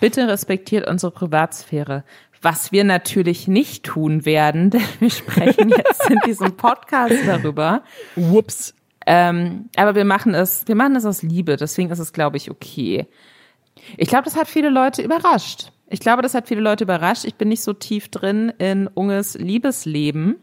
Bitte 0.00 0.28
respektiert 0.28 0.86
unsere 0.86 1.10
Privatsphäre. 1.10 2.04
Was 2.44 2.72
wir 2.72 2.84
natürlich 2.84 3.48
nicht 3.48 3.84
tun 3.84 4.26
werden, 4.26 4.68
denn 4.70 4.82
wir 5.00 5.08
sprechen 5.08 5.70
jetzt 5.70 6.10
in 6.10 6.18
diesem 6.26 6.56
Podcast 6.58 7.14
darüber. 7.26 7.82
Whoops. 8.16 8.74
Ähm, 9.06 9.70
aber 9.76 9.94
wir 9.94 10.04
machen 10.04 10.34
es, 10.34 10.68
wir 10.68 10.74
machen 10.74 10.94
es 10.94 11.06
aus 11.06 11.22
Liebe, 11.22 11.56
deswegen 11.56 11.90
ist 11.90 11.98
es, 11.98 12.12
glaube 12.12 12.36
ich, 12.36 12.50
okay. 12.50 13.06
Ich 13.96 14.08
glaube, 14.08 14.24
das 14.24 14.36
hat 14.36 14.46
viele 14.46 14.68
Leute 14.68 15.00
überrascht. 15.00 15.72
Ich 15.88 16.00
glaube, 16.00 16.20
das 16.20 16.34
hat 16.34 16.46
viele 16.46 16.60
Leute 16.60 16.84
überrascht. 16.84 17.24
Ich 17.24 17.36
bin 17.36 17.48
nicht 17.48 17.62
so 17.62 17.72
tief 17.72 18.10
drin 18.10 18.52
in 18.58 18.88
Unges 18.88 19.34
Liebesleben. 19.34 20.36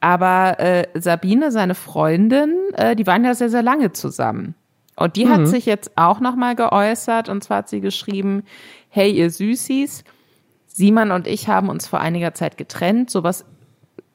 Aber 0.00 0.60
äh, 0.60 0.88
Sabine, 0.94 1.50
seine 1.50 1.74
Freundin, 1.74 2.54
äh, 2.74 2.94
die 2.94 3.06
waren 3.06 3.24
ja 3.24 3.34
sehr, 3.34 3.50
sehr 3.50 3.62
lange 3.62 3.92
zusammen. 3.92 4.54
Und 4.94 5.16
die 5.16 5.24
mhm. 5.24 5.30
hat 5.30 5.48
sich 5.48 5.64
jetzt 5.64 5.96
auch 5.96 6.20
nochmal 6.20 6.54
geäußert. 6.54 7.30
Und 7.30 7.44
zwar 7.44 7.58
hat 7.58 7.68
sie 7.70 7.80
geschrieben, 7.80 8.42
hey 8.90 9.10
ihr 9.10 9.30
Süßis, 9.30 10.04
Simon 10.78 11.10
und 11.10 11.26
ich 11.26 11.48
haben 11.48 11.70
uns 11.70 11.88
vor 11.88 12.00
einiger 12.00 12.34
Zeit 12.34 12.56
getrennt. 12.56 13.10
Sowas, 13.10 13.44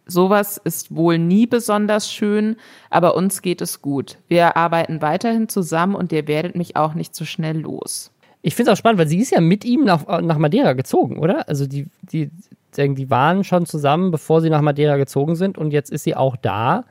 sowas 0.05 0.61
ist 0.63 0.95
wohl 0.95 1.17
nie 1.17 1.45
besonders 1.45 2.09
schön, 2.09 2.55
aber 2.89 3.17
uns 3.17 3.41
geht 3.41 3.59
es 3.59 3.81
gut. 3.81 4.17
Wir 4.29 4.55
arbeiten 4.55 5.01
weiterhin 5.01 5.49
zusammen 5.49 5.93
und 5.93 6.13
ihr 6.13 6.25
werdet 6.25 6.55
mich 6.55 6.77
auch 6.77 6.93
nicht 6.93 7.15
so 7.15 7.25
schnell 7.25 7.59
los. 7.59 8.11
Ich 8.41 8.55
finde 8.55 8.71
es 8.71 8.77
auch 8.77 8.79
spannend, 8.79 8.97
weil 8.97 9.09
sie 9.09 9.19
ist 9.19 9.31
ja 9.31 9.41
mit 9.41 9.65
ihm 9.65 9.83
nach, 9.83 10.07
nach 10.21 10.37
Madeira 10.37 10.71
gezogen, 10.71 11.19
oder? 11.19 11.49
Also 11.49 11.67
die, 11.67 11.87
die, 12.01 12.31
die 12.77 13.09
waren 13.09 13.43
schon 13.43 13.65
zusammen, 13.65 14.11
bevor 14.11 14.39
sie 14.39 14.49
nach 14.49 14.61
Madeira 14.61 14.95
gezogen 14.95 15.35
sind 15.35 15.57
und 15.57 15.71
jetzt 15.71 15.91
ist 15.91 16.05
sie 16.05 16.15
auch 16.15 16.37
da. 16.37 16.85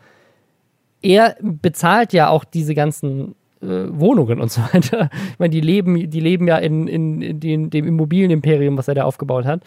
Er 1.00 1.34
bezahlt 1.40 2.12
ja 2.12 2.28
auch 2.28 2.44
diese 2.44 2.74
ganzen 2.74 3.34
Wohnungen 3.62 4.40
und 4.40 4.50
so 4.50 4.60
weiter. 4.72 5.08
Ich 5.32 5.38
meine, 5.38 5.50
die 5.50 5.60
leben, 5.60 6.10
die 6.10 6.20
leben 6.20 6.48
ja 6.48 6.58
in, 6.58 6.88
in, 6.88 7.22
in 7.22 7.40
den, 7.40 7.70
dem 7.70 7.86
Immobilienimperium, 7.86 8.76
was 8.76 8.88
er 8.88 8.94
da 8.94 9.04
aufgebaut 9.04 9.44
hat. 9.44 9.62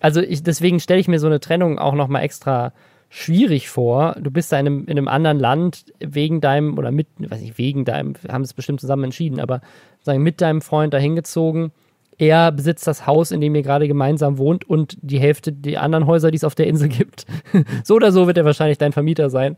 Also 0.00 0.20
ich, 0.20 0.42
deswegen 0.42 0.80
stelle 0.80 1.00
ich 1.00 1.08
mir 1.08 1.18
so 1.18 1.26
eine 1.26 1.40
Trennung 1.40 1.78
auch 1.78 1.94
nochmal 1.94 2.22
extra 2.22 2.72
schwierig 3.08 3.68
vor. 3.68 4.16
Du 4.20 4.30
bist 4.30 4.52
da 4.52 4.58
in 4.58 4.66
einem, 4.66 4.84
in 4.84 4.98
einem 4.98 5.08
anderen 5.08 5.38
Land 5.38 5.84
wegen 6.00 6.40
deinem, 6.40 6.76
oder 6.76 6.90
mit, 6.90 7.06
weiß 7.18 7.40
nicht, 7.40 7.56
wegen 7.56 7.84
deinem, 7.84 8.14
wir 8.20 8.32
haben 8.32 8.42
es 8.42 8.52
bestimmt 8.52 8.80
zusammen 8.80 9.04
entschieden, 9.04 9.40
aber 9.40 9.60
sagen, 10.02 10.22
mit 10.22 10.40
deinem 10.40 10.60
Freund 10.60 10.92
da 10.92 10.98
hingezogen. 10.98 11.72
Er 12.18 12.50
besitzt 12.50 12.86
das 12.86 13.06
Haus, 13.06 13.30
in 13.30 13.40
dem 13.40 13.54
ihr 13.54 13.62
gerade 13.62 13.86
gemeinsam 13.86 14.38
wohnt 14.38 14.68
und 14.68 14.96
die 15.02 15.20
Hälfte 15.20 15.52
der 15.52 15.82
anderen 15.82 16.06
Häuser, 16.06 16.30
die 16.30 16.36
es 16.36 16.44
auf 16.44 16.54
der 16.54 16.66
Insel 16.66 16.88
gibt. 16.88 17.26
so 17.84 17.94
oder 17.94 18.10
so 18.10 18.26
wird 18.26 18.38
er 18.38 18.44
wahrscheinlich 18.44 18.78
dein 18.78 18.92
Vermieter 18.92 19.30
sein. 19.30 19.56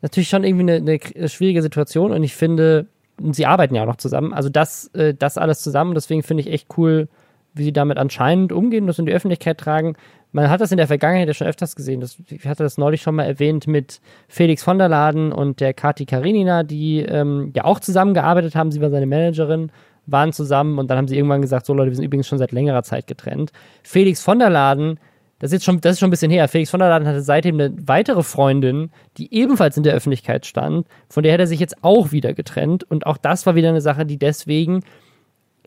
Natürlich 0.00 0.28
schon 0.28 0.44
irgendwie 0.44 0.72
eine, 0.72 1.00
eine 1.16 1.28
schwierige 1.28 1.60
Situation 1.60 2.12
und 2.12 2.22
ich 2.22 2.34
finde, 2.34 2.86
sie 3.32 3.46
arbeiten 3.46 3.74
ja 3.74 3.82
auch 3.82 3.86
noch 3.86 3.96
zusammen. 3.96 4.32
Also 4.32 4.48
das, 4.48 4.88
äh, 4.94 5.14
das 5.14 5.38
alles 5.38 5.60
zusammen. 5.60 5.94
Deswegen 5.94 6.22
finde 6.22 6.42
ich 6.42 6.52
echt 6.52 6.68
cool, 6.76 7.08
wie 7.54 7.64
sie 7.64 7.72
damit 7.72 7.98
anscheinend 7.98 8.52
umgehen, 8.52 8.86
das 8.86 8.98
in 8.98 9.06
die 9.06 9.12
Öffentlichkeit 9.12 9.58
tragen. 9.58 9.96
Man 10.32 10.50
hat 10.50 10.60
das 10.60 10.70
in 10.70 10.76
der 10.76 10.86
Vergangenheit 10.86 11.28
ja 11.28 11.34
schon 11.34 11.46
öfters 11.46 11.74
gesehen. 11.74 12.00
Das, 12.00 12.18
ich 12.28 12.46
hatte 12.46 12.62
das 12.62 12.78
neulich 12.78 13.02
schon 13.02 13.14
mal 13.14 13.24
erwähnt 13.24 13.66
mit 13.66 14.00
Felix 14.28 14.62
von 14.62 14.78
der 14.78 14.88
Laden 14.88 15.32
und 15.32 15.60
der 15.60 15.72
Kati 15.72 16.04
Karinina, 16.06 16.62
die 16.62 17.00
ähm, 17.00 17.52
ja 17.54 17.64
auch 17.64 17.80
zusammengearbeitet 17.80 18.54
haben. 18.54 18.70
Sie 18.70 18.80
war 18.80 18.90
seine 18.90 19.06
Managerin, 19.06 19.72
waren 20.06 20.32
zusammen 20.32 20.78
und 20.78 20.88
dann 20.90 20.98
haben 20.98 21.08
sie 21.08 21.16
irgendwann 21.16 21.42
gesagt, 21.42 21.66
so 21.66 21.74
Leute, 21.74 21.90
wir 21.90 21.96
sind 21.96 22.04
übrigens 22.04 22.28
schon 22.28 22.38
seit 22.38 22.52
längerer 22.52 22.82
Zeit 22.82 23.06
getrennt. 23.06 23.52
Felix 23.82 24.22
von 24.22 24.38
der 24.38 24.50
Laden 24.50 24.98
das 25.38 25.50
ist 25.50 25.52
jetzt 25.52 25.64
schon, 25.64 25.80
das 25.80 25.92
ist 25.92 26.00
schon 26.00 26.08
ein 26.08 26.10
bisschen 26.10 26.30
her. 26.30 26.48
Felix 26.48 26.70
von 26.70 26.80
der 26.80 26.88
Laden 26.88 27.06
hatte 27.06 27.22
seitdem 27.22 27.54
eine 27.54 27.72
weitere 27.86 28.22
Freundin, 28.22 28.90
die 29.18 29.32
ebenfalls 29.32 29.76
in 29.76 29.84
der 29.84 29.94
Öffentlichkeit 29.94 30.46
stand. 30.46 30.86
Von 31.08 31.22
der 31.22 31.32
hat 31.32 31.40
er 31.40 31.46
sich 31.46 31.60
jetzt 31.60 31.84
auch 31.84 32.10
wieder 32.10 32.34
getrennt. 32.34 32.84
Und 32.84 33.06
auch 33.06 33.18
das 33.18 33.46
war 33.46 33.54
wieder 33.54 33.68
eine 33.68 33.80
Sache, 33.80 34.04
die 34.04 34.18
deswegen 34.18 34.82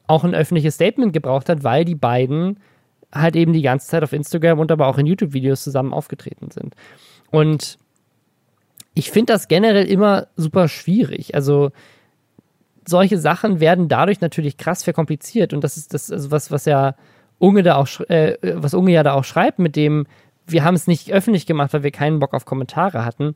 auch 0.08 0.26
ein 0.26 0.36
öffentliches 0.36 0.76
Statement 0.76 1.14
gebraucht 1.14 1.48
hat, 1.48 1.64
weil 1.64 1.86
die 1.86 1.96
beiden 1.96 2.60
halt 3.14 3.36
eben 3.36 3.54
die 3.54 3.62
ganze 3.62 3.88
Zeit 3.88 4.04
auf 4.04 4.14
Instagram 4.14 4.60
und 4.60 4.72
aber 4.72 4.88
auch 4.88 4.98
in 4.98 5.06
YouTube-Videos 5.06 5.64
zusammen 5.64 5.94
aufgetreten 5.94 6.52
sind. 6.52 6.76
Und 7.30 7.78
ich 8.94 9.12
finde 9.12 9.34
das 9.34 9.48
generell 9.48 9.86
immer 9.86 10.28
super 10.36 10.68
schwierig. 10.68 11.34
Also 11.34 11.72
solche 12.86 13.18
Sachen 13.18 13.60
werden 13.60 13.88
dadurch 13.88 14.22
natürlich 14.22 14.58
krass 14.58 14.84
verkompliziert 14.84 15.54
und 15.54 15.64
das 15.64 15.78
ist 15.78 15.94
das, 15.94 16.12
also 16.12 16.32
was, 16.32 16.52
was 16.52 16.66
ja 16.66 16.96
Unge 17.42 17.64
da 17.64 17.76
auch, 17.76 17.88
äh, 18.10 18.38
was 18.42 18.74
Unge 18.74 18.92
ja 18.92 19.04
da 19.04 19.14
auch 19.14 19.24
schreibt, 19.24 19.60
mit 19.60 19.76
dem, 19.76 20.06
wir 20.46 20.64
haben 20.64 20.76
es 20.76 20.88
nicht 20.88 21.12
öffentlich 21.12 21.46
gemacht, 21.46 21.74
weil 21.74 21.84
wir 21.84 21.92
keinen 21.92 22.20
Bock 22.20 22.34
auf 22.34 22.46
Kommentare 22.46 23.04
hatten. 23.04 23.34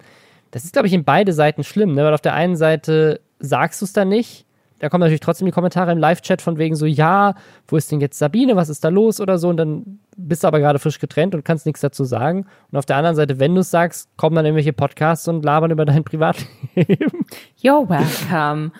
Das 0.51 0.63
ist, 0.63 0.73
glaube 0.73 0.87
ich, 0.87 0.93
in 0.93 1.03
beide 1.03 1.33
Seiten 1.33 1.63
schlimm, 1.63 1.93
ne? 1.93 2.03
Weil 2.03 2.13
auf 2.13 2.21
der 2.21 2.33
einen 2.33 2.55
Seite 2.55 3.19
sagst 3.39 3.81
du 3.81 3.85
es 3.85 3.93
dann 3.93 4.09
nicht, 4.09 4.45
da 4.79 4.89
kommen 4.89 5.01
natürlich 5.01 5.21
trotzdem 5.21 5.45
die 5.45 5.51
Kommentare 5.51 5.91
im 5.91 5.97
Live-Chat 5.97 6.41
von 6.41 6.57
wegen 6.57 6.75
so, 6.75 6.85
ja, 6.85 7.33
wo 7.67 7.77
ist 7.77 7.91
denn 7.91 8.01
jetzt 8.01 8.19
Sabine, 8.19 8.55
was 8.55 8.69
ist 8.69 8.83
da 8.83 8.89
los 8.89 9.19
oder 9.19 9.37
so 9.37 9.49
und 9.49 9.57
dann 9.57 9.99
bist 10.17 10.43
du 10.43 10.47
aber 10.47 10.59
gerade 10.59 10.79
frisch 10.79 10.99
getrennt 10.99 11.33
und 11.33 11.45
kannst 11.45 11.65
nichts 11.65 11.81
dazu 11.81 12.03
sagen. 12.03 12.45
Und 12.71 12.77
auf 12.77 12.85
der 12.85 12.97
anderen 12.97 13.15
Seite, 13.15 13.39
wenn 13.39 13.55
du 13.55 13.61
es 13.61 13.71
sagst, 13.71 14.09
kommen 14.17 14.35
dann 14.35 14.45
irgendwelche 14.45 14.73
Podcasts 14.73 15.27
und 15.27 15.43
labern 15.43 15.71
über 15.71 15.85
dein 15.85 16.03
Privatleben. 16.05 17.25
You're 17.59 17.89
welcome. 17.89 18.71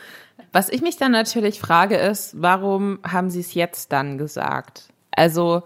Was 0.52 0.70
ich 0.70 0.82
mich 0.82 0.98
dann 0.98 1.12
natürlich 1.12 1.60
frage 1.60 1.98
ist, 1.98 2.36
warum 2.40 3.00
haben 3.04 3.30
sie 3.30 3.40
es 3.40 3.54
jetzt 3.54 3.92
dann 3.92 4.18
gesagt? 4.18 4.90
Also 5.16 5.64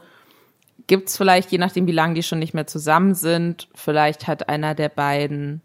gibt 0.88 1.10
es 1.10 1.18
vielleicht, 1.18 1.52
je 1.52 1.58
nachdem 1.58 1.88
wie 1.88 1.92
lange 1.92 2.16
die 2.16 2.24
schon 2.24 2.40
nicht 2.40 2.54
mehr 2.54 2.68
zusammen 2.68 3.14
sind, 3.14 3.68
vielleicht 3.76 4.28
hat 4.28 4.50
einer 4.50 4.76
der 4.76 4.90
beiden 4.90 5.62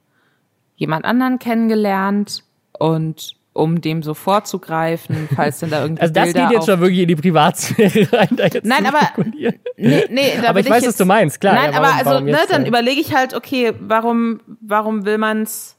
jemand 0.76 1.04
anderen 1.04 1.38
kennengelernt 1.38 2.44
und 2.78 3.36
um 3.54 3.80
dem 3.80 4.02
so 4.02 4.14
vorzugreifen, 4.14 5.28
falls 5.34 5.60
denn 5.60 5.70
da 5.70 5.82
irgendwie 5.82 6.02
Also 6.02 6.12
das 6.12 6.24
Bilder 6.24 6.48
geht 6.48 6.56
jetzt 6.56 6.66
schon 6.66 6.80
wirklich 6.80 7.00
in 7.00 7.08
die 7.08 7.16
Privatsphäre 7.16 8.12
rein. 8.12 8.28
Da 8.32 8.44
jetzt 8.46 8.64
Nein, 8.64 8.84
zu 8.84 8.88
aber 8.88 9.08
nee, 9.36 10.04
nee, 10.10 10.32
da 10.42 10.48
aber 10.48 10.56
will 10.56 10.64
ich 10.64 10.70
weiß, 10.70 10.82
jetzt, 10.82 10.88
was 10.88 10.96
du 10.98 11.04
meinst, 11.04 11.40
klar. 11.40 11.54
Nein, 11.54 11.72
ja, 11.72 11.80
warum, 11.80 11.98
aber 11.98 12.10
also 12.10 12.24
ne, 12.24 12.38
dann 12.50 12.62
ja. 12.62 12.68
überlege 12.68 13.00
ich 13.00 13.14
halt, 13.14 13.32
okay, 13.32 13.72
warum 13.80 14.40
warum 14.60 15.06
will 15.06 15.18
man's 15.18 15.76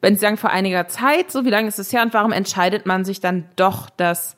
wenn 0.00 0.14
sie 0.14 0.20
sagen 0.20 0.38
vor 0.38 0.50
einiger 0.50 0.88
Zeit, 0.88 1.30
so 1.30 1.44
wie 1.44 1.50
lange 1.50 1.68
ist 1.68 1.78
es 1.78 1.92
her 1.92 2.02
und 2.02 2.14
warum 2.14 2.32
entscheidet 2.32 2.86
man 2.86 3.04
sich 3.04 3.20
dann 3.20 3.44
doch 3.56 3.90
das 3.90 4.34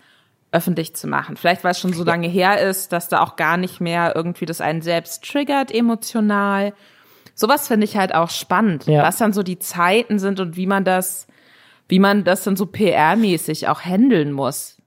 öffentlich 0.53 0.95
zu 0.95 1.07
machen? 1.09 1.37
Vielleicht 1.37 1.65
weil 1.65 1.73
es 1.73 1.81
schon 1.81 1.93
so 1.93 2.05
lange 2.05 2.29
her 2.29 2.61
ist, 2.61 2.93
dass 2.93 3.09
da 3.09 3.23
auch 3.23 3.37
gar 3.37 3.57
nicht 3.57 3.81
mehr 3.81 4.15
irgendwie 4.15 4.47
das 4.47 4.61
einen 4.61 4.83
selbst 4.83 5.25
triggert 5.25 5.75
emotional. 5.75 6.73
Sowas 7.35 7.67
finde 7.69 7.85
ich 7.85 7.97
halt 7.97 8.15
auch 8.15 8.31
spannend, 8.31 8.87
Ja. 8.87 9.03
was 9.03 9.17
dann 9.19 9.33
so 9.33 9.43
die 9.43 9.59
Zeiten 9.59 10.19
sind 10.19 10.39
und 10.41 10.57
wie 10.57 10.67
man 10.67 10.85
das 10.85 11.27
wie 11.89 11.99
man 11.99 12.25
das 12.25 12.45
dann 12.45 12.57
so 12.57 12.65
PR-mäßig 12.65 13.69
auch 13.69 13.81
handeln 13.83 14.33
muss. 14.33 14.79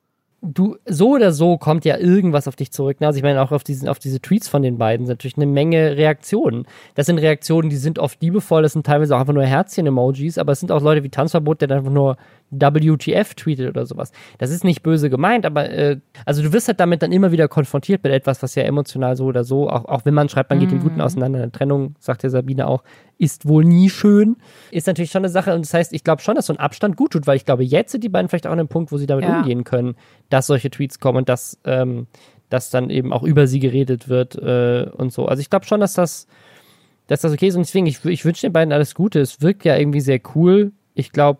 du, 0.41 0.78
so 0.86 1.09
oder 1.16 1.32
so 1.32 1.57
kommt 1.57 1.86
ja 1.86 1.97
irgendwas 1.97 2.47
auf 2.47 2.55
dich 2.55 2.72
zurück. 2.72 2.97
Also 3.01 3.18
ich 3.18 3.24
meine, 3.24 3.41
auch 3.41 3.51
auf, 3.51 3.63
diesen, 3.63 3.88
auf 3.89 3.99
diese 3.99 4.20
Tweets 4.22 4.47
von 4.47 4.61
den 4.63 4.78
beiden 4.78 5.05
sind 5.05 5.13
natürlich 5.13 5.38
eine 5.38 5.45
Menge 5.47 5.97
Reaktionen. 5.97 6.66
Das 6.95 7.05
sind 7.07 7.18
Reaktionen, 7.20 7.70
die 7.70 7.76
sind 7.78 7.99
oft 7.99 8.22
liebevoll, 8.22 8.61
das 8.63 8.74
sind 8.74 8.86
teilweise 8.86 9.16
auch 9.16 9.20
einfach 9.20 9.34
nur 9.34 9.43
Herzchen-Emojis, 9.43 10.38
aber 10.38 10.51
es 10.53 10.59
sind 10.59 10.72
auch 10.72 10.82
Leute 10.82 11.03
wie 11.03 11.09
Tanzverbot, 11.09 11.61
der 11.61 11.68
dann 11.68 11.80
einfach 11.80 11.91
nur 11.91 12.18
WTF 12.62 13.34
tweetet 13.36 13.70
oder 13.70 13.86
sowas. 13.86 14.12
Das 14.38 14.49
ist 14.51 14.64
nicht 14.64 14.84
böse 14.84 15.10
gemeint, 15.10 15.45
aber 15.45 15.70
äh, 15.70 15.97
also 16.26 16.41
du 16.41 16.53
wirst 16.53 16.68
halt 16.68 16.80
damit 16.80 17.01
dann 17.01 17.12
immer 17.12 17.32
wieder 17.32 17.47
konfrontiert 17.47 18.03
mit 18.03 18.12
etwas, 18.14 18.41
was 18.43 18.56
ja 18.56 18.64
emotional 18.64 19.16
so 19.16 19.26
oder 19.26 19.43
so, 19.43 19.70
auch, 19.70 19.86
auch 19.86 20.06
wenn 20.06 20.14
man 20.14 20.30
schreibt, 20.30 20.49
man 20.49 20.60
geht 20.60 20.72
im 20.72 20.80
Guten 20.80 21.01
auseinander, 21.01 21.39
eine 21.41 21.51
Trennung, 21.51 21.95
sagt 21.99 22.24
ja 22.24 22.30
Sabine 22.30 22.68
auch, 22.68 22.84
ist 23.18 23.47
wohl 23.47 23.64
nie 23.64 23.89
schön, 23.89 24.36
ist 24.72 24.88
natürlich 24.88 25.12
schon 25.12 25.22
eine 25.22 25.30
Sache 25.30 25.53
und 25.53 25.66
das 25.66 25.74
heißt, 25.74 25.93
ich 25.93 26.03
glaube 26.03 26.22
schon, 26.22 26.36
dass 26.36 26.47
so 26.47 26.53
ein 26.53 26.60
Abstand 26.60 26.97
gut 26.97 27.12
tut, 27.12 27.28
weil 27.28 27.38
ich 27.38 27.45
glaube, 27.45 27.64
jetzt 27.64 27.91
sind 27.91 28.03
die 28.03 28.10
beiden 28.10 28.28
vielleicht 28.30 28.47
auch 28.47 28.51
an 28.51 28.60
einem 28.60 28.68
Punkt, 28.68 28.91
wo 28.91 28.97
sie 28.97 29.08
damit 29.08 29.26
Ja. 29.26 29.38
umgehen 29.39 29.64
können, 29.64 29.95
dass 30.30 30.47
solche 30.47 30.70
Tweets 30.70 30.99
kommen 30.99 31.20
und 31.20 31.30
dass, 31.30 31.60
ähm, 31.64 32.08
dass 32.49 32.70
dann 32.70 32.89
eben 32.89 33.12
auch 33.14 33.24
über 33.24 33.47
sie 33.47 33.60
geredet 33.60 34.10
wird 34.10 34.36
äh, 34.36 34.89
und 34.95 35.12
so. 35.12 35.26
Also 35.28 35.41
ich 35.41 35.49
glaube 35.49 35.66
schon, 35.66 35.80
dass 35.80 35.93
das, 35.93 36.28
dass 37.08 37.22
das 37.22 37.34
okay 37.34 37.47
ist 37.47 37.56
und 37.56 37.66
deswegen, 37.66 37.86
ich, 37.86 38.03
ich 38.06 38.26
wünsche 38.26 38.41
den 38.41 38.53
beiden 38.53 38.72
alles 38.74 38.95
Gute. 38.95 39.20
Es 39.20 39.41
wirkt 39.41 39.64
ja 39.66 39.76
irgendwie 39.78 40.01
sehr 40.01 40.20
cool. 40.36 40.72
Ich 40.93 41.12
glaube, 41.12 41.39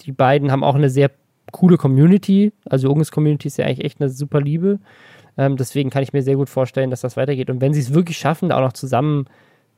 die 0.00 0.12
beiden 0.12 0.50
haben 0.50 0.64
auch 0.64 0.74
eine 0.74 0.90
sehr 0.90 1.10
coole 1.52 1.76
Community. 1.76 2.52
Also 2.68 2.90
Unges 2.90 3.10
Community 3.10 3.48
ist 3.48 3.58
ja 3.58 3.66
eigentlich 3.66 3.84
echt 3.84 4.00
eine 4.00 4.10
super 4.10 4.40
Liebe. 4.40 4.78
Ähm, 5.36 5.56
deswegen 5.56 5.90
kann 5.90 6.02
ich 6.02 6.12
mir 6.12 6.22
sehr 6.22 6.36
gut 6.36 6.48
vorstellen, 6.48 6.90
dass 6.90 7.00
das 7.00 7.16
weitergeht. 7.16 7.50
Und 7.50 7.60
wenn 7.60 7.74
sie 7.74 7.80
es 7.80 7.94
wirklich 7.94 8.18
schaffen, 8.18 8.48
da 8.48 8.56
auch 8.56 8.64
noch 8.64 8.72
zusammen 8.72 9.26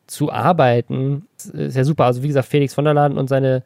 zu 0.06 0.32
arbeiten, 0.32 1.26
ist 1.36 1.76
ja 1.76 1.84
super. 1.84 2.04
Also 2.04 2.22
wie 2.22 2.28
gesagt, 2.28 2.48
Felix 2.48 2.74
von 2.74 2.84
der 2.84 2.94
Laden 2.94 3.18
und 3.18 3.28
seine 3.28 3.62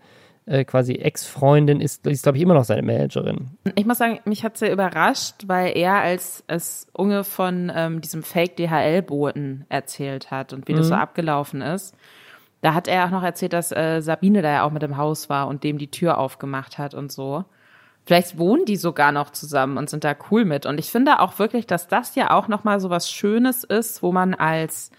äh, 0.47 0.65
quasi 0.65 0.95
Ex-Freundin 0.95 1.81
ist, 1.81 2.07
ist 2.07 2.23
glaube 2.23 2.39
ich, 2.39 2.43
immer 2.43 2.55
noch 2.55 2.65
seine 2.65 2.83
Managerin. 2.83 3.51
Ich 3.75 3.87
muss 3.87 3.99
sagen, 3.99 4.21
mich 4.25 4.45
hat 4.45 4.57
sehr 4.57 4.73
überrascht, 4.73 5.45
weil 5.47 5.77
er 5.77 5.95
als, 5.95 6.45
als 6.47 6.87
Unge 6.93 7.25
von 7.25 7.73
ähm, 7.75 8.01
diesem 8.01 8.23
Fake-DHL-Boten 8.23 9.65
erzählt 9.69 10.31
hat 10.31 10.53
und 10.53 10.69
wie 10.69 10.75
das 10.75 10.89
so 10.89 10.95
abgelaufen 10.95 11.63
ist. 11.63 11.97
Da 12.61 12.75
hat 12.75 12.89
er 12.89 13.07
auch 13.07 13.11
noch 13.11 13.23
erzählt, 13.23 13.53
dass 13.53 13.71
äh, 13.73 14.01
Sabine 14.01 14.43
da 14.43 14.51
ja 14.51 14.63
auch 14.65 14.71
mit 14.73 14.83
im 14.83 14.97
Haus 14.97 15.29
war 15.29 15.49
und 15.49 15.63
dem 15.63 15.79
die 15.79 15.91
Tür 15.91 16.19
aufgemacht 16.19 16.79
hat 16.79 16.95
und 16.95 17.13
so. 17.13 17.45
Vielleicht 18.07 18.39
wohnen 18.39 18.65
die 18.65 18.77
sogar 18.77 19.11
noch 19.13 19.31
zusammen 19.31 19.79
und 19.79 19.91
sind 19.91 20.05
da 20.05 20.15
cool 20.31 20.45
mit. 20.45 20.65
Und 20.65 20.79
ich 20.79 20.91
finde 20.91 21.19
auch 21.19 21.39
wirklich, 21.39 21.67
dass 21.67 21.89
das 21.89 22.15
ja 22.15 22.31
auch 22.31 22.47
nochmal 22.47 22.79
so 22.81 22.89
was 22.89 23.11
Schönes 23.11 23.65
ist, 23.65 24.03
wo 24.03 24.13
man 24.13 24.35
als 24.35 24.93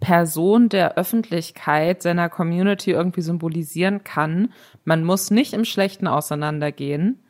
Person 0.00 0.68
der 0.68 0.96
Öffentlichkeit 0.96 2.02
seiner 2.02 2.28
Community 2.28 2.90
irgendwie 2.90 3.22
symbolisieren 3.22 4.02
kann. 4.02 4.52
Man 4.84 5.04
muss 5.04 5.30
nicht 5.30 5.52
im 5.52 5.64
Schlechten 5.64 6.06
auseinandergehen. 6.06 7.22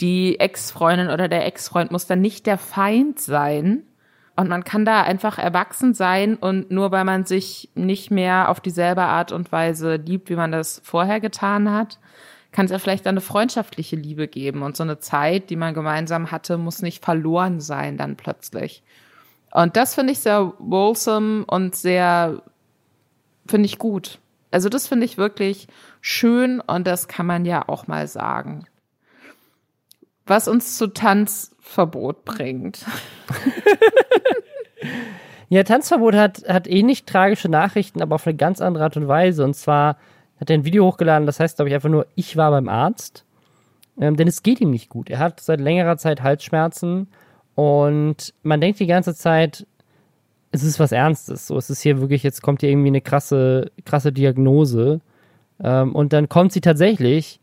Die 0.00 0.38
Ex-Freundin 0.38 1.10
oder 1.10 1.28
der 1.28 1.46
Ex-Freund 1.46 1.90
muss 1.90 2.06
dann 2.06 2.20
nicht 2.20 2.46
der 2.46 2.58
Feind 2.58 3.18
sein. 3.20 3.82
Und 4.38 4.48
man 4.48 4.62
kann 4.62 4.84
da 4.84 5.02
einfach 5.02 5.36
erwachsen 5.36 5.94
sein 5.94 6.36
und 6.36 6.70
nur 6.70 6.92
weil 6.92 7.04
man 7.04 7.26
sich 7.26 7.70
nicht 7.74 8.12
mehr 8.12 8.50
auf 8.50 8.60
dieselbe 8.60 9.02
Art 9.02 9.32
und 9.32 9.50
Weise 9.50 9.96
liebt, 9.96 10.30
wie 10.30 10.36
man 10.36 10.52
das 10.52 10.80
vorher 10.84 11.18
getan 11.18 11.72
hat, 11.72 11.98
kann 12.52 12.66
es 12.66 12.70
ja 12.70 12.78
vielleicht 12.78 13.08
eine 13.08 13.20
freundschaftliche 13.20 13.96
Liebe 13.96 14.28
geben. 14.28 14.62
Und 14.62 14.76
so 14.76 14.84
eine 14.84 15.00
Zeit, 15.00 15.50
die 15.50 15.56
man 15.56 15.74
gemeinsam 15.74 16.30
hatte, 16.30 16.56
muss 16.56 16.82
nicht 16.82 17.04
verloren 17.04 17.60
sein 17.60 17.96
dann 17.96 18.14
plötzlich. 18.14 18.84
Und 19.50 19.76
das 19.76 19.96
finde 19.96 20.12
ich 20.12 20.20
sehr 20.20 20.52
wholesome 20.60 21.44
und 21.44 21.74
sehr, 21.74 22.40
finde 23.48 23.66
ich 23.66 23.78
gut. 23.78 24.20
Also 24.52 24.68
das 24.68 24.86
finde 24.86 25.04
ich 25.04 25.18
wirklich 25.18 25.66
schön 26.00 26.60
und 26.60 26.86
das 26.86 27.08
kann 27.08 27.26
man 27.26 27.44
ja 27.44 27.68
auch 27.68 27.88
mal 27.88 28.06
sagen. 28.06 28.66
Was 30.28 30.46
uns 30.46 30.78
zu 30.78 30.88
Tanzverbot 30.88 32.24
bringt. 32.24 32.84
Ja, 35.50 35.62
Tanzverbot 35.62 36.14
hat, 36.14 36.44
hat 36.46 36.66
ähnlich 36.66 37.04
tragische 37.04 37.48
Nachrichten, 37.48 38.02
aber 38.02 38.16
auf 38.16 38.26
eine 38.26 38.36
ganz 38.36 38.60
andere 38.60 38.84
Art 38.84 38.96
und 38.96 39.08
Weise. 39.08 39.44
Und 39.44 39.54
zwar 39.54 39.96
hat 40.40 40.50
er 40.50 40.58
ein 40.58 40.64
Video 40.64 40.84
hochgeladen, 40.86 41.26
das 41.26 41.40
heißt, 41.40 41.56
glaube 41.56 41.70
ich, 41.70 41.74
einfach 41.74 41.88
nur, 41.88 42.06
ich 42.14 42.36
war 42.36 42.50
beim 42.50 42.68
Arzt. 42.68 43.24
Ähm, 43.98 44.16
denn 44.16 44.28
es 44.28 44.42
geht 44.42 44.60
ihm 44.60 44.70
nicht 44.70 44.90
gut. 44.90 45.10
Er 45.10 45.18
hat 45.18 45.40
seit 45.40 45.60
längerer 45.60 45.96
Zeit 45.96 46.22
Halsschmerzen 46.22 47.08
und 47.54 48.34
man 48.42 48.60
denkt 48.60 48.78
die 48.78 48.86
ganze 48.86 49.14
Zeit, 49.14 49.66
es 50.52 50.62
ist 50.62 50.78
was 50.78 50.92
Ernstes. 50.92 51.46
So, 51.46 51.56
es 51.56 51.70
ist 51.70 51.80
hier 51.80 52.00
wirklich, 52.00 52.22
jetzt 52.22 52.42
kommt 52.42 52.60
hier 52.60 52.70
irgendwie 52.70 52.88
eine 52.88 53.00
krasse, 53.00 53.72
krasse 53.84 54.12
Diagnose. 54.12 55.00
Ähm, 55.62 55.94
und 55.94 56.12
dann 56.12 56.28
kommt 56.28 56.52
sie 56.52 56.60
tatsächlich, 56.60 57.40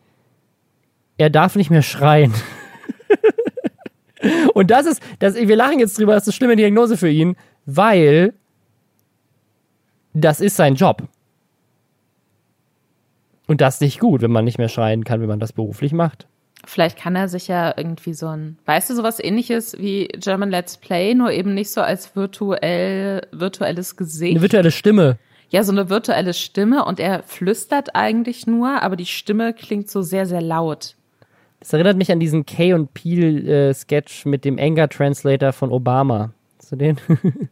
er 1.18 1.30
darf 1.30 1.56
nicht 1.56 1.72
mehr 1.72 1.82
schreien. 1.82 2.34
und 4.54 4.72
das 4.72 4.86
ist, 4.86 5.02
das, 5.20 5.36
wir 5.36 5.56
lachen 5.56 5.80
jetzt 5.80 5.98
drüber, 5.98 6.14
das 6.14 6.24
ist 6.24 6.30
eine 6.30 6.34
schlimme 6.34 6.56
Diagnose 6.56 6.98
für 6.98 7.10
ihn, 7.10 7.36
weil 7.66 8.34
das 10.14 10.40
ist 10.40 10.56
sein 10.56 10.76
Job. 10.76 11.04
Und 13.48 13.62
das 13.62 13.76
ist 13.76 13.82
nicht 13.82 14.00
gut, 14.00 14.22
wenn 14.22 14.32
man 14.32 14.46
nicht 14.46 14.58
mehr 14.58 14.70
schreien 14.70 15.04
kann, 15.04 15.22
wenn 15.22 15.28
man 15.28 15.40
das 15.40 15.54
beruflich 15.54 15.92
macht. 15.92 16.28
Vielleicht 16.66 16.98
kann 16.98 17.16
er 17.16 17.28
sich 17.28 17.48
ja 17.48 17.74
irgendwie 17.78 18.14
so 18.14 18.28
ein, 18.28 18.58
weißt 18.66 18.90
du, 18.90 18.96
sowas 18.96 19.20
ähnliches 19.24 19.78
wie 19.78 20.08
German 20.18 20.50
Let's 20.50 20.78
Play, 20.78 21.14
nur 21.14 21.32
eben 21.32 21.54
nicht 21.54 21.70
so 21.70 21.82
als 21.82 22.16
virtuell, 22.16 23.28
virtuelles 23.32 23.98
Gesicht. 23.98 24.32
Eine 24.32 24.42
virtuelle 24.42 24.72
Stimme. 24.72 25.20
ja, 25.50 25.64
so 25.64 25.72
eine 25.72 25.90
virtuelle 25.90 26.34
Stimme 26.34 26.86
und 26.86 27.00
er 27.00 27.22
flüstert 27.22 27.96
eigentlich 27.96 28.48
nur, 28.48 28.82
aber 28.82 28.96
die 28.96 29.06
Stimme 29.06 29.54
klingt 29.54 29.92
so 29.92 30.02
sehr, 30.02 30.26
sehr 30.26 30.42
laut. 30.42 30.96
Das 31.66 31.74
erinnert 31.74 31.98
mich 31.98 32.12
an 32.12 32.20
diesen 32.20 32.46
Kay 32.46 32.74
und 32.74 32.94
Peel 32.94 33.50
äh, 33.50 33.74
Sketch 33.74 34.28
mit 34.28 34.46
dem 34.46 34.60
Anger 34.60 34.88
Translator 34.88 35.52
von 35.52 35.72
Obama. 35.72 36.32
Du 36.70 36.76
den? 36.76 36.98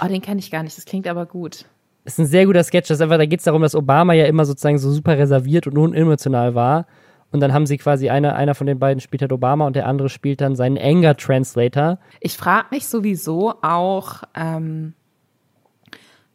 Oh, 0.00 0.06
den 0.06 0.22
kenne 0.22 0.38
ich 0.38 0.52
gar 0.52 0.62
nicht, 0.62 0.76
das 0.76 0.84
klingt 0.84 1.08
aber 1.08 1.26
gut. 1.26 1.64
Das 2.04 2.12
ist 2.12 2.18
ein 2.20 2.26
sehr 2.26 2.46
guter 2.46 2.62
Sketch. 2.62 2.86
Das 2.88 3.00
einfach, 3.00 3.16
da 3.16 3.26
geht 3.26 3.40
es 3.40 3.44
darum, 3.44 3.62
dass 3.62 3.74
Obama 3.74 4.12
ja 4.12 4.26
immer 4.26 4.44
sozusagen 4.44 4.78
so 4.78 4.92
super 4.92 5.18
reserviert 5.18 5.66
und 5.66 5.76
unemotional 5.76 6.54
war. 6.54 6.86
Und 7.32 7.40
dann 7.40 7.52
haben 7.52 7.66
sie 7.66 7.76
quasi 7.76 8.08
einer, 8.08 8.36
einer 8.36 8.54
von 8.54 8.68
den 8.68 8.78
beiden 8.78 9.00
spielt 9.00 9.22
halt 9.22 9.32
Obama 9.32 9.66
und 9.66 9.74
der 9.74 9.86
andere 9.86 10.08
spielt 10.08 10.40
dann 10.40 10.54
seinen 10.54 10.78
Anger 10.78 11.16
Translator. 11.16 11.98
Ich 12.20 12.36
frage 12.36 12.68
mich 12.70 12.86
sowieso 12.86 13.54
auch, 13.62 14.22
ähm, 14.36 14.94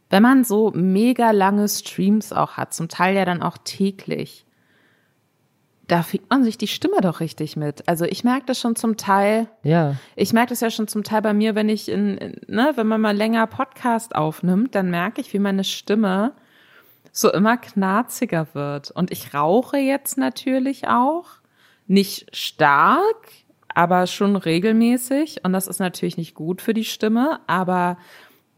wenn 0.10 0.24
man 0.24 0.44
so 0.44 0.72
mega 0.76 1.32
lange 1.32 1.70
Streams 1.70 2.34
auch 2.34 2.54
hat, 2.54 2.74
zum 2.74 2.90
Teil 2.90 3.16
ja 3.16 3.24
dann 3.24 3.42
auch 3.42 3.58
täglich, 3.64 4.46
da 5.92 6.04
fühlt 6.04 6.30
man 6.30 6.46
sich 6.46 6.58
die 6.58 6.68
Stimme 6.70 7.02
doch 7.02 7.20
richtig 7.20 7.58
mit. 7.58 7.86
Also 7.90 8.06
ich 8.06 8.24
merke 8.24 8.46
das 8.46 8.58
schon 8.58 8.78
zum 8.78 8.96
Teil. 8.96 9.50
Ja. 9.62 9.98
Ich 10.16 10.32
merke 10.32 10.52
das 10.52 10.62
ja 10.62 10.70
schon 10.70 10.88
zum 10.88 11.04
Teil 11.04 11.22
bei 11.22 11.34
mir, 11.34 11.54
wenn 11.54 11.68
ich 11.68 11.90
in, 11.90 12.18
in 12.18 12.40
ne, 12.48 12.72
wenn 12.76 12.88
man 12.88 13.02
mal 13.02 13.16
länger 13.16 13.46
Podcast 13.46 14.16
aufnimmt, 14.16 14.74
dann 14.74 14.90
merke 14.90 15.20
ich, 15.20 15.34
wie 15.34 15.40
meine 15.40 15.66
Stimme 15.66 16.32
so 17.12 17.30
immer 17.30 17.58
knarziger 17.58 18.48
wird. 18.54 18.92
Und 18.92 19.12
ich 19.12 19.34
rauche 19.34 19.80
jetzt 19.80 20.18
natürlich 20.18 20.88
auch. 20.88 21.26
Nicht 21.88 22.34
stark, 22.34 23.28
aber 23.68 24.08
schon 24.08 24.38
regelmäßig. 24.38 25.44
Und 25.44 25.52
das 25.52 25.68
ist 25.68 25.80
natürlich 25.80 26.16
nicht 26.16 26.36
gut 26.36 26.62
für 26.62 26.74
die 26.74 26.86
Stimme, 26.86 27.42
aber 27.48 27.98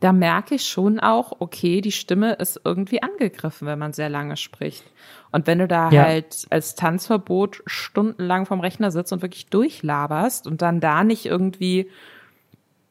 da 0.04 0.12
merke 0.12 0.56
ich 0.56 0.68
schon 0.68 1.00
auch, 1.00 1.38
okay, 1.40 1.80
die 1.80 1.94
Stimme 1.94 2.34
ist 2.34 2.60
irgendwie 2.66 3.02
angegriffen, 3.02 3.66
wenn 3.66 3.80
man 3.80 3.94
sehr 3.94 4.10
lange 4.10 4.36
spricht. 4.36 4.84
Und 5.32 5.48
wenn 5.48 5.60
du 5.60 5.68
da 5.68 5.92
Ja. 5.92 6.04
halt 6.04 6.46
als 6.50 6.76
Tanzverbot 6.76 7.64
stundenlang 7.68 8.46
vom 8.46 8.60
Rechner 8.60 8.92
sitzt 8.92 9.14
und 9.14 9.22
wirklich 9.22 9.46
durchlaberst 9.46 10.46
und 10.46 10.62
dann 10.62 10.82
da 10.82 11.06
nicht 11.06 11.26
irgendwie, 11.26 11.90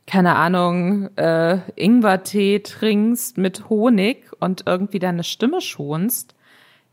keine 0.07 0.37
Ahnung, 0.37 1.15
äh, 1.19 1.59
Ingwertee 1.77 2.61
trinkst 2.61 3.37
mit 3.37 3.69
Honig 3.69 4.31
und 4.41 4.65
irgendwie 4.67 4.99
deine 4.99 5.23
Stimme 5.23 5.61
schonst, 5.61 6.35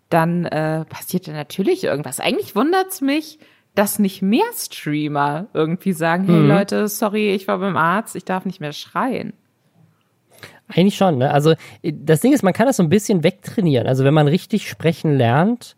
dann 0.09 0.43
äh, 0.43 0.84
passiert 0.84 1.28
ja 1.28 1.34
natürlich 1.34 1.86
irgendwas. 1.86 2.20
Eigentlich 2.20 2.57
wundert's 2.57 2.99
mich, 2.99 3.39
dass 3.74 3.99
nicht 3.99 4.22
mehr 4.22 4.43
Streamer 4.53 5.47
irgendwie 5.53 5.93
sagen, 5.93 6.26
hey 6.26 6.41
Mhm. 6.41 6.49
Leute, 6.49 6.89
sorry, 6.89 7.34
ich 7.34 7.47
war 7.47 7.59
beim 7.59 7.78
Arzt, 7.78 8.17
ich 8.17 8.26
darf 8.26 8.43
nicht 8.43 8.59
mehr 8.59 8.74
schreien. 8.74 9.32
Eigentlich 10.70 10.95
schon, 10.95 11.17
ne? 11.17 11.32
Also 11.32 11.51
äh, 11.82 11.93
das 11.93 12.22
Ding 12.22 12.34
ist, 12.34 12.43
man 12.43 12.53
kann 12.53 12.67
das 12.67 12.78
so 12.78 12.84
ein 12.84 12.89
bisschen 12.89 13.24
wegtrainieren. 13.24 13.88
Also 13.88 14.03
wenn 14.03 14.13
man 14.13 14.28
richtig 14.28 14.70
sprechen 14.70 15.17
lernt, 15.17 15.76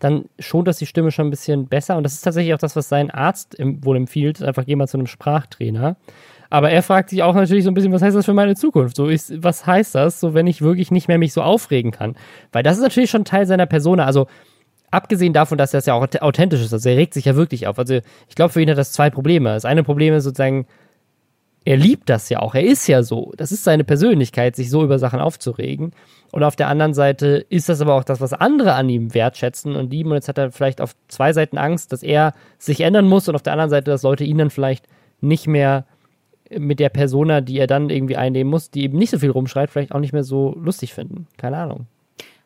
dann 0.00 0.26
schont 0.38 0.68
das 0.68 0.78
die 0.78 0.86
Stimme 0.86 1.12
schon 1.12 1.28
ein 1.28 1.30
bisschen 1.30 1.66
besser. 1.66 1.96
Und 1.96 2.02
das 2.02 2.14
ist 2.14 2.22
tatsächlich 2.22 2.52
auch 2.52 2.58
das, 2.58 2.76
was 2.76 2.88
sein 2.88 3.10
Arzt 3.10 3.56
wohl 3.58 3.96
empfiehlt. 3.96 4.42
Einfach 4.42 4.66
geh 4.66 4.76
mal 4.76 4.88
zu 4.88 4.98
einem 4.98 5.06
Sprachtrainer. 5.06 5.96
Aber 6.50 6.70
er 6.70 6.82
fragt 6.82 7.10
sich 7.10 7.22
auch 7.22 7.34
natürlich 7.34 7.64
so 7.64 7.70
ein 7.70 7.74
bisschen, 7.74 7.92
was 7.92 8.02
heißt 8.02 8.16
das 8.16 8.26
für 8.26 8.34
meine 8.34 8.54
Zukunft? 8.54 8.96
So 8.96 9.06
ist, 9.06 9.42
was 9.42 9.66
heißt 9.66 9.94
das, 9.94 10.20
so 10.20 10.34
wenn 10.34 10.46
ich 10.46 10.62
wirklich 10.62 10.90
nicht 10.90 11.08
mehr 11.08 11.18
mich 11.18 11.32
so 11.32 11.42
aufregen 11.42 11.90
kann? 11.90 12.16
Weil 12.52 12.62
das 12.62 12.76
ist 12.76 12.82
natürlich 12.82 13.10
schon 13.10 13.24
Teil 13.24 13.46
seiner 13.46 13.66
Persona. 13.66 14.04
Also 14.04 14.26
abgesehen 14.90 15.32
davon, 15.32 15.58
dass 15.58 15.70
das 15.70 15.86
ja 15.86 15.94
auch 15.94 16.06
authentisch 16.20 16.60
ist, 16.60 16.72
also 16.72 16.88
er 16.88 16.96
regt 16.96 17.14
sich 17.14 17.24
ja 17.24 17.34
wirklich 17.34 17.66
auf. 17.66 17.78
Also 17.78 18.00
ich 18.28 18.34
glaube, 18.34 18.52
für 18.52 18.60
ihn 18.60 18.70
hat 18.70 18.78
das 18.78 18.92
zwei 18.92 19.10
Probleme. 19.10 19.52
Das 19.54 19.64
eine 19.64 19.82
Problem 19.84 20.14
ist 20.14 20.24
sozusagen, 20.24 20.66
er 21.64 21.76
liebt 21.76 22.10
das 22.10 22.28
ja 22.28 22.40
auch. 22.40 22.54
Er 22.54 22.62
ist 22.62 22.86
ja 22.88 23.02
so. 23.02 23.32
Das 23.36 23.50
ist 23.50 23.64
seine 23.64 23.84
Persönlichkeit, 23.84 24.54
sich 24.54 24.68
so 24.68 24.84
über 24.84 24.98
Sachen 24.98 25.20
aufzuregen. 25.20 25.92
Und 26.30 26.42
auf 26.42 26.56
der 26.56 26.68
anderen 26.68 26.92
Seite 26.92 27.46
ist 27.48 27.68
das 27.68 27.80
aber 27.80 27.94
auch 27.94 28.04
das, 28.04 28.20
was 28.20 28.34
andere 28.34 28.74
an 28.74 28.88
ihm 28.88 29.14
wertschätzen 29.14 29.74
und 29.74 29.90
lieben. 29.90 30.10
Und 30.10 30.16
jetzt 30.16 30.28
hat 30.28 30.36
er 30.36 30.50
vielleicht 30.50 30.80
auf 30.80 30.94
zwei 31.08 31.32
Seiten 31.32 31.56
Angst, 31.56 31.92
dass 31.92 32.02
er 32.02 32.34
sich 32.58 32.82
ändern 32.82 33.06
muss 33.06 33.28
und 33.28 33.34
auf 33.34 33.42
der 33.42 33.54
anderen 33.54 33.70
Seite, 33.70 33.90
dass 33.90 34.02
Leute 34.02 34.24
ihn 34.24 34.38
dann 34.38 34.50
vielleicht 34.50 34.86
nicht 35.20 35.46
mehr 35.46 35.86
mit 36.50 36.80
der 36.80 36.90
Persona, 36.90 37.40
die 37.40 37.58
er 37.58 37.66
dann 37.66 37.88
irgendwie 37.88 38.16
einnehmen 38.16 38.50
muss, 38.50 38.70
die 38.70 38.82
eben 38.82 38.98
nicht 38.98 39.10
so 39.10 39.18
viel 39.18 39.30
rumschreit, 39.30 39.70
vielleicht 39.70 39.92
auch 39.92 40.00
nicht 40.00 40.12
mehr 40.12 40.24
so 40.24 40.54
lustig 40.58 40.92
finden. 40.92 41.26
Keine 41.38 41.56
Ahnung. 41.56 41.86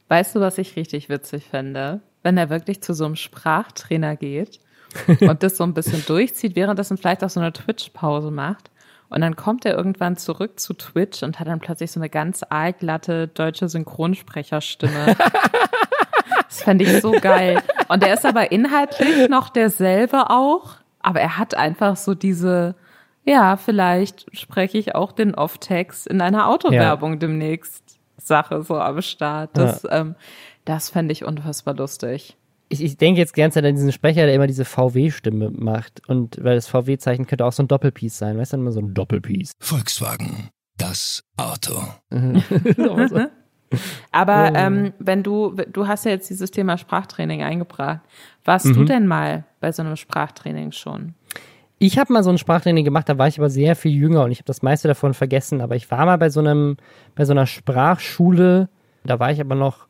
Weißt 0.08 0.36
du, 0.36 0.40
was 0.40 0.58
ich 0.58 0.76
richtig 0.76 1.08
witzig 1.08 1.44
finde? 1.50 2.00
Wenn 2.22 2.38
er 2.38 2.50
wirklich 2.50 2.82
zu 2.82 2.94
so 2.94 3.04
einem 3.04 3.16
Sprachtrainer 3.16 4.16
geht 4.16 4.60
und 5.20 5.42
das 5.42 5.56
so 5.56 5.64
ein 5.64 5.74
bisschen 5.74 6.04
durchzieht, 6.06 6.54
währenddessen 6.54 6.96
vielleicht 6.96 7.24
auch 7.24 7.30
so 7.30 7.40
eine 7.40 7.52
Twitch-Pause 7.52 8.30
macht. 8.30 8.70
Und 9.10 9.22
dann 9.22 9.36
kommt 9.36 9.64
er 9.64 9.74
irgendwann 9.74 10.16
zurück 10.16 10.60
zu 10.60 10.74
Twitch 10.74 11.22
und 11.22 11.40
hat 11.40 11.48
dann 11.48 11.60
plötzlich 11.60 11.90
so 11.90 12.00
eine 12.00 12.10
ganz 12.10 12.42
altglatte 12.48 13.28
deutsche 13.28 13.68
Synchronsprecherstimme. 13.68 15.16
das 16.48 16.62
fände 16.62 16.84
ich 16.84 17.00
so 17.00 17.12
geil. 17.12 17.62
Und 17.88 18.02
er 18.02 18.14
ist 18.14 18.26
aber 18.26 18.52
inhaltlich 18.52 19.28
noch 19.28 19.48
derselbe 19.48 20.30
auch, 20.30 20.76
aber 21.00 21.20
er 21.20 21.38
hat 21.38 21.54
einfach 21.54 21.96
so 21.96 22.14
diese, 22.14 22.74
ja, 23.24 23.56
vielleicht 23.56 24.26
spreche 24.36 24.76
ich 24.76 24.94
auch 24.94 25.12
den 25.12 25.34
Off-Text 25.34 26.06
in 26.06 26.20
einer 26.20 26.48
Autowerbung 26.48 27.18
demnächst 27.18 27.98
Sache 28.18 28.62
so 28.62 28.76
am 28.78 29.00
Start. 29.00 29.50
Das, 29.54 29.86
ähm, 29.90 30.16
das 30.66 30.90
fände 30.90 31.12
ich 31.12 31.24
unfassbar 31.24 31.74
lustig. 31.74 32.36
Ich, 32.68 32.82
ich 32.82 32.96
denke 32.96 33.20
jetzt 33.20 33.36
die 33.36 33.40
ganze 33.40 33.56
Zeit 33.56 33.64
an 33.64 33.74
diesen 33.74 33.92
Sprecher, 33.92 34.26
der 34.26 34.34
immer 34.34 34.46
diese 34.46 34.64
VW-Stimme 34.64 35.50
macht. 35.50 36.06
Und 36.08 36.42
weil 36.42 36.56
das 36.56 36.68
VW-Zeichen 36.68 37.26
könnte 37.26 37.44
auch 37.44 37.52
so 37.52 37.62
ein 37.62 37.68
Doppelpiece 37.68 38.18
sein. 38.18 38.36
Weißt 38.36 38.52
du, 38.52 38.56
dann 38.56 38.64
immer 38.64 38.72
so 38.72 38.80
ein 38.80 38.94
Doppelpiece. 38.94 39.52
Volkswagen. 39.58 40.48
Das 40.76 41.24
Auto. 41.36 41.82
Aber 44.12 44.52
ähm, 44.54 44.92
wenn 44.98 45.22
du, 45.22 45.54
du 45.72 45.86
hast 45.86 46.04
ja 46.04 46.12
jetzt 46.12 46.30
dieses 46.30 46.50
Thema 46.50 46.78
Sprachtraining 46.78 47.42
eingebracht. 47.42 48.00
Warst 48.44 48.66
du 48.66 48.84
denn 48.84 49.06
mal 49.06 49.44
bei 49.60 49.72
so 49.72 49.82
einem 49.82 49.96
Sprachtraining 49.96 50.72
schon? 50.72 51.14
Ich 51.78 51.98
habe 51.98 52.12
mal 52.12 52.24
so 52.24 52.30
ein 52.30 52.38
Sprachtraining 52.38 52.84
gemacht, 52.84 53.08
da 53.08 53.18
war 53.18 53.28
ich 53.28 53.38
aber 53.38 53.50
sehr 53.50 53.76
viel 53.76 53.92
jünger 53.92 54.24
und 54.24 54.32
ich 54.32 54.38
habe 54.38 54.46
das 54.46 54.62
meiste 54.62 54.88
davon 54.88 55.14
vergessen. 55.14 55.60
Aber 55.60 55.76
ich 55.76 55.90
war 55.90 56.06
mal 56.06 56.18
bei 56.18 56.30
so 56.30 56.40
einem, 56.40 56.76
bei 57.14 57.24
so 57.24 57.32
einer 57.32 57.46
Sprachschule, 57.46 58.68
da 59.04 59.20
war 59.20 59.30
ich 59.30 59.40
aber 59.40 59.54
noch 59.54 59.87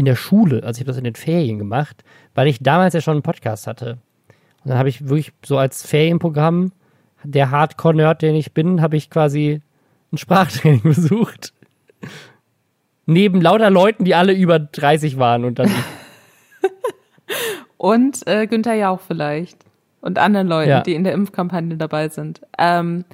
in 0.00 0.06
der 0.06 0.16
Schule, 0.16 0.62
also 0.64 0.78
ich 0.78 0.80
habe 0.80 0.88
das 0.88 0.98
in 0.98 1.04
den 1.04 1.14
Ferien 1.14 1.58
gemacht, 1.58 2.04
weil 2.34 2.48
ich 2.48 2.62
damals 2.62 2.94
ja 2.94 3.00
schon 3.00 3.14
einen 3.14 3.22
Podcast 3.22 3.66
hatte. 3.66 3.98
Und 4.64 4.70
dann 4.70 4.78
habe 4.78 4.88
ich 4.88 5.08
wirklich 5.08 5.32
so 5.44 5.58
als 5.58 5.86
Ferienprogramm, 5.86 6.72
der 7.22 7.50
Hardcore-Nerd, 7.50 8.22
den 8.22 8.34
ich 8.34 8.52
bin, 8.52 8.80
habe 8.80 8.96
ich 8.96 9.10
quasi 9.10 9.60
ein 10.12 10.18
Sprachtraining 10.18 10.82
besucht. 10.82 11.52
Neben 13.06 13.40
lauter 13.40 13.70
Leuten, 13.70 14.04
die 14.04 14.14
alle 14.14 14.32
über 14.32 14.58
30 14.58 15.18
waren 15.18 15.44
und 15.44 15.58
dann 15.58 15.70
Und 17.76 18.26
äh, 18.26 18.46
Günther 18.46 18.74
Jauch 18.74 19.00
vielleicht. 19.00 19.58
Und 20.00 20.18
anderen 20.18 20.48
Leuten, 20.48 20.70
Ja. 20.70 20.80
die 20.82 20.94
in 20.94 21.04
der 21.04 21.12
Impfkampagne 21.12 21.76
dabei 21.76 22.08
sind. 22.08 22.40
Ähm, 22.58 23.04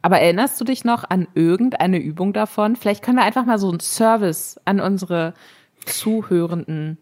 aber 0.00 0.20
erinnerst 0.20 0.60
du 0.60 0.64
dich 0.64 0.84
noch 0.84 1.04
an 1.08 1.28
irgendeine 1.34 1.98
Übung 1.98 2.32
davon? 2.32 2.76
Vielleicht 2.76 3.04
können 3.04 3.18
wir 3.18 3.24
einfach 3.24 3.44
mal 3.46 3.58
so 3.58 3.68
einen 3.70 3.80
Service 3.80 4.60
an 4.64 4.80
unsere 4.80 5.34
Zuhörenden 5.86 6.98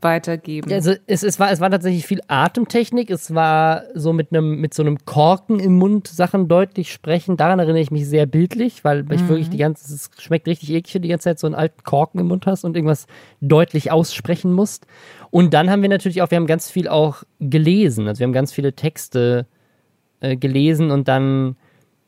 weitergeben. 0.00 0.72
Also 0.72 0.94
es, 1.06 1.22
es, 1.22 1.38
war, 1.38 1.52
es 1.52 1.60
war 1.60 1.70
tatsächlich 1.70 2.06
viel 2.06 2.20
Atemtechnik. 2.26 3.08
Es 3.08 3.34
war 3.34 3.84
so 3.94 4.12
mit 4.12 4.32
einem 4.32 4.60
mit 4.60 4.74
so 4.74 4.82
einem 4.82 4.98
Korken 5.04 5.60
im 5.60 5.74
Mund 5.78 6.08
Sachen 6.08 6.48
deutlich 6.48 6.92
sprechen. 6.92 7.36
Daran 7.36 7.60
erinnere 7.60 7.80
ich 7.80 7.92
mich 7.92 8.08
sehr 8.08 8.26
bildlich, 8.26 8.82
weil 8.82 9.04
ich 9.12 9.28
wirklich 9.28 9.48
die 9.48 9.58
ganze, 9.58 9.94
es 9.94 10.10
schmeckt 10.18 10.48
richtig 10.48 10.70
eklig, 10.70 10.94
wenn 10.94 11.02
du 11.02 11.06
die 11.06 11.10
ganze 11.12 11.24
Zeit 11.24 11.38
so 11.38 11.46
einen 11.46 11.54
alten 11.54 11.84
Korken 11.84 12.18
im 12.20 12.26
Mund 12.26 12.46
hast 12.46 12.64
und 12.64 12.74
irgendwas 12.76 13.06
deutlich 13.40 13.92
aussprechen 13.92 14.52
musst. 14.52 14.86
Und 15.30 15.54
dann 15.54 15.70
haben 15.70 15.82
wir 15.82 15.88
natürlich 15.88 16.20
auch, 16.20 16.30
wir 16.32 16.36
haben 16.36 16.48
ganz 16.48 16.68
viel 16.68 16.88
auch 16.88 17.22
gelesen. 17.38 18.08
Also 18.08 18.18
wir 18.18 18.24
haben 18.26 18.32
ganz 18.32 18.52
viele 18.52 18.72
Texte 18.72 19.46
äh, 20.18 20.36
gelesen 20.36 20.90
und 20.90 21.06
dann 21.06 21.54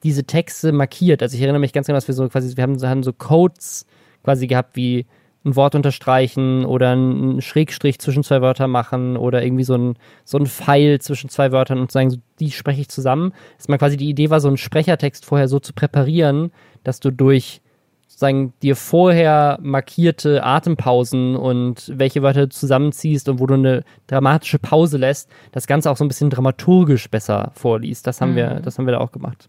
diese 0.02 0.24
Texte 0.24 0.72
markiert. 0.72 1.22
Also 1.22 1.36
ich 1.36 1.42
erinnere 1.42 1.60
mich 1.60 1.72
ganz 1.72 1.86
genau, 1.86 1.96
dass 1.96 2.08
wir 2.08 2.14
so 2.14 2.28
quasi, 2.28 2.56
wir 2.56 2.62
haben, 2.62 2.76
so- 2.78 2.88
haben 2.88 3.04
so 3.04 3.12
Codes 3.12 3.86
quasi 4.24 4.48
gehabt, 4.48 4.74
wie 4.74 5.06
ein 5.44 5.56
Wort 5.56 5.74
unterstreichen 5.74 6.64
oder 6.64 6.90
einen 6.90 7.42
Schrägstrich 7.42 7.98
zwischen 7.98 8.22
zwei 8.22 8.40
Wörter 8.40 8.66
machen 8.66 9.16
oder 9.16 9.44
irgendwie 9.44 9.64
so 9.64 9.74
ein, 9.74 9.94
so 10.24 10.38
ein 10.38 10.46
Pfeil 10.46 11.00
zwischen 11.00 11.28
zwei 11.28 11.52
Wörtern 11.52 11.80
und 11.80 11.92
sagen, 11.92 12.10
so, 12.10 12.16
die 12.40 12.50
spreche 12.50 12.80
ich 12.80 12.88
zusammen. 12.88 13.32
Dass 13.58 13.68
man 13.68 13.78
quasi 13.78 13.96
die 13.96 14.08
Idee 14.08 14.30
war, 14.30 14.40
so 14.40 14.48
einen 14.48 14.56
Sprechertext 14.56 15.26
vorher 15.26 15.48
so 15.48 15.60
zu 15.60 15.74
präparieren, 15.74 16.50
dass 16.82 17.00
du 17.00 17.10
durch 17.10 17.60
sozusagen 18.06 18.52
dir 18.62 18.76
vorher 18.76 19.58
markierte 19.60 20.44
Atempausen 20.44 21.36
und 21.36 21.92
welche 21.94 22.22
Wörter 22.22 22.42
du 22.42 22.48
zusammenziehst 22.50 23.28
und 23.28 23.40
wo 23.40 23.46
du 23.46 23.54
eine 23.54 23.84
dramatische 24.06 24.58
Pause 24.58 24.98
lässt, 24.98 25.28
das 25.52 25.66
Ganze 25.66 25.90
auch 25.90 25.96
so 25.96 26.04
ein 26.04 26.08
bisschen 26.08 26.30
dramaturgisch 26.30 27.10
besser 27.10 27.50
vorliest. 27.54 28.06
Das 28.06 28.20
haben 28.20 28.36
wir, 28.36 28.60
das 28.60 28.78
haben 28.78 28.86
wir 28.86 28.92
da 28.92 29.00
auch 29.00 29.12
gemacht. 29.12 29.48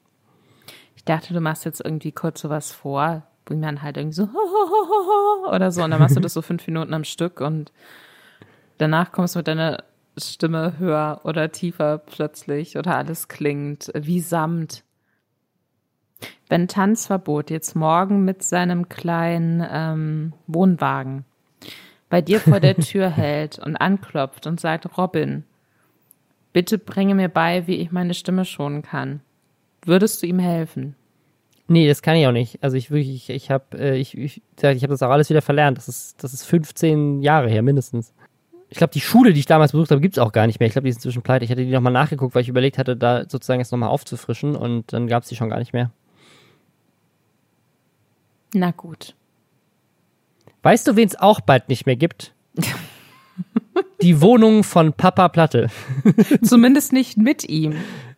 Ich 0.96 1.06
dachte, 1.06 1.34
du 1.34 1.42
machst 1.42 1.66
jetzt 1.66 1.82
irgendwie 1.86 2.12
kurz 2.12 2.42
sowas 2.42 2.72
vor, 2.72 3.24
wo 3.46 3.56
man 3.56 3.82
halt 3.82 3.98
irgendwie 3.98 4.16
so 4.16 4.30
oder 5.52 5.72
so 5.72 5.84
und 5.84 5.92
dann 5.92 6.00
machst 6.00 6.16
du 6.16 6.20
das 6.20 6.34
so 6.34 6.42
fünf 6.42 6.66
Minuten 6.68 6.94
am 6.94 7.04
Stück 7.04 7.42
und 7.42 7.72
danach 8.78 9.12
kommst 9.12 9.36
du 9.36 9.40
mit 9.40 9.48
deiner 9.48 9.84
Stimme 10.18 10.80
höher 10.80 11.22
oder 11.24 11.52
tiefer 11.52 11.98
plötzlich 11.98 12.78
oder 12.78 12.96
alles 12.96 13.28
klingt 13.28 13.92
wie 13.94 14.22
Samt. 14.22 14.84
Wenn 16.48 16.68
Tanzverbot 16.68 17.50
jetzt 17.50 17.76
morgen 17.76 18.24
mit 18.24 18.44
seinem 18.44 18.88
kleinen 18.88 19.66
ähm, 19.70 20.34
Wohnwagen 20.48 21.26
bei 22.10 22.22
dir 22.22 22.40
vor 22.40 22.60
der 22.60 22.76
Tür 22.78 23.10
hält 23.10 23.60
und 23.60 23.76
anklopft 23.76 24.48
und 24.48 24.60
sagt, 24.60 24.98
Robin, 24.98 25.44
bitte 26.54 26.78
bringe 26.78 27.16
mir 27.16 27.30
bei, 27.30 27.68
wie 27.68 27.76
ich 27.76 27.92
meine 27.92 28.14
Stimme 28.14 28.46
schonen 28.46 28.82
kann. 28.82 29.22
Würdest 29.84 30.24
du 30.24 30.28
ihm 30.28 30.40
helfen? 30.40 30.96
Nee, 31.68 31.88
das 31.88 32.02
kann 32.02 32.16
ich 32.16 32.28
auch 32.28 32.32
nicht. 32.32 32.62
Also 32.62 32.78
ich 32.78 32.92
wirklich, 32.92 33.30
ich, 33.30 33.30
ich 33.30 33.52
habe 33.52 33.78
äh, 33.78 33.98
ich, 33.98 34.16
ich, 34.18 34.42
ich 34.62 34.84
hab 34.84 34.90
das 34.90 35.02
auch 35.02 35.10
alles 35.10 35.30
wieder 35.30 35.42
verlernt. 35.42 35.78
Das 35.78 35.88
ist, 35.88 36.24
das 36.24 36.34
ist 36.34 36.44
15 36.46 37.22
Jahre 37.22 37.50
her 37.50 37.64
mindestens. 37.64 38.14
Ich 38.70 38.78
glaube, 38.78 38.94
die 38.94 39.02
Schule, 39.02 39.34
die 39.34 39.40
ich 39.40 39.46
damals 39.46 39.72
besucht 39.72 39.92
habe, 39.92 40.02
gibt's 40.02 40.20
auch 40.20 40.32
gar 40.32 40.48
nicht 40.48 40.60
mehr. 40.60 40.68
Ich 40.68 40.74
glaube, 40.74 40.86
die 40.86 40.90
ist 40.90 40.98
inzwischen 40.98 41.22
pleite. 41.22 41.46
Ich 41.46 41.52
hatte 41.52 41.66
die 41.66 41.72
nochmal 41.72 41.94
nachgeguckt, 41.94 42.36
weil 42.36 42.42
ich 42.42 42.50
überlegt 42.50 42.78
hatte, 42.78 42.96
da 42.96 43.24
sozusagen 43.28 43.60
jetzt 43.60 43.72
nochmal 43.72 43.90
aufzufrischen 43.90 44.56
und 44.56 44.92
dann 44.94 45.08
gab's 45.08 45.28
die 45.28 45.36
schon 45.36 45.50
gar 45.50 45.60
nicht 45.60 45.74
mehr. 45.74 45.92
Na 48.54 48.72
gut. 48.72 49.16
Weißt 50.62 50.88
du, 50.88 50.96
wen 50.96 51.08
es 51.08 51.20
auch 51.20 51.42
bald 51.42 51.70
nicht 51.70 51.86
mehr 51.86 51.96
gibt? 51.96 52.34
die 54.02 54.22
Wohnung 54.22 54.64
von 54.64 54.94
Papa 54.94 55.30
Platte. 55.30 55.70
Zumindest 56.44 56.94
nicht 56.94 57.18
mit 57.18 57.48
ihm. 57.48 57.76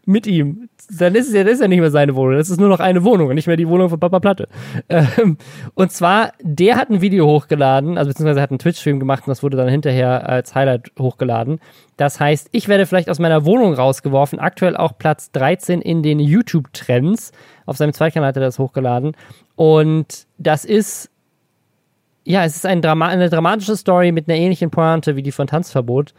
Mit 0.07 0.25
ihm. 0.25 0.69
Dann 0.89 1.15
ist 1.15 1.27
es 1.27 1.33
ja, 1.33 1.43
das 1.43 1.53
ist 1.53 1.61
ja 1.61 1.67
nicht 1.67 1.81
mehr 1.81 1.91
seine 1.91 2.15
Wohnung. 2.15 2.37
Das 2.37 2.49
ist 2.49 2.59
nur 2.59 2.69
noch 2.69 2.79
eine 2.79 3.03
Wohnung 3.03 3.27
und 3.27 3.35
nicht 3.35 3.47
mehr 3.47 3.57
die 3.57 3.67
Wohnung 3.67 3.89
von 3.89 3.99
Papa 3.99 4.19
Platte. 4.19 4.47
Ähm, 4.89 5.37
und 5.73 5.91
zwar, 5.91 6.31
der 6.41 6.77
hat 6.77 6.89
ein 6.89 7.01
Video 7.01 7.27
hochgeladen, 7.27 7.97
also 7.97 8.09
beziehungsweise 8.09 8.41
hat 8.41 8.51
einen 8.51 8.59
Twitch-Stream 8.59 8.99
gemacht 8.99 9.23
und 9.27 9.31
das 9.31 9.43
wurde 9.43 9.57
dann 9.57 9.67
hinterher 9.67 10.27
als 10.27 10.55
Highlight 10.55 10.91
hochgeladen. 10.97 11.59
Das 11.97 12.19
heißt, 12.19 12.49
ich 12.51 12.67
werde 12.69 12.85
vielleicht 12.85 13.09
aus 13.09 13.19
meiner 13.19 13.45
Wohnung 13.45 13.73
rausgeworfen. 13.73 14.39
Aktuell 14.39 14.77
auch 14.77 14.97
Platz 14.97 15.31
13 15.31 15.81
in 15.81 16.03
den 16.03 16.19
YouTube-Trends. 16.19 17.31
Auf 17.65 17.77
seinem 17.77 17.93
Zweitkanal 17.93 18.29
hat 18.29 18.37
er 18.37 18.43
das 18.43 18.59
hochgeladen. 18.59 19.15
Und 19.55 20.25
das 20.37 20.63
ist 20.63 21.11
ja, 22.23 22.43
es 22.43 22.57
ist 22.57 22.65
ein 22.65 22.81
Drama 22.81 23.07
eine 23.07 23.29
dramatische 23.29 23.77
Story 23.77 24.11
mit 24.11 24.27
einer 24.27 24.37
ähnlichen 24.37 24.69
Pointe 24.69 25.15
wie 25.15 25.23
die 25.23 25.31
von 25.31 25.47
Tanzverbot. 25.47 26.13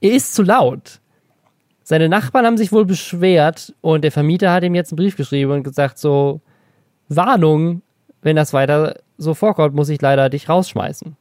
Er 0.00 0.10
ist 0.12 0.34
zu 0.34 0.42
laut. 0.42 1.00
Seine 1.88 2.10
Nachbarn 2.10 2.44
haben 2.44 2.58
sich 2.58 2.70
wohl 2.70 2.84
beschwert 2.84 3.74
und 3.80 4.04
der 4.04 4.12
Vermieter 4.12 4.52
hat 4.52 4.62
ihm 4.62 4.74
jetzt 4.74 4.92
einen 4.92 4.98
Brief 4.98 5.16
geschrieben 5.16 5.52
und 5.52 5.62
gesagt 5.62 5.96
so, 5.96 6.42
Warnung, 7.08 7.80
wenn 8.20 8.36
das 8.36 8.52
weiter 8.52 8.96
so 9.16 9.32
vorkommt, 9.32 9.74
muss 9.74 9.88
ich 9.88 9.98
leider 10.02 10.28
dich 10.28 10.50
rausschmeißen. 10.50 11.16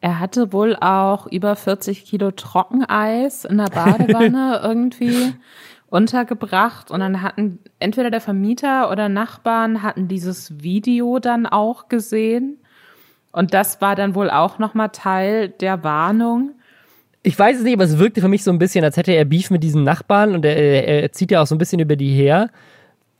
Er 0.00 0.18
hatte 0.18 0.54
wohl 0.54 0.76
auch 0.76 1.26
über 1.26 1.54
40 1.56 2.06
Kilo 2.06 2.30
Trockeneis 2.30 3.44
in 3.44 3.58
der 3.58 3.66
Badewanne 3.66 4.60
irgendwie 4.64 5.34
untergebracht 5.90 6.90
und 6.90 7.00
dann 7.00 7.20
hatten 7.20 7.58
entweder 7.78 8.10
der 8.10 8.22
Vermieter 8.22 8.90
oder 8.90 9.10
Nachbarn 9.10 9.82
hatten 9.82 10.08
dieses 10.08 10.62
Video 10.62 11.18
dann 11.18 11.44
auch 11.44 11.90
gesehen 11.90 12.56
und 13.30 13.52
das 13.52 13.82
war 13.82 13.94
dann 13.94 14.14
wohl 14.14 14.30
auch 14.30 14.58
nochmal 14.58 14.88
Teil 14.88 15.50
der 15.50 15.84
Warnung. 15.84 16.52
Ich 17.26 17.36
weiß 17.36 17.56
es 17.56 17.64
nicht, 17.64 17.74
aber 17.74 17.82
es 17.82 17.98
wirkte 17.98 18.20
für 18.20 18.28
mich 18.28 18.44
so 18.44 18.52
ein 18.52 18.60
bisschen, 18.60 18.84
als 18.84 18.96
hätte 18.96 19.10
er 19.10 19.24
Beef 19.24 19.50
mit 19.50 19.64
diesen 19.64 19.82
Nachbarn 19.82 20.36
und 20.36 20.44
er, 20.44 20.86
er, 20.86 21.10
zieht 21.10 21.32
ja 21.32 21.42
auch 21.42 21.46
so 21.48 21.56
ein 21.56 21.58
bisschen 21.58 21.80
über 21.80 21.96
die 21.96 22.14
her. 22.14 22.50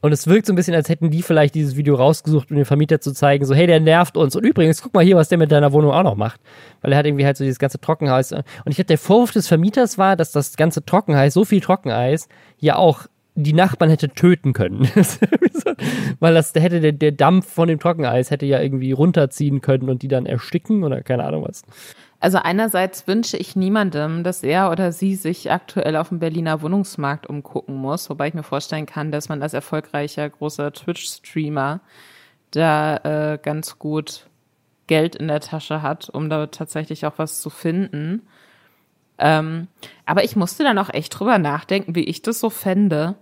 Und 0.00 0.12
es 0.12 0.28
wirkt 0.28 0.46
so 0.46 0.52
ein 0.52 0.56
bisschen, 0.56 0.76
als 0.76 0.88
hätten 0.88 1.10
die 1.10 1.22
vielleicht 1.22 1.56
dieses 1.56 1.74
Video 1.74 1.96
rausgesucht, 1.96 2.52
um 2.52 2.56
den 2.56 2.64
Vermieter 2.64 3.00
zu 3.00 3.12
zeigen, 3.12 3.44
so, 3.44 3.52
hey, 3.52 3.66
der 3.66 3.80
nervt 3.80 4.16
uns. 4.16 4.36
Und 4.36 4.46
übrigens, 4.46 4.80
guck 4.80 4.94
mal 4.94 5.02
hier, 5.02 5.16
was 5.16 5.28
der 5.28 5.38
mit 5.38 5.50
deiner 5.50 5.72
Wohnung 5.72 5.90
auch 5.90 6.04
noch 6.04 6.14
macht. 6.14 6.40
Weil 6.82 6.92
er 6.92 6.98
hat 6.98 7.06
irgendwie 7.06 7.26
halt 7.26 7.36
so 7.36 7.42
dieses 7.42 7.58
ganze 7.58 7.80
Trockeneis. 7.80 8.30
Und 8.30 8.44
ich 8.66 8.76
glaube, 8.76 8.86
der 8.86 8.98
Vorwurf 8.98 9.32
des 9.32 9.48
Vermieters 9.48 9.98
war, 9.98 10.14
dass 10.14 10.30
das 10.30 10.56
ganze 10.56 10.84
Trockeneis, 10.84 11.34
so 11.34 11.44
viel 11.44 11.60
Trockeneis, 11.60 12.28
ja 12.60 12.76
auch 12.76 13.08
die 13.34 13.54
Nachbarn 13.54 13.90
hätte 13.90 14.10
töten 14.10 14.52
können. 14.52 14.88
Weil 16.20 16.34
das 16.34 16.52
der 16.52 16.62
hätte 16.62 16.80
der, 16.80 16.92
der 16.92 17.10
Dampf 17.10 17.52
von 17.52 17.66
dem 17.66 17.80
Trockeneis 17.80 18.30
hätte 18.30 18.46
ja 18.46 18.60
irgendwie 18.60 18.92
runterziehen 18.92 19.60
können 19.62 19.88
und 19.88 20.02
die 20.02 20.08
dann 20.08 20.26
ersticken 20.26 20.84
oder 20.84 21.02
keine 21.02 21.24
Ahnung 21.24 21.44
was. 21.44 21.64
Also 22.18 22.38
einerseits 22.38 23.06
wünsche 23.06 23.36
ich 23.36 23.56
niemandem, 23.56 24.24
dass 24.24 24.42
er 24.42 24.70
oder 24.70 24.90
sie 24.90 25.16
sich 25.16 25.50
aktuell 25.50 25.96
auf 25.96 26.08
dem 26.08 26.18
Berliner 26.18 26.62
Wohnungsmarkt 26.62 27.26
umgucken 27.26 27.76
muss, 27.76 28.08
wobei 28.08 28.28
ich 28.28 28.34
mir 28.34 28.42
vorstellen 28.42 28.86
kann, 28.86 29.12
dass 29.12 29.28
man 29.28 29.42
als 29.42 29.52
erfolgreicher 29.52 30.28
großer 30.28 30.72
Twitch-Streamer 30.72 31.80
da 32.52 32.96
äh, 33.34 33.38
ganz 33.38 33.78
gut 33.78 34.28
Geld 34.86 35.16
in 35.16 35.28
der 35.28 35.40
Tasche 35.40 35.82
hat, 35.82 36.08
um 36.08 36.30
da 36.30 36.46
tatsächlich 36.46 37.04
auch 37.06 37.14
was 37.18 37.40
zu 37.42 37.50
finden. 37.50 38.22
Ähm, 39.18 39.68
aber 40.04 40.24
ich 40.24 40.36
musste 40.36 40.62
dann 40.62 40.78
auch 40.78 40.92
echt 40.92 41.18
drüber 41.18 41.38
nachdenken, 41.38 41.94
wie 41.94 42.04
ich 42.04 42.22
das 42.22 42.40
so 42.40 42.50
fände, 42.50 43.14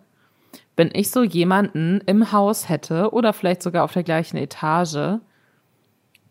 wenn 0.76 0.90
ich 0.92 1.10
so 1.10 1.22
jemanden 1.22 2.00
im 2.06 2.32
Haus 2.32 2.68
hätte 2.68 3.12
oder 3.12 3.32
vielleicht 3.32 3.62
sogar 3.62 3.84
auf 3.84 3.92
der 3.92 4.02
gleichen 4.02 4.36
Etage, 4.36 5.20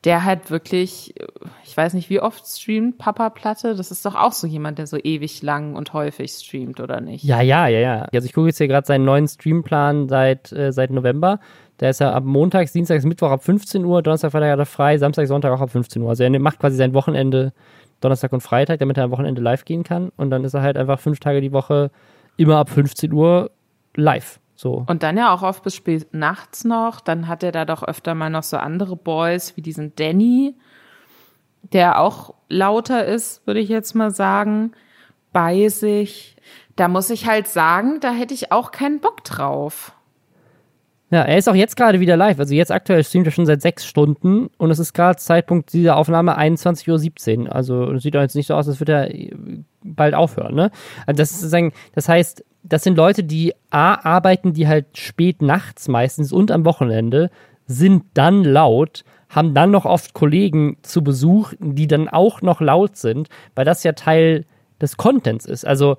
der 0.04 0.26
halt 0.26 0.52
wirklich, 0.52 1.16
ich 1.64 1.78
weiß 1.78 1.94
nicht, 1.94 2.10
wie 2.10 2.20
oft 2.20 2.46
streamt 2.46 2.98
Papa 2.98 3.30
Platte. 3.30 3.76
Das 3.76 3.90
ist 3.90 4.06
doch 4.06 4.16
auch 4.16 4.34
so 4.34 4.48
jemand, 4.48 4.78
der 4.78 4.88
so 4.88 4.98
ewig 4.98 5.42
lang 5.42 5.76
und 5.76 5.94
häufig 5.94 6.32
streamt, 6.32 6.82
oder 6.82 7.00
nicht? 7.00 7.24
Ja, 7.24 7.42
ja, 7.42 7.68
ja, 7.68 7.80
ja. 7.80 8.08
Also 8.14 8.26
ich 8.26 8.34
gucke 8.34 8.48
jetzt 8.48 8.58
hier 8.58 8.68
gerade 8.68 8.86
seinen 8.86 9.06
neuen 9.06 9.28
Streamplan 9.28 10.10
seit, 10.10 10.52
äh, 10.52 10.74
seit 10.74 10.92
November. 10.92 11.40
Der 11.80 11.92
ist 11.92 12.02
ja 12.02 12.12
ab 12.12 12.26
Montags, 12.26 12.74
Dienstags, 12.74 13.06
Mittwoch 13.06 13.32
ab 13.32 13.44
15 13.44 13.86
Uhr, 13.86 14.02
Donnerstag, 14.02 14.32
Freitag 14.32 14.52
hat 14.52 14.60
er 14.60 14.66
frei, 14.66 14.98
Samstag, 14.98 15.28
Sonntag 15.28 15.54
auch 15.54 15.62
ab 15.62 15.72
15 15.72 16.02
Uhr. 16.02 16.10
Also 16.10 16.24
er 16.24 16.40
macht 16.40 16.60
quasi 16.60 16.76
sein 16.76 16.94
Wochenende 16.94 17.54
Donnerstag 18.02 18.34
und 18.34 18.42
Freitag, 18.42 18.80
damit 18.80 18.98
er 18.98 19.06
am 19.06 19.12
Wochenende 19.12 19.42
live 19.42 19.64
gehen 19.64 19.84
kann. 19.84 20.12
Und 20.18 20.30
dann 20.30 20.44
ist 20.44 20.54
er 20.54 20.62
halt 20.62 20.78
einfach 20.78 21.00
fünf 21.00 21.20
Tage 21.20 21.40
die 21.40 21.54
Woche 21.54 21.92
immer 22.36 22.58
ab 22.58 22.70
15 22.70 23.14
Uhr 23.14 23.52
live. 23.96 24.40
So. 24.56 24.86
Und 24.88 25.04
dann 25.04 25.18
ja 25.18 25.34
auch 25.34 25.42
oft 25.42 25.64
bis 25.64 25.76
spät 25.76 26.14
nachts 26.14 26.64
noch. 26.64 27.02
Dann 27.02 27.28
hat 27.28 27.44
er 27.44 27.52
da 27.52 27.66
doch 27.66 27.84
öfter 27.84 28.16
mal 28.16 28.30
noch 28.30 28.44
so 28.44 28.58
andere 28.58 28.96
Boys 28.96 29.58
wie 29.58 29.62
diesen 29.62 29.96
Danny, 29.96 30.56
der 31.62 32.00
auch 32.00 32.34
lauter 32.50 33.06
ist, 33.06 33.46
würde 33.48 33.60
ich 33.60 33.70
jetzt 33.70 33.96
mal 33.96 34.12
sagen, 34.12 34.74
bei 35.32 35.70
sich. 35.70 36.36
Da 36.76 36.88
muss 36.88 37.10
ich 37.10 37.28
halt 37.28 37.48
sagen, 37.48 38.00
da 38.00 38.12
hätte 38.12 38.34
ich 38.34 38.52
auch 38.52 38.72
keinen 38.72 39.00
Bock 39.00 39.24
drauf. 39.24 39.94
Ja, 41.14 41.22
er 41.22 41.38
ist 41.38 41.48
auch 41.48 41.54
jetzt 41.54 41.76
gerade 41.76 42.00
wieder 42.00 42.18
live. 42.18 42.40
Also 42.40 42.56
jetzt 42.56 42.72
aktuell 42.72 43.04
streamt 43.04 43.28
er 43.28 43.32
schon 43.32 43.46
seit 43.46 43.62
sechs 43.62 43.86
Stunden 43.86 44.50
und 44.58 44.72
es 44.72 44.80
ist 44.80 44.94
gerade 44.94 45.18
Zeitpunkt 45.18 45.72
dieser 45.72 45.96
Aufnahme 45.96 46.40
21.17 46.40 47.42
Uhr. 47.44 47.56
Also 47.56 47.92
es 47.92 48.02
sieht 48.02 48.16
doch 48.16 48.22
jetzt 48.22 48.36
nicht 48.36 48.48
so 48.48 48.56
aus, 48.56 48.68
als 48.68 48.80
würde 48.80 48.94
er 48.94 49.38
bald 49.84 50.16
aufhören. 50.16 50.56
Ne? 50.56 50.72
Also 51.06 51.18
das, 51.20 51.30
ist 51.30 51.42
sozusagen, 51.42 51.72
das 51.94 52.10
heißt, 52.10 52.44
das 52.64 52.84
sind 52.84 52.98
Leute, 52.98 53.24
die 53.24 53.54
A, 53.70 53.96
arbeiten, 53.96 54.54
die 54.54 54.68
halt 54.68 54.98
spät 54.98 55.42
nachts 55.42 55.88
meistens 55.88 56.32
und 56.32 56.52
am 56.52 56.66
Wochenende, 56.66 57.30
sind 57.68 58.04
dann 58.14 58.44
laut, 58.44 59.04
haben 59.30 59.54
dann 59.54 59.72
noch 59.72 59.86
oft 59.86 60.14
Kollegen 60.14 60.78
zu 60.82 61.04
Besuch, 61.04 61.54
die 61.60 61.88
dann 61.88 62.10
auch 62.10 62.42
noch 62.42 62.62
laut 62.62 62.98
sind, 62.98 63.30
weil 63.56 63.66
das 63.66 63.84
ja 63.84 63.94
Teil 63.94 64.46
des 64.82 64.98
Contents 64.98 65.46
ist. 65.46 65.66
Also 65.66 65.98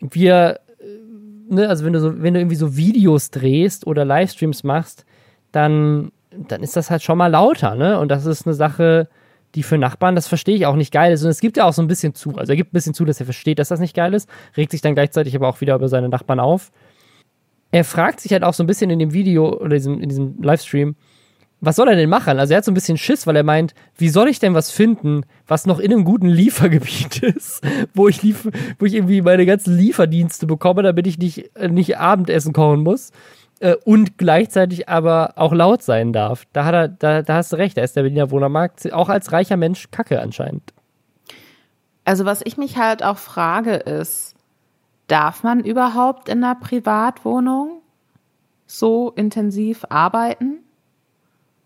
wir 0.00 0.60
ne, 1.52 1.68
also 1.68 1.84
wenn 1.84 1.92
du 1.92 2.00
so, 2.00 2.22
wenn 2.22 2.34
du 2.34 2.40
irgendwie 2.40 2.56
so 2.56 2.76
Videos 2.76 3.30
drehst 3.30 3.86
oder 3.86 4.04
Livestreams 4.04 4.64
machst, 4.64 5.04
dann, 5.52 6.10
dann 6.30 6.62
ist 6.62 6.76
das 6.76 6.90
halt 6.90 7.02
schon 7.02 7.18
mal 7.18 7.28
lauter, 7.28 7.74
ne? 7.74 7.98
Und 7.98 8.10
das 8.10 8.26
ist 8.26 8.46
eine 8.46 8.54
Sache, 8.54 9.08
die 9.54 9.62
für 9.62 9.78
Nachbarn, 9.78 10.14
das 10.14 10.28
verstehe 10.28 10.56
ich 10.56 10.66
auch 10.66 10.76
nicht 10.76 10.92
geil 10.92 11.12
ist. 11.12 11.22
Und 11.22 11.30
es 11.30 11.40
gibt 11.40 11.56
ja 11.56 11.64
auch 11.64 11.72
so 11.72 11.82
ein 11.82 11.88
bisschen 11.88 12.14
zu. 12.14 12.36
Also 12.36 12.52
er 12.52 12.56
gibt 12.56 12.70
ein 12.70 12.74
bisschen 12.74 12.94
zu, 12.94 13.04
dass 13.04 13.20
er 13.20 13.26
versteht, 13.26 13.58
dass 13.58 13.68
das 13.68 13.80
nicht 13.80 13.94
geil 13.94 14.14
ist, 14.14 14.28
regt 14.56 14.70
sich 14.70 14.80
dann 14.80 14.94
gleichzeitig 14.94 15.36
aber 15.36 15.48
auch 15.48 15.60
wieder 15.60 15.74
über 15.74 15.88
seine 15.88 16.08
Nachbarn 16.08 16.40
auf. 16.40 16.70
Er 17.70 17.84
fragt 17.84 18.20
sich 18.20 18.32
halt 18.32 18.44
auch 18.44 18.54
so 18.54 18.62
ein 18.62 18.66
bisschen 18.66 18.90
in 18.90 18.98
dem 18.98 19.12
Video 19.12 19.58
oder 19.58 19.76
diesem, 19.76 20.00
in 20.00 20.08
diesem 20.08 20.42
Livestream, 20.42 20.96
was 21.64 21.76
soll 21.76 21.88
er 21.88 21.94
denn 21.94 22.10
machen? 22.10 22.40
Also 22.40 22.52
er 22.52 22.56
hat 22.58 22.64
so 22.64 22.72
ein 22.72 22.74
bisschen 22.74 22.98
Schiss, 22.98 23.26
weil 23.26 23.36
er 23.36 23.44
meint, 23.44 23.72
wie 23.96 24.08
soll 24.08 24.28
ich 24.28 24.40
denn 24.40 24.52
was 24.52 24.72
finden, 24.72 25.22
was 25.46 25.64
noch 25.64 25.78
in 25.78 25.92
einem 25.92 26.04
guten 26.04 26.28
Liefergebiet 26.28 27.22
ist, 27.22 27.62
wo 27.94 28.08
ich, 28.08 28.22
lief 28.22 28.48
wo 28.78 28.84
ich 28.84 28.94
irgendwie 28.94 29.22
meine 29.22 29.46
ganzen 29.46 29.76
Lieferdienste 29.76 30.46
bekomme, 30.46 30.82
damit 30.82 31.06
ich 31.06 31.18
nicht, 31.18 31.54
äh, 31.56 31.68
nicht 31.68 31.98
Abendessen 31.98 32.52
kochen 32.52 32.82
muss 32.82 33.12
äh, 33.62 33.76
und 33.84 34.18
gleichzeitig 34.18 34.88
aber 34.88 35.34
auch 35.36 35.52
laut 35.52 35.82
sein 35.82 36.12
darf. 36.12 36.44
Da, 36.52 36.64
hat 36.64 36.74
er, 36.74 36.88
da, 36.88 37.22
da 37.22 37.34
hast 37.34 37.52
du 37.52 37.56
recht, 37.56 37.76
da 37.76 37.82
ist 37.82 37.94
der 37.94 38.02
Berliner 38.02 38.30
Wohnermarkt 38.30 38.92
auch 38.92 39.08
als 39.08 39.32
reicher 39.32 39.56
Mensch 39.56 39.90
kacke 39.90 40.20
anscheinend. 40.20 40.72
Also 42.04 42.24
was 42.24 42.42
ich 42.44 42.56
mich 42.56 42.76
halt 42.76 43.04
auch 43.04 43.18
frage 43.18 43.74
ist, 43.74 44.34
darf 45.06 45.44
man 45.44 45.60
überhaupt 45.60 46.28
in 46.28 46.42
einer 46.42 46.56
Privatwohnung 46.56 47.80
so 48.66 49.12
intensiv 49.14 49.84
arbeiten? 49.88 50.58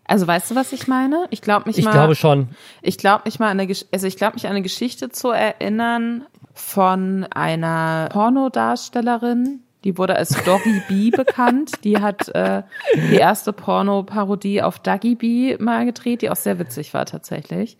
Also 0.05 0.27
weißt 0.27 0.51
du, 0.51 0.55
was 0.55 0.71
ich 0.73 0.87
meine? 0.87 1.25
Ich 1.31 1.41
glaube 1.41 1.67
mich 1.67 1.79
ich 1.79 1.83
mal. 1.83 1.91
Ich 1.91 1.95
glaube 1.95 2.15
schon. 2.15 2.49
Ich 2.81 2.97
glaube 2.97 3.23
mich 3.25 3.39
mal 3.39 3.49
an 3.49 3.59
eine, 3.59 3.73
also 3.91 4.07
ich 4.07 4.17
glaube 4.17 4.35
mich 4.35 4.45
an 4.45 4.51
eine 4.51 4.61
Geschichte 4.61 5.09
zu 5.09 5.31
erinnern 5.31 6.25
von 6.53 7.25
einer 7.31 8.09
Pornodarstellerin. 8.11 9.63
Die 9.83 9.97
wurde 9.97 10.15
als 10.15 10.29
Doggy 10.43 10.81
B 10.87 11.11
bekannt. 11.15 11.83
Die 11.83 11.99
hat 11.99 12.29
äh, 12.29 12.63
die 12.95 13.15
erste 13.15 13.53
Porno-Parodie 13.53 14.61
auf 14.61 14.79
Doggy 14.79 15.15
B 15.15 15.57
mal 15.59 15.85
gedreht, 15.85 16.21
die 16.21 16.29
auch 16.29 16.35
sehr 16.35 16.59
witzig 16.59 16.93
war 16.93 17.05
tatsächlich. 17.05 17.77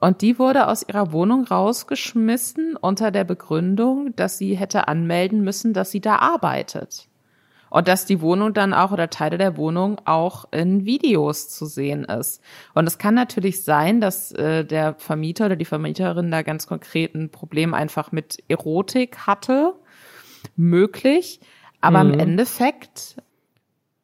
Und 0.00 0.20
die 0.20 0.38
wurde 0.38 0.66
aus 0.66 0.84
ihrer 0.86 1.12
Wohnung 1.12 1.44
rausgeschmissen 1.44 2.76
unter 2.76 3.10
der 3.10 3.24
Begründung, 3.24 4.16
dass 4.16 4.36
sie 4.36 4.56
hätte 4.56 4.88
anmelden 4.88 5.42
müssen, 5.42 5.72
dass 5.72 5.92
sie 5.92 6.00
da 6.00 6.16
arbeitet 6.16 7.08
und 7.72 7.88
dass 7.88 8.04
die 8.04 8.20
Wohnung 8.20 8.52
dann 8.52 8.74
auch 8.74 8.92
oder 8.92 9.08
Teile 9.08 9.38
der 9.38 9.56
Wohnung 9.56 9.98
auch 10.04 10.44
in 10.52 10.84
Videos 10.84 11.48
zu 11.48 11.64
sehen 11.64 12.04
ist. 12.04 12.42
Und 12.74 12.86
es 12.86 12.98
kann 12.98 13.14
natürlich 13.14 13.64
sein, 13.64 14.00
dass 14.02 14.30
äh, 14.32 14.64
der 14.64 14.94
Vermieter 14.98 15.46
oder 15.46 15.56
die 15.56 15.64
Vermieterin 15.64 16.30
da 16.30 16.42
ganz 16.42 16.66
konkret 16.66 17.14
ein 17.14 17.30
Problem 17.30 17.72
einfach 17.72 18.12
mit 18.12 18.42
Erotik 18.48 19.26
hatte. 19.26 19.72
Möglich. 20.56 21.40
Aber 21.80 22.04
mhm. 22.04 22.14
im 22.14 22.20
Endeffekt 22.20 23.16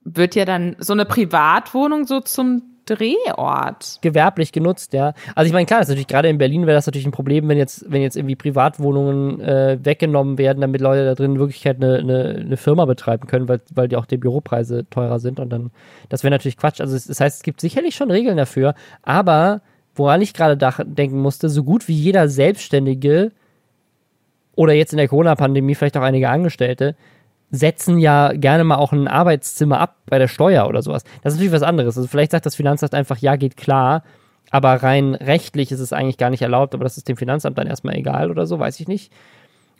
wird 0.04 0.34
ja 0.34 0.44
dann 0.44 0.76
so 0.78 0.92
eine 0.92 1.04
Privatwohnung 1.04 2.06
so 2.06 2.20
zum 2.20 2.62
Drehort. 2.88 3.98
Gewerblich 4.00 4.50
genutzt, 4.50 4.94
ja. 4.94 5.12
Also 5.34 5.46
ich 5.46 5.52
meine, 5.52 5.66
klar, 5.66 5.80
das 5.80 5.88
ist 5.88 5.90
natürlich 5.90 6.06
gerade 6.06 6.28
in 6.28 6.38
Berlin 6.38 6.66
wäre 6.66 6.74
das 6.74 6.86
natürlich 6.86 7.06
ein 7.06 7.12
Problem, 7.12 7.46
wenn 7.48 7.58
jetzt, 7.58 7.84
wenn 7.90 8.00
jetzt 8.00 8.16
irgendwie 8.16 8.36
Privatwohnungen 8.36 9.40
äh, 9.40 9.78
weggenommen 9.82 10.38
werden, 10.38 10.62
damit 10.62 10.80
Leute 10.80 11.04
da 11.04 11.14
drin 11.14 11.32
in 11.32 11.38
Wirklichkeit 11.38 11.76
eine, 11.76 11.98
eine, 11.98 12.36
eine 12.40 12.56
Firma 12.56 12.86
betreiben 12.86 13.26
können, 13.26 13.46
weil, 13.46 13.60
weil 13.74 13.88
die 13.88 13.96
auch 13.96 14.06
die 14.06 14.16
Büropreise 14.16 14.88
teurer 14.88 15.18
sind 15.18 15.38
und 15.38 15.50
dann, 15.50 15.70
das 16.08 16.22
wäre 16.22 16.30
natürlich 16.30 16.56
Quatsch. 16.56 16.80
Also 16.80 16.94
das 16.94 17.20
heißt, 17.20 17.36
es 17.36 17.42
gibt 17.42 17.60
sicherlich 17.60 17.94
schon 17.94 18.10
Regeln 18.10 18.38
dafür, 18.38 18.74
aber 19.02 19.60
woran 19.94 20.22
ich 20.22 20.32
gerade 20.32 20.56
denken 20.56 21.18
musste, 21.18 21.50
so 21.50 21.64
gut 21.64 21.88
wie 21.88 21.94
jeder 21.94 22.28
Selbstständige 22.28 23.32
oder 24.58 24.72
jetzt 24.72 24.92
in 24.92 24.96
der 24.96 25.06
Corona-Pandemie 25.06 25.76
vielleicht 25.76 25.96
auch 25.96 26.02
einige 26.02 26.28
Angestellte 26.28 26.96
setzen 27.52 27.96
ja 27.98 28.32
gerne 28.32 28.64
mal 28.64 28.74
auch 28.74 28.90
ein 28.90 29.06
Arbeitszimmer 29.06 29.78
ab 29.78 29.98
bei 30.06 30.18
der 30.18 30.26
Steuer 30.26 30.66
oder 30.66 30.82
sowas. 30.82 31.04
Das 31.22 31.32
ist 31.32 31.38
natürlich 31.38 31.52
was 31.52 31.62
anderes. 31.62 31.96
Also 31.96 32.08
vielleicht 32.08 32.32
sagt 32.32 32.44
das 32.44 32.56
Finanzamt 32.56 32.92
einfach, 32.92 33.18
ja, 33.18 33.36
geht 33.36 33.56
klar, 33.56 34.02
aber 34.50 34.82
rein 34.82 35.14
rechtlich 35.14 35.70
ist 35.70 35.78
es 35.78 35.92
eigentlich 35.92 36.18
gar 36.18 36.30
nicht 36.30 36.42
erlaubt, 36.42 36.74
aber 36.74 36.82
das 36.82 36.96
ist 36.96 37.08
dem 37.08 37.16
Finanzamt 37.16 37.56
dann 37.56 37.68
erstmal 37.68 37.94
egal 37.94 38.32
oder 38.32 38.46
so, 38.46 38.58
weiß 38.58 38.80
ich 38.80 38.88
nicht. 38.88 39.12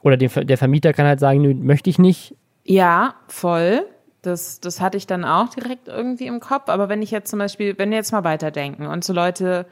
Oder 0.03 0.17
dem, 0.17 0.31
der 0.47 0.57
Vermieter 0.57 0.93
kann 0.93 1.07
halt 1.07 1.19
sagen, 1.19 1.43
nö, 1.43 1.55
möchte 1.55 1.91
ich 1.91 1.99
nicht. 1.99 2.37
Ja, 2.63 3.17
voll. 3.27 3.85
Das, 4.23 4.61
das 4.61 4.81
hatte 4.81 4.97
ich 4.97 5.09
dann 5.09 5.25
auch 5.25 5.49
direkt 5.49 5.89
irgendwie 5.89 6.29
im 6.29 6.39
Kopf. 6.39 6.69
Aber 6.69 6.89
wenn 6.89 7.03
ich 7.03 7.11
jetzt 7.11 7.31
zum 7.31 7.41
Beispiel, 7.41 7.77
wenn 7.79 7.91
wir 7.91 7.97
jetzt 7.97 8.13
mal 8.13 8.23
weiterdenken 8.23 8.87
und 8.87 9.03
so 9.03 9.13
Leute 9.13 9.67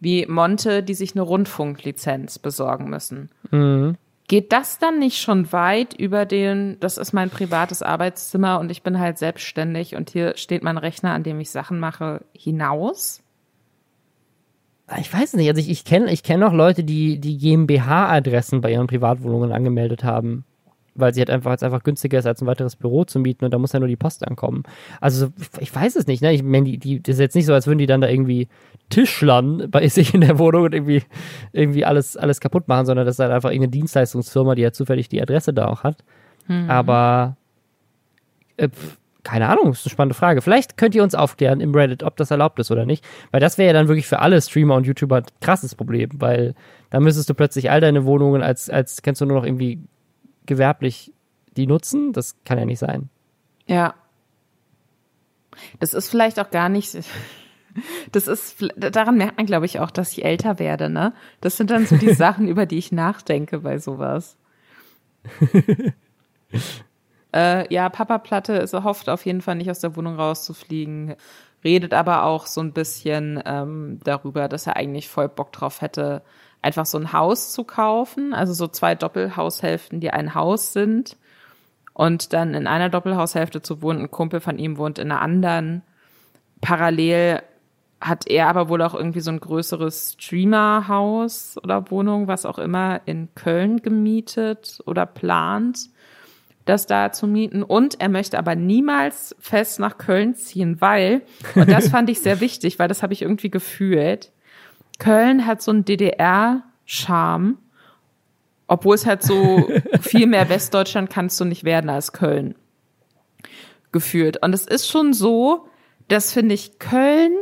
wie 0.00 0.26
Monte, 0.26 0.82
die 0.82 0.94
sich 0.94 1.14
eine 1.14 1.22
Rundfunklizenz 1.22 2.40
besorgen 2.40 2.90
müssen. 2.90 3.30
Mhm. 3.52 3.96
Geht 4.28 4.52
das 4.52 4.78
dann 4.78 4.98
nicht 4.98 5.18
schon 5.18 5.52
weit 5.52 5.94
über 5.94 6.24
den, 6.24 6.78
das 6.80 6.96
ist 6.96 7.12
mein 7.12 7.28
privates 7.28 7.82
Arbeitszimmer 7.82 8.60
und 8.60 8.70
ich 8.70 8.82
bin 8.82 8.98
halt 8.98 9.18
selbstständig 9.18 9.94
und 9.94 10.10
hier 10.10 10.36
steht 10.36 10.62
mein 10.62 10.78
Rechner, 10.78 11.12
an 11.12 11.22
dem 11.22 11.40
ich 11.40 11.50
Sachen 11.50 11.78
mache, 11.78 12.24
hinaus? 12.32 13.22
Ich 14.98 15.12
weiß 15.12 15.34
nicht, 15.34 15.48
also 15.48 15.60
ich, 15.60 15.70
ich 15.70 15.84
kenne 15.84 16.14
kenn 16.16 16.42
auch 16.42 16.52
Leute, 16.52 16.84
die 16.84 17.18
die 17.18 17.38
GmbH-Adressen 17.38 18.60
bei 18.60 18.72
ihren 18.72 18.86
Privatwohnungen 18.86 19.52
angemeldet 19.52 20.04
haben 20.04 20.44
weil 20.94 21.14
sie 21.14 21.20
halt 21.20 21.30
einfach, 21.30 21.50
als 21.50 21.62
einfach 21.62 21.82
günstiger 21.82 22.18
ist, 22.18 22.26
als 22.26 22.42
ein 22.42 22.46
weiteres 22.46 22.76
Büro 22.76 23.04
zu 23.04 23.18
mieten 23.18 23.44
und 23.44 23.52
da 23.52 23.58
muss 23.58 23.72
ja 23.72 23.78
nur 23.78 23.88
die 23.88 23.96
Post 23.96 24.26
ankommen. 24.26 24.62
Also 25.00 25.28
ich 25.58 25.74
weiß 25.74 25.96
es 25.96 26.06
nicht, 26.06 26.22
ne? 26.22 26.32
Ich 26.32 26.42
meine, 26.42 26.64
die, 26.64 26.78
die, 26.78 27.02
das 27.02 27.14
ist 27.14 27.20
jetzt 27.20 27.34
nicht 27.34 27.46
so, 27.46 27.54
als 27.54 27.66
würden 27.66 27.78
die 27.78 27.86
dann 27.86 28.00
da 28.00 28.08
irgendwie 28.08 28.48
Tischlern 28.90 29.70
bei 29.70 29.88
sich 29.88 30.14
in 30.14 30.20
der 30.20 30.38
Wohnung 30.38 30.64
und 30.64 30.74
irgendwie, 30.74 31.02
irgendwie 31.52 31.84
alles, 31.84 32.16
alles 32.16 32.40
kaputt 32.40 32.68
machen, 32.68 32.86
sondern 32.86 33.06
das 33.06 33.16
ist 33.16 33.20
halt 33.20 33.32
einfach 33.32 33.50
irgendeine 33.50 33.72
Dienstleistungsfirma, 33.72 34.54
die 34.54 34.62
ja 34.62 34.72
zufällig 34.72 35.08
die 35.08 35.22
Adresse 35.22 35.52
da 35.52 35.66
auch 35.66 35.82
hat. 35.82 36.04
Mhm. 36.46 36.68
Aber 36.68 37.36
äh, 38.56 38.68
keine 39.24 39.48
Ahnung, 39.48 39.70
ist 39.70 39.86
eine 39.86 39.92
spannende 39.92 40.14
Frage. 40.14 40.42
Vielleicht 40.42 40.76
könnt 40.76 40.94
ihr 40.94 41.02
uns 41.02 41.14
aufklären 41.14 41.60
im 41.60 41.74
Reddit, 41.74 42.02
ob 42.02 42.16
das 42.16 42.30
erlaubt 42.30 42.58
ist 42.58 42.70
oder 42.70 42.84
nicht. 42.84 43.04
Weil 43.30 43.40
das 43.40 43.56
wäre 43.56 43.68
ja 43.68 43.72
dann 43.72 43.88
wirklich 43.88 44.06
für 44.06 44.18
alle 44.18 44.40
Streamer 44.42 44.74
und 44.74 44.86
YouTuber 44.86 45.18
ein 45.18 45.24
krasses 45.40 45.74
Problem, 45.74 46.10
weil 46.14 46.54
da 46.90 46.98
müsstest 46.98 47.30
du 47.30 47.34
plötzlich 47.34 47.70
all 47.70 47.80
deine 47.80 48.04
Wohnungen 48.04 48.42
als, 48.42 48.68
als 48.68 49.02
kennst 49.02 49.20
du 49.20 49.26
nur 49.26 49.38
noch 49.38 49.46
irgendwie 49.46 49.80
gewerblich 50.46 51.12
die 51.56 51.66
nutzen. 51.66 52.12
Das 52.12 52.36
kann 52.44 52.58
ja 52.58 52.64
nicht 52.64 52.78
sein. 52.78 53.08
Ja. 53.66 53.94
Das 55.80 55.94
ist 55.94 56.08
vielleicht 56.08 56.40
auch 56.40 56.50
gar 56.50 56.68
nicht. 56.68 56.96
Das 58.12 58.26
ist, 58.26 58.64
daran 58.76 59.16
merkt 59.16 59.38
man, 59.38 59.46
glaube 59.46 59.66
ich, 59.66 59.80
auch, 59.80 59.90
dass 59.90 60.12
ich 60.12 60.24
älter 60.24 60.58
werde, 60.58 60.90
ne? 60.90 61.14
Das 61.40 61.56
sind 61.56 61.70
dann 61.70 61.86
so 61.86 61.96
die 61.96 62.12
Sachen, 62.14 62.48
über 62.48 62.66
die 62.66 62.78
ich 62.78 62.92
nachdenke 62.92 63.60
bei 63.60 63.78
sowas. 63.78 64.36
äh, 67.34 67.72
ja, 67.72 67.88
Papa 67.88 68.18
Platte 68.18 68.54
ist, 68.54 68.74
hofft 68.74 69.08
auf 69.08 69.24
jeden 69.24 69.40
Fall 69.40 69.56
nicht 69.56 69.70
aus 69.70 69.80
der 69.80 69.96
Wohnung 69.96 70.16
rauszufliegen, 70.16 71.14
redet 71.64 71.94
aber 71.94 72.24
auch 72.24 72.46
so 72.46 72.60
ein 72.60 72.72
bisschen 72.72 73.42
ähm, 73.46 74.00
darüber, 74.04 74.48
dass 74.48 74.66
er 74.66 74.76
eigentlich 74.76 75.08
voll 75.08 75.28
Bock 75.28 75.52
drauf 75.52 75.80
hätte, 75.80 76.22
einfach 76.62 76.86
so 76.86 76.96
ein 76.96 77.12
Haus 77.12 77.52
zu 77.52 77.64
kaufen, 77.64 78.32
also 78.32 78.54
so 78.54 78.68
zwei 78.68 78.94
Doppelhaushälften, 78.94 80.00
die 80.00 80.10
ein 80.10 80.34
Haus 80.34 80.72
sind 80.72 81.16
und 81.92 82.32
dann 82.32 82.54
in 82.54 82.66
einer 82.66 82.88
Doppelhaushälfte 82.88 83.60
zu 83.60 83.82
wohnen. 83.82 84.02
Ein 84.02 84.10
Kumpel 84.10 84.40
von 84.40 84.58
ihm 84.58 84.78
wohnt 84.78 84.98
in 84.98 85.10
einer 85.10 85.20
anderen. 85.20 85.82
Parallel 86.60 87.42
hat 88.00 88.26
er 88.28 88.48
aber 88.48 88.68
wohl 88.68 88.82
auch 88.82 88.94
irgendwie 88.94 89.20
so 89.20 89.30
ein 89.30 89.40
größeres 89.40 90.16
Streamerhaus 90.18 91.56
oder 91.62 91.90
Wohnung, 91.90 92.26
was 92.26 92.46
auch 92.46 92.58
immer, 92.58 93.00
in 93.04 93.28
Köln 93.34 93.82
gemietet 93.82 94.80
oder 94.86 95.06
plant, 95.06 95.88
das 96.64 96.86
da 96.86 97.12
zu 97.12 97.26
mieten. 97.26 97.62
Und 97.62 98.00
er 98.00 98.08
möchte 98.08 98.38
aber 98.38 98.54
niemals 98.54 99.36
fest 99.38 99.78
nach 99.78 99.98
Köln 99.98 100.34
ziehen, 100.34 100.80
weil, 100.80 101.22
und 101.54 101.70
das 101.70 101.88
fand 101.90 102.08
ich 102.08 102.20
sehr 102.20 102.40
wichtig, 102.40 102.78
weil 102.78 102.88
das 102.88 103.02
habe 103.02 103.12
ich 103.12 103.22
irgendwie 103.22 103.50
gefühlt, 103.50 104.32
Köln 104.98 105.46
hat 105.46 105.62
so 105.62 105.70
einen 105.70 105.84
DDR-Charme, 105.84 107.58
obwohl 108.66 108.94
es 108.94 109.06
halt 109.06 109.22
so 109.22 109.68
viel 110.00 110.26
mehr 110.26 110.48
Westdeutschland 110.48 111.10
kannst 111.10 111.40
du 111.40 111.44
nicht 111.44 111.64
werden 111.64 111.90
als 111.90 112.12
Köln 112.12 112.54
geführt. 113.92 114.42
Und 114.42 114.54
es 114.54 114.66
ist 114.66 114.88
schon 114.88 115.12
so, 115.12 115.68
dass 116.08 116.32
finde 116.32 116.54
ich 116.54 116.78
Köln 116.78 117.32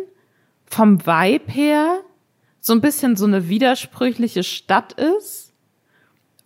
vom 0.67 1.07
Vibe 1.07 1.51
her 1.53 2.01
so 2.61 2.73
ein 2.73 2.81
bisschen 2.81 3.17
so 3.17 3.25
eine 3.25 3.49
widersprüchliche 3.49 4.43
Stadt 4.43 4.93
ist. 4.93 5.53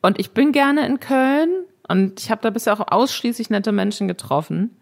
Und 0.01 0.21
ich 0.21 0.33
bin 0.33 0.53
gerne 0.53 0.87
in 0.87 1.01
Köln 1.01 1.51
und 1.89 2.21
ich 2.21 2.31
habe 2.31 2.43
da 2.43 2.51
bisher 2.51 2.73
auch 2.75 2.93
ausschließlich 2.93 3.51
nette 3.51 3.73
Menschen 3.73 4.07
getroffen. 4.07 4.77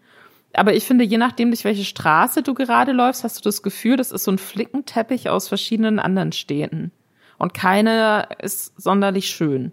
Aber 0.53 0.75
ich 0.75 0.85
finde, 0.85 1.03
je 1.03 1.17
nachdem, 1.17 1.49
durch 1.49 1.63
welche 1.63 1.83
Straße 1.83 2.43
du 2.43 2.53
gerade 2.53 2.91
läufst, 2.91 3.23
hast 3.23 3.39
du 3.39 3.41
das 3.41 3.63
Gefühl, 3.63 3.97
das 3.97 4.11
ist 4.11 4.23
so 4.23 4.31
ein 4.31 4.37
Flickenteppich 4.37 5.29
aus 5.29 5.47
verschiedenen 5.47 5.99
anderen 5.99 6.31
Städten. 6.31 6.91
Und 7.39 7.53
keine 7.53 8.27
ist 8.41 8.79
sonderlich 8.79 9.27
schön. 9.27 9.71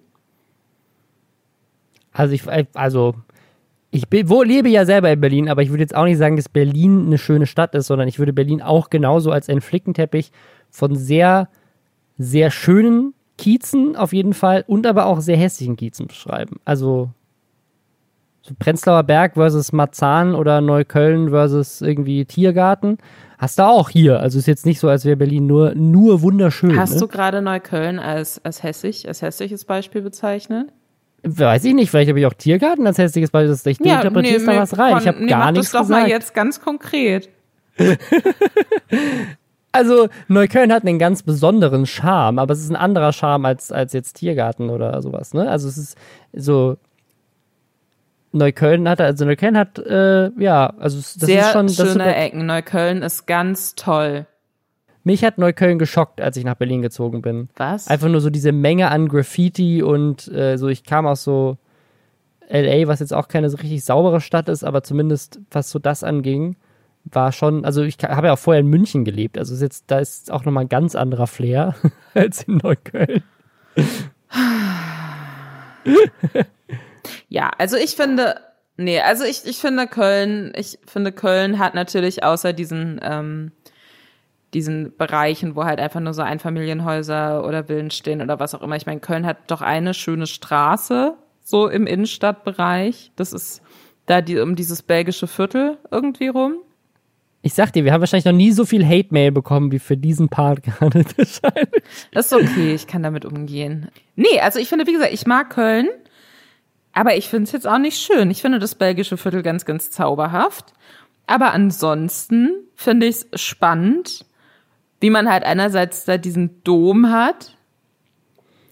Also 2.13 2.35
ich, 2.35 2.43
also 2.75 3.15
ich 3.91 4.05
wo, 4.27 4.43
lebe 4.43 4.69
ja 4.69 4.87
selber 4.87 5.11
in 5.11 5.21
Berlin, 5.21 5.49
aber 5.49 5.63
ich 5.63 5.71
würde 5.71 5.83
jetzt 5.83 5.95
auch 5.95 6.05
nicht 6.05 6.19
sagen, 6.19 6.37
dass 6.37 6.49
Berlin 6.49 7.07
eine 7.07 7.19
schöne 7.19 7.47
Stadt 7.47 7.75
ist, 7.75 7.87
sondern 7.87 8.09
ich 8.09 8.19
würde 8.19 8.33
Berlin 8.33 8.63
auch 8.63 8.89
genauso 8.91 9.31
als 9.33 9.49
einen 9.49 9.61
Flickenteppich 9.61 10.33
von 10.71 10.97
sehr, 10.97 11.49
sehr 12.17 12.51
schönen 12.51 13.15
Kiezen 13.37 13.97
auf 13.97 14.13
jeden 14.13 14.35
Fall 14.35 14.65
und 14.67 14.87
aber 14.87 15.07
auch 15.07 15.21
sehr 15.21 15.37
hässlichen 15.37 15.77
Kiezen 15.77 16.07
beschreiben. 16.07 16.61
Also 16.65 16.87
so 16.87 17.11
Prenzlauer 18.59 19.03
Berg 19.03 19.35
versus 19.35 19.73
Marzahn 19.73 20.35
oder 20.35 20.61
Neukölln 20.61 21.31
versus 21.31 21.81
irgendwie 21.81 22.25
Tiergarten. 22.25 22.99
Hast 23.39 23.59
du 23.59 23.63
auch 23.63 23.89
hier. 23.89 24.21
Also 24.21 24.39
ist 24.39 24.47
jetzt 24.47 24.67
nicht 24.67 24.81
so, 24.81 24.89
als 24.89 25.05
wäre 25.05 25.17
Berlin 25.17 25.47
nur, 25.47 25.75
nur 25.75 26.23
wunderschön. 26.23 26.79
Hast 26.79 26.95
ne? 26.95 27.01
du 27.01 27.09
gerade 27.09 27.43
Neukölln 27.43 27.99
als, 27.99 28.45
als 28.45 28.63
hässlich, 28.63 29.09
als 29.09 29.23
hässliches 29.23 29.65
Beispiel 29.65 30.03
bezeichnet? 30.03 30.73
Weiß 31.23 31.65
ich 31.65 31.75
nicht, 31.75 31.91
vielleicht 31.91 32.09
habe 32.09 32.19
ich 32.19 32.27
auch 32.27 32.35
Tiergarten 32.35 32.87
als 32.87 32.99
hässliches 32.99 33.31
Beispiel. 33.31 33.73
Ich 33.73 33.79
ja, 33.81 33.97
interpretierst 33.97 34.47
nee, 34.47 34.55
da 34.55 34.61
was 34.61 34.79
rein. 34.79 34.99
ich 34.99 35.07
habe 35.07 35.21
nee, 35.21 35.27
gar 35.27 35.53
nichts 35.53 35.69
gesagt. 35.69 35.83
Das 35.83 35.89
doch 35.89 36.03
mal 36.03 36.09
jetzt 36.09 36.35
ganz 36.35 36.61
konkret. 36.61 37.29
also 39.73 40.09
Neukölln 40.29 40.73
hat 40.73 40.87
einen 40.87 40.99
ganz 40.99 41.23
besonderen 41.23 41.87
Charme, 41.87 42.39
aber 42.39 42.53
es 42.55 42.61
ist 42.61 42.71
ein 42.71 42.77
anderer 42.77 43.13
Charme 43.13 43.47
als, 43.47 43.71
als 43.71 43.93
jetzt 43.93 44.15
Tiergarten 44.15 44.71
oder 44.71 45.01
sowas. 45.03 45.35
Ne? 45.35 45.49
Also 45.49 45.69
es 45.69 45.77
ist 45.77 45.99
so 46.33 46.77
Neukölln 48.33 48.89
hat, 48.89 49.01
also 49.01 49.25
Neukölln 49.25 49.57
hat, 49.57 49.79
äh, 49.79 50.31
ja, 50.39 50.73
also 50.79 50.99
das 50.99 51.15
Sehr 51.15 51.47
ist 51.47 51.53
schon. 51.53 51.67
Das 51.67 51.77
schöne 51.77 52.11
ist 52.11 52.17
Ecken. 52.17 52.47
Neukölln 52.47 53.03
ist 53.03 53.27
ganz 53.27 53.75
toll. 53.75 54.27
Mich 55.03 55.25
hat 55.25 55.39
Neukölln 55.39 55.79
geschockt, 55.79 56.21
als 56.21 56.37
ich 56.37 56.45
nach 56.45 56.57
Berlin 56.57 56.83
gezogen 56.83 57.23
bin. 57.23 57.49
Was? 57.57 57.89
Einfach 57.89 58.09
nur 58.09 58.21
so 58.21 58.31
diese 58.31 58.53
Menge 58.53 58.91
an 58.91 59.09
Graffiti 59.09 59.83
und 59.83 60.29
äh, 60.29 60.57
so, 60.59 60.69
ich 60.69 60.85
kam 60.85 61.07
aus 61.07 61.25
so 61.25 61.57
LA, 62.51 62.87
was 62.87 63.01
jetzt 63.01 63.15
auch 63.15 63.29
keine 63.29 63.49
so 63.49 63.57
richtig 63.57 63.83
saubere 63.85 64.21
Stadt 64.21 64.49
ist, 64.49 64.63
aber 64.65 64.83
zumindest 64.83 65.41
was 65.51 65.71
so 65.71 65.79
das 65.79 66.05
anging, 66.05 66.57
war 67.05 67.33
schon, 67.33 67.65
also 67.65 67.83
ich 67.83 67.97
habe 68.03 68.27
ja 68.27 68.35
auch 68.35 68.39
vorher 68.39 68.61
in 68.61 68.67
München 68.67 69.05
gelebt, 69.07 69.39
also 69.39 69.55
ist 69.55 69.63
jetzt, 69.63 69.85
da 69.91 70.01
ist 70.01 70.31
auch 70.31 70.45
nochmal 70.45 70.65
ein 70.65 70.69
ganz 70.69 70.95
anderer 70.95 71.27
Flair 71.27 71.75
als 72.15 72.43
in 72.43 72.59
Neukölln. 72.59 73.23
Ja, 77.29 77.51
also 77.59 77.77
ich 77.77 77.97
finde, 77.97 78.41
nee, 78.77 79.01
also 79.01 79.25
ich, 79.25 79.45
ich 79.45 79.59
finde 79.59 79.87
Köln, 79.87 80.53
ich 80.57 80.79
finde 80.87 81.13
Köln 81.13 81.59
hat 81.59 81.75
natürlich 81.75 82.25
außer 82.25 82.53
diesen, 82.53 83.01
ähm, 83.03 83.53
diesen 84.55 84.97
Bereichen, 84.97 85.55
wo 85.57 85.65
halt 85.65 85.79
einfach 85.79 86.01
nur 86.01 86.15
so 86.15 86.23
Einfamilienhäuser 86.23 87.47
oder 87.47 87.65
Villen 87.65 87.91
stehen 87.91 88.21
oder 88.21 88.41
was 88.41 88.55
auch 88.55 88.63
immer. 88.63 88.77
Ich 88.77 88.87
meine, 88.87 89.01
Köln 89.01 89.27
hat 89.27 89.51
doch 89.51 89.63
eine 89.63 89.95
schöne 89.95 90.27
Straße, 90.27 91.15
so 91.43 91.69
im 91.69 91.87
Innenstadtbereich. 91.87 93.13
Das 93.17 93.33
ist 93.33 93.63
da 94.07 94.21
die, 94.21 94.39
um 94.39 94.57
dieses 94.57 94.83
belgische 94.83 95.27
Viertel 95.27 95.79
irgendwie 95.91 96.29
rum. 96.29 96.55
Ich 97.43 97.55
sag 97.55 97.73
dir, 97.73 97.85
wir 97.85 97.93
haben 97.93 98.01
wahrscheinlich 98.01 98.27
noch 98.27 98.33
nie 98.33 98.53
so 98.53 98.67
viel 98.67 98.87
Hate-Mail 98.87 99.33
bekommen 99.33 99.73
wie 99.73 99.79
für 99.79 99.97
diesen 99.97 100.29
Part 100.29 100.63
gerade. 100.65 101.05
Das 102.13 102.27
ist 102.27 102.33
okay, 102.33 102.75
ich 102.75 102.87
kann 102.87 103.03
damit 103.03 103.25
umgehen. 103.25 103.89
Nee, 104.17 104.41
also 104.43 104.59
ich 104.59 104.69
finde, 104.69 104.87
wie 104.87 104.93
gesagt, 104.93 105.13
ich 105.13 105.27
mag 105.27 105.51
Köln. 105.51 105.89
Aber 106.93 107.17
ich 107.17 107.29
finde 107.29 107.45
es 107.45 107.53
jetzt 107.53 107.69
auch 107.69 107.79
nicht 107.79 107.99
schön. 107.99 108.31
Ich 108.31 108.43
finde 108.43 108.59
das 108.59 108.75
belgische 108.75 109.17
Viertel 109.17 109.43
ganz, 109.43 109.65
ganz 109.65 109.91
zauberhaft. 109.91 110.73
Aber 111.27 111.53
ansonsten 111.53 112.51
finde 112.75 113.07
ich 113.07 113.25
es 113.33 113.41
spannend, 113.41 114.25
wie 115.01 115.11
man 115.11 115.31
halt 115.31 115.45
einerseits 115.45 116.05
da 116.05 116.17
diesen 116.17 116.63
Dom 116.65 117.11
hat. 117.11 117.57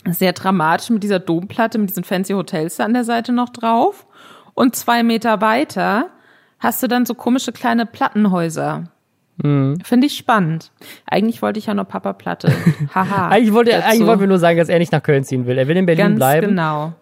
Sehr 0.06 0.32
dramatisch 0.32 0.90
mit 0.90 1.02
dieser 1.02 1.20
Domplatte, 1.20 1.78
mit 1.78 1.90
diesen 1.90 2.04
fancy 2.04 2.32
Hotels 2.32 2.76
da 2.76 2.84
an 2.84 2.94
der 2.94 3.04
Seite 3.04 3.32
noch 3.32 3.50
drauf. 3.50 4.06
Und 4.54 4.74
zwei 4.74 5.02
Meter 5.02 5.40
weiter 5.40 6.10
hast 6.58 6.82
du 6.82 6.88
dann 6.88 7.06
so 7.06 7.14
komische 7.14 7.52
kleine 7.52 7.86
Plattenhäuser 7.86 8.90
Mhm. 9.42 9.78
Finde 9.84 10.06
ich 10.06 10.16
spannend. 10.16 10.72
Eigentlich 11.06 11.42
wollte 11.42 11.58
ich 11.58 11.66
ja 11.66 11.74
nur 11.74 11.84
Papa 11.84 12.12
Platte. 12.12 12.52
Haha. 12.94 13.28
Eigentlich 13.28 13.52
wollte, 13.52 13.70
dazu. 13.70 13.86
eigentlich 13.86 14.06
wollten 14.06 14.20
wir 14.20 14.26
nur 14.26 14.38
sagen, 14.38 14.58
dass 14.58 14.68
er 14.68 14.78
nicht 14.78 14.92
nach 14.92 15.02
Köln 15.02 15.24
ziehen 15.24 15.46
will. 15.46 15.58
Er 15.58 15.68
will 15.68 15.76
in 15.76 15.86
Berlin 15.86 16.04
Ganz 16.06 16.16
bleiben. 16.16 16.48
genau. 16.48 16.92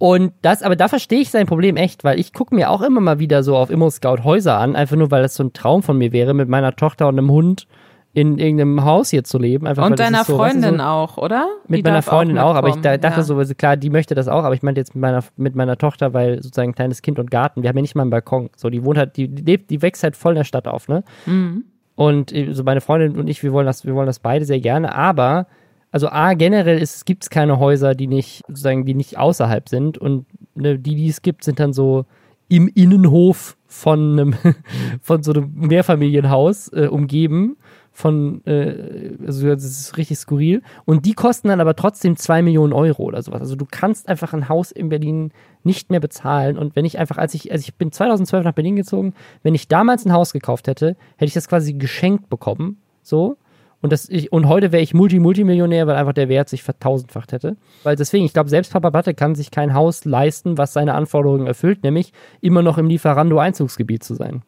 Und 0.00 0.32
das, 0.40 0.62
aber 0.62 0.76
da 0.76 0.88
verstehe 0.88 1.20
ich 1.20 1.30
sein 1.30 1.46
Problem 1.46 1.76
echt, 1.76 2.04
weil 2.04 2.18
ich 2.18 2.32
gucke 2.32 2.54
mir 2.54 2.70
auch 2.70 2.80
immer 2.80 3.02
mal 3.02 3.18
wieder 3.18 3.42
so 3.42 3.54
auf 3.54 3.68
Immo-Scout 3.68 4.24
Häuser 4.24 4.56
an, 4.56 4.74
einfach 4.74 4.96
nur, 4.96 5.10
weil 5.10 5.20
das 5.20 5.34
so 5.34 5.44
ein 5.44 5.52
Traum 5.52 5.82
von 5.82 5.98
mir 5.98 6.10
wäre, 6.10 6.32
mit 6.32 6.48
meiner 6.48 6.74
Tochter 6.74 7.06
und 7.06 7.18
einem 7.18 7.30
Hund 7.30 7.66
in 8.14 8.38
irgendeinem 8.38 8.82
Haus 8.82 9.10
hier 9.10 9.24
zu 9.24 9.36
leben. 9.36 9.66
Einfach, 9.66 9.84
Und 9.84 10.00
deiner 10.00 10.24
so, 10.24 10.36
Freundin 10.36 10.78
so, 10.78 10.84
auch, 10.84 11.18
oder? 11.18 11.48
Mit 11.68 11.80
Die 11.80 11.82
meiner 11.82 11.96
darf 11.96 12.06
Freundin 12.06 12.38
auch, 12.38 12.54
aber 12.54 12.70
ich 12.70 12.76
da, 12.76 12.96
dachte 12.96 13.18
ja. 13.18 13.22
so, 13.24 13.36
also 13.36 13.54
klar, 13.54 13.76
die 13.76 13.90
möchte 13.90 14.14
das 14.14 14.26
auch, 14.26 14.42
aber 14.42 14.54
ich 14.54 14.62
meinte 14.62 14.80
jetzt 14.80 14.94
mit 14.94 15.02
meiner, 15.02 15.22
mit 15.36 15.54
meiner 15.54 15.76
Tochter, 15.76 16.14
weil 16.14 16.36
sozusagen 16.42 16.74
kleines 16.74 17.02
Kind 17.02 17.18
und 17.18 17.30
Garten, 17.30 17.62
wir 17.62 17.68
haben 17.68 17.76
ja 17.76 17.82
nicht 17.82 17.94
mal 17.94 18.00
einen 18.00 18.10
Balkon. 18.10 18.48
So, 18.56 18.70
die 18.70 18.82
wohnt 18.82 18.96
halt, 18.96 19.18
die 19.18 19.26
lebt, 19.26 19.68
die 19.68 19.82
wächst 19.82 20.02
halt 20.02 20.16
voll 20.16 20.32
in 20.32 20.38
der 20.38 20.44
Stadt 20.44 20.66
auf, 20.66 20.88
ne? 20.88 21.04
Mhm. 21.26 21.66
Und 21.94 22.32
äh, 22.32 22.54
so 22.54 22.64
meine 22.64 22.80
Freundin 22.80 23.20
und 23.20 23.28
ich, 23.28 23.42
wir 23.42 23.52
wollen 23.52 23.66
das, 23.66 23.84
wir 23.84 23.94
wollen 23.94 24.06
das 24.06 24.18
beide 24.18 24.46
sehr 24.46 24.60
gerne, 24.60 24.94
aber 24.94 25.46
also 25.90 26.08
A, 26.08 26.34
generell 26.34 26.84
gibt 27.04 27.24
es 27.24 27.30
keine 27.30 27.58
Häuser, 27.58 27.94
die 27.94 28.06
nicht, 28.06 28.42
sozusagen, 28.46 28.84
die 28.84 28.94
nicht 28.94 29.18
außerhalb 29.18 29.68
sind. 29.68 29.98
Und 29.98 30.26
ne, 30.54 30.78
die, 30.78 30.94
die 30.94 31.08
es 31.08 31.22
gibt, 31.22 31.44
sind 31.44 31.58
dann 31.58 31.72
so 31.72 32.06
im 32.48 32.68
Innenhof 32.68 33.56
von 33.66 34.18
einem, 34.18 34.34
von 35.02 35.22
so 35.22 35.32
einem 35.32 35.52
Mehrfamilienhaus 35.54 36.68
äh, 36.72 36.86
umgeben. 36.86 37.56
Von, 37.92 38.44
äh, 38.46 39.16
also 39.26 39.48
das 39.48 39.64
ist 39.64 39.96
richtig 39.96 40.18
skurril. 40.18 40.62
Und 40.84 41.06
die 41.06 41.14
kosten 41.14 41.48
dann 41.48 41.60
aber 41.60 41.74
trotzdem 41.74 42.16
zwei 42.16 42.40
Millionen 42.40 42.72
Euro 42.72 43.02
oder 43.02 43.20
sowas. 43.22 43.40
Also 43.40 43.56
du 43.56 43.66
kannst 43.68 44.08
einfach 44.08 44.32
ein 44.32 44.48
Haus 44.48 44.70
in 44.70 44.88
Berlin 44.88 45.32
nicht 45.64 45.90
mehr 45.90 46.00
bezahlen. 46.00 46.56
Und 46.56 46.76
wenn 46.76 46.84
ich 46.84 46.98
einfach, 46.98 47.18
als 47.18 47.34
ich, 47.34 47.50
also 47.50 47.62
ich 47.62 47.74
bin 47.74 47.90
2012 47.90 48.44
nach 48.44 48.52
Berlin 48.52 48.76
gezogen, 48.76 49.14
wenn 49.42 49.56
ich 49.56 49.66
damals 49.66 50.06
ein 50.06 50.12
Haus 50.12 50.32
gekauft 50.32 50.68
hätte, 50.68 50.96
hätte 51.16 51.28
ich 51.28 51.34
das 51.34 51.48
quasi 51.48 51.72
geschenkt 51.74 52.28
bekommen. 52.28 52.78
So. 53.02 53.36
Und, 53.82 53.92
das 53.92 54.08
ich, 54.08 54.30
und 54.30 54.46
heute 54.46 54.72
wäre 54.72 54.82
ich 54.82 54.92
Multi-Multimillionär, 54.92 55.86
weil 55.86 55.96
einfach 55.96 56.12
der 56.12 56.28
Wert 56.28 56.50
sich 56.50 56.62
vertausendfacht 56.62 57.32
hätte. 57.32 57.56
Weil 57.82 57.96
deswegen, 57.96 58.26
ich 58.26 58.34
glaube, 58.34 58.50
selbst 58.50 58.72
Papa 58.72 58.90
Batte 58.90 59.14
kann 59.14 59.34
sich 59.34 59.50
kein 59.50 59.72
Haus 59.72 60.04
leisten, 60.04 60.58
was 60.58 60.74
seine 60.74 60.94
Anforderungen 60.94 61.46
erfüllt, 61.46 61.82
nämlich 61.82 62.12
immer 62.42 62.62
noch 62.62 62.76
im 62.76 62.88
Lieferando-Einzugsgebiet 62.88 64.04
zu 64.04 64.14
sein. 64.14 64.42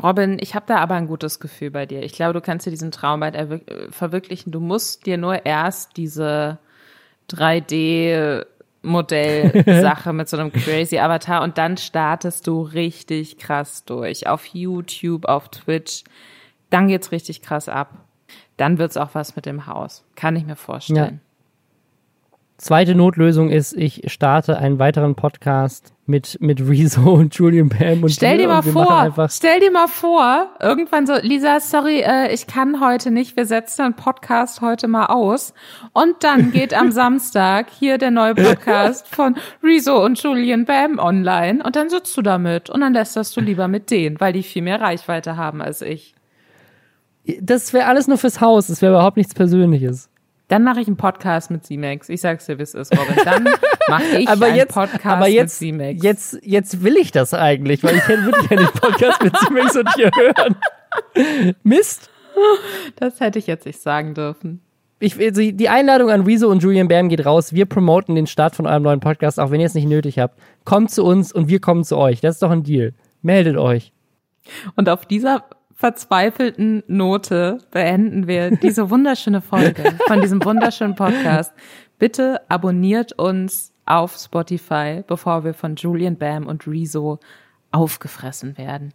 Robin, 0.00 0.38
ich 0.40 0.54
habe 0.54 0.66
da 0.68 0.76
aber 0.76 0.94
ein 0.94 1.08
gutes 1.08 1.40
Gefühl 1.40 1.70
bei 1.70 1.86
dir. 1.86 2.02
Ich 2.02 2.12
glaube, 2.12 2.34
du 2.34 2.40
kannst 2.40 2.66
dir 2.66 2.70
diesen 2.70 2.90
Traum 2.90 3.20
bald 3.20 3.34
erwir- 3.34 3.66
äh, 3.66 3.90
verwirklichen. 3.90 4.52
Du 4.52 4.60
musst 4.60 5.06
dir 5.06 5.16
nur 5.16 5.46
erst 5.46 5.96
diese 5.96 6.58
3D-Modell-Sache 7.30 8.44
mit 10.12 10.28
so 10.28 10.36
einem 10.36 10.52
crazy 10.52 10.98
Avatar 10.98 11.42
und 11.42 11.58
dann 11.58 11.76
startest 11.76 12.46
du 12.46 12.62
richtig 12.62 13.38
krass 13.38 13.84
durch. 13.84 14.28
Auf 14.28 14.46
YouTube, 14.46 15.24
auf 15.24 15.48
Twitch. 15.48 16.04
Dann 16.68 16.88
geht's 16.88 17.10
richtig 17.10 17.42
krass 17.42 17.68
ab. 17.68 18.06
Dann 18.60 18.76
wird's 18.76 18.98
auch 18.98 19.14
was 19.14 19.36
mit 19.36 19.46
dem 19.46 19.66
Haus. 19.66 20.04
Kann 20.16 20.36
ich 20.36 20.44
mir 20.44 20.54
vorstellen. 20.54 21.22
Zweite 22.58 22.94
Notlösung 22.94 23.48
ist, 23.48 23.74
ich 23.74 24.12
starte 24.12 24.58
einen 24.58 24.78
weiteren 24.78 25.14
Podcast 25.14 25.94
mit, 26.04 26.36
mit 26.42 26.60
Rezo 26.60 27.14
und 27.14 27.34
Julian 27.34 27.70
Bam 27.70 28.02
und 28.02 28.10
Stell 28.10 28.36
dir 28.36 28.48
mal 28.48 28.60
vor, 28.60 29.28
stell 29.30 29.60
dir 29.60 29.70
mal 29.70 29.88
vor, 29.88 30.48
irgendwann 30.60 31.06
so, 31.06 31.14
Lisa, 31.22 31.58
sorry, 31.58 32.00
äh, 32.00 32.34
ich 32.34 32.46
kann 32.46 32.82
heute 32.82 33.10
nicht, 33.10 33.34
wir 33.34 33.46
setzen 33.46 33.82
den 33.86 33.94
Podcast 33.94 34.60
heute 34.60 34.88
mal 34.88 35.06
aus. 35.06 35.54
Und 35.94 36.16
dann 36.22 36.52
geht 36.52 36.74
am 36.74 36.92
Samstag 36.92 37.68
hier 37.70 37.96
der 37.96 38.10
neue 38.10 38.34
Podcast 38.34 39.08
von 39.08 39.36
Rezo 39.62 40.04
und 40.04 40.22
Julian 40.22 40.66
Bam 40.66 40.98
online 40.98 41.64
und 41.64 41.76
dann 41.76 41.88
sitzt 41.88 42.14
du 42.14 42.20
damit 42.20 42.68
und 42.68 42.82
dann 42.82 42.92
lässt 42.92 43.16
das 43.16 43.32
du 43.32 43.40
lieber 43.40 43.68
mit 43.68 43.90
denen, 43.90 44.20
weil 44.20 44.34
die 44.34 44.42
viel 44.42 44.60
mehr 44.60 44.82
Reichweite 44.82 45.38
haben 45.38 45.62
als 45.62 45.80
ich. 45.80 46.14
Das 47.40 47.72
wäre 47.72 47.86
alles 47.86 48.08
nur 48.08 48.18
fürs 48.18 48.40
Haus, 48.40 48.68
das 48.68 48.82
wäre 48.82 48.92
überhaupt 48.92 49.16
nichts 49.16 49.34
Persönliches. 49.34 50.08
Dann 50.48 50.64
mache 50.64 50.80
ich 50.80 50.88
einen 50.88 50.96
Podcast 50.96 51.52
mit 51.52 51.64
C-Max. 51.64 52.08
Ich 52.08 52.22
sag's 52.22 52.46
dir, 52.46 52.58
wie 52.58 52.64
es 52.64 52.74
ist, 52.74 52.92
Robin. 52.98 53.14
Dann 53.24 53.44
mache 53.88 54.04
ich 54.18 54.28
aber 54.28 54.46
einen 54.46 54.56
jetzt, 54.56 54.74
Podcast 54.74 55.06
aber 55.06 55.28
jetzt, 55.28 55.60
mit 55.62 55.78
C-Max. 55.78 56.02
jetzt, 56.02 56.38
jetzt 56.42 56.82
will 56.82 56.96
ich 56.96 57.12
das 57.12 57.34
eigentlich, 57.34 57.84
weil 57.84 57.94
ich 57.94 58.08
hätte 58.08 58.24
wirklich 58.24 58.48
gerne 58.48 58.64
den 58.64 58.72
Podcast 58.72 59.22
mit 59.22 59.36
Siemens 59.38 59.76
und 59.76 59.94
hier 59.94 60.10
hören. 60.12 61.54
Mist. 61.62 62.10
Das 62.96 63.20
hätte 63.20 63.38
ich 63.38 63.46
jetzt 63.46 63.64
nicht 63.64 63.80
sagen 63.80 64.14
dürfen. 64.14 64.60
Ich, 64.98 65.18
also 65.20 65.40
die 65.40 65.68
Einladung 65.68 66.10
an 66.10 66.22
Rezo 66.22 66.48
und 66.48 66.64
Julian 66.64 66.88
Bam 66.88 67.08
geht 67.08 67.24
raus. 67.24 67.52
Wir 67.52 67.66
promoten 67.66 68.16
den 68.16 68.26
Start 68.26 68.56
von 68.56 68.66
eurem 68.66 68.82
neuen 68.82 69.00
Podcast, 69.00 69.38
auch 69.38 69.52
wenn 69.52 69.60
ihr 69.60 69.66
es 69.66 69.74
nicht 69.74 69.88
nötig 69.88 70.18
habt. 70.18 70.36
Kommt 70.64 70.90
zu 70.90 71.04
uns 71.04 71.32
und 71.32 71.48
wir 71.48 71.60
kommen 71.60 71.84
zu 71.84 71.96
euch. 71.96 72.20
Das 72.20 72.34
ist 72.36 72.42
doch 72.42 72.50
ein 72.50 72.64
Deal. 72.64 72.92
Meldet 73.22 73.56
euch. 73.56 73.92
Und 74.74 74.88
auf 74.88 75.06
dieser 75.06 75.44
verzweifelten 75.80 76.82
Note 76.88 77.56
beenden 77.70 78.26
wir 78.26 78.50
diese 78.54 78.90
wunderschöne 78.90 79.40
Folge 79.40 79.82
von 80.06 80.20
diesem 80.20 80.44
wunderschönen 80.44 80.94
Podcast. 80.94 81.54
Bitte 81.98 82.42
abonniert 82.50 83.14
uns 83.18 83.72
auf 83.86 84.14
Spotify, 84.18 85.02
bevor 85.06 85.42
wir 85.42 85.54
von 85.54 85.76
Julian 85.76 86.16
Bam 86.18 86.46
und 86.46 86.66
Rezo 86.66 87.18
aufgefressen 87.72 88.58
werden. 88.58 88.92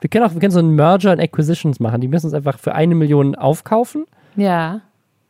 Wir 0.00 0.10
können 0.10 0.24
auch, 0.24 0.32
wir 0.34 0.40
können 0.40 0.50
so 0.50 0.58
einen 0.58 0.74
Merger 0.74 1.12
and 1.12 1.20
Acquisitions 1.22 1.78
machen. 1.78 2.00
Die 2.00 2.08
müssen 2.08 2.26
uns 2.26 2.34
einfach 2.34 2.58
für 2.58 2.74
eine 2.74 2.96
Million 2.96 3.36
aufkaufen 3.36 4.06
Ja. 4.34 4.80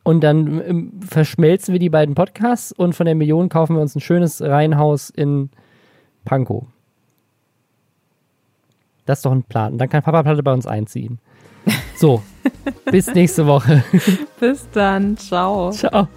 und 0.01 0.23
dann 0.23 0.59
ähm, 0.67 0.99
verschmelzen 1.07 1.71
wir 1.71 1.79
die 1.79 1.91
beiden 1.91 2.15
Podcasts 2.15 2.71
und 2.71 2.93
von 2.95 3.05
der 3.05 3.13
Million 3.13 3.47
kaufen 3.47 3.75
wir 3.75 3.81
uns 3.83 3.95
ein 3.95 4.01
schönes 4.01 4.41
Reihenhaus 4.41 5.11
in 5.11 5.51
Pankow. 6.25 6.63
Das 9.05 9.19
ist 9.19 9.25
doch 9.25 9.31
ein 9.31 9.43
Plan. 9.43 9.73
Und 9.73 9.77
dann 9.79 9.89
kann 9.89 10.03
Papa 10.03 10.23
Platte 10.23 10.43
bei 10.43 10.53
uns 10.53 10.65
einziehen. 10.65 11.19
So, 11.95 12.21
bis 12.85 13.13
nächste 13.13 13.45
Woche. 13.47 13.83
Bis 14.39 14.67
dann. 14.73 15.15
Ciao. 15.17 15.71
Ciao. 15.71 16.07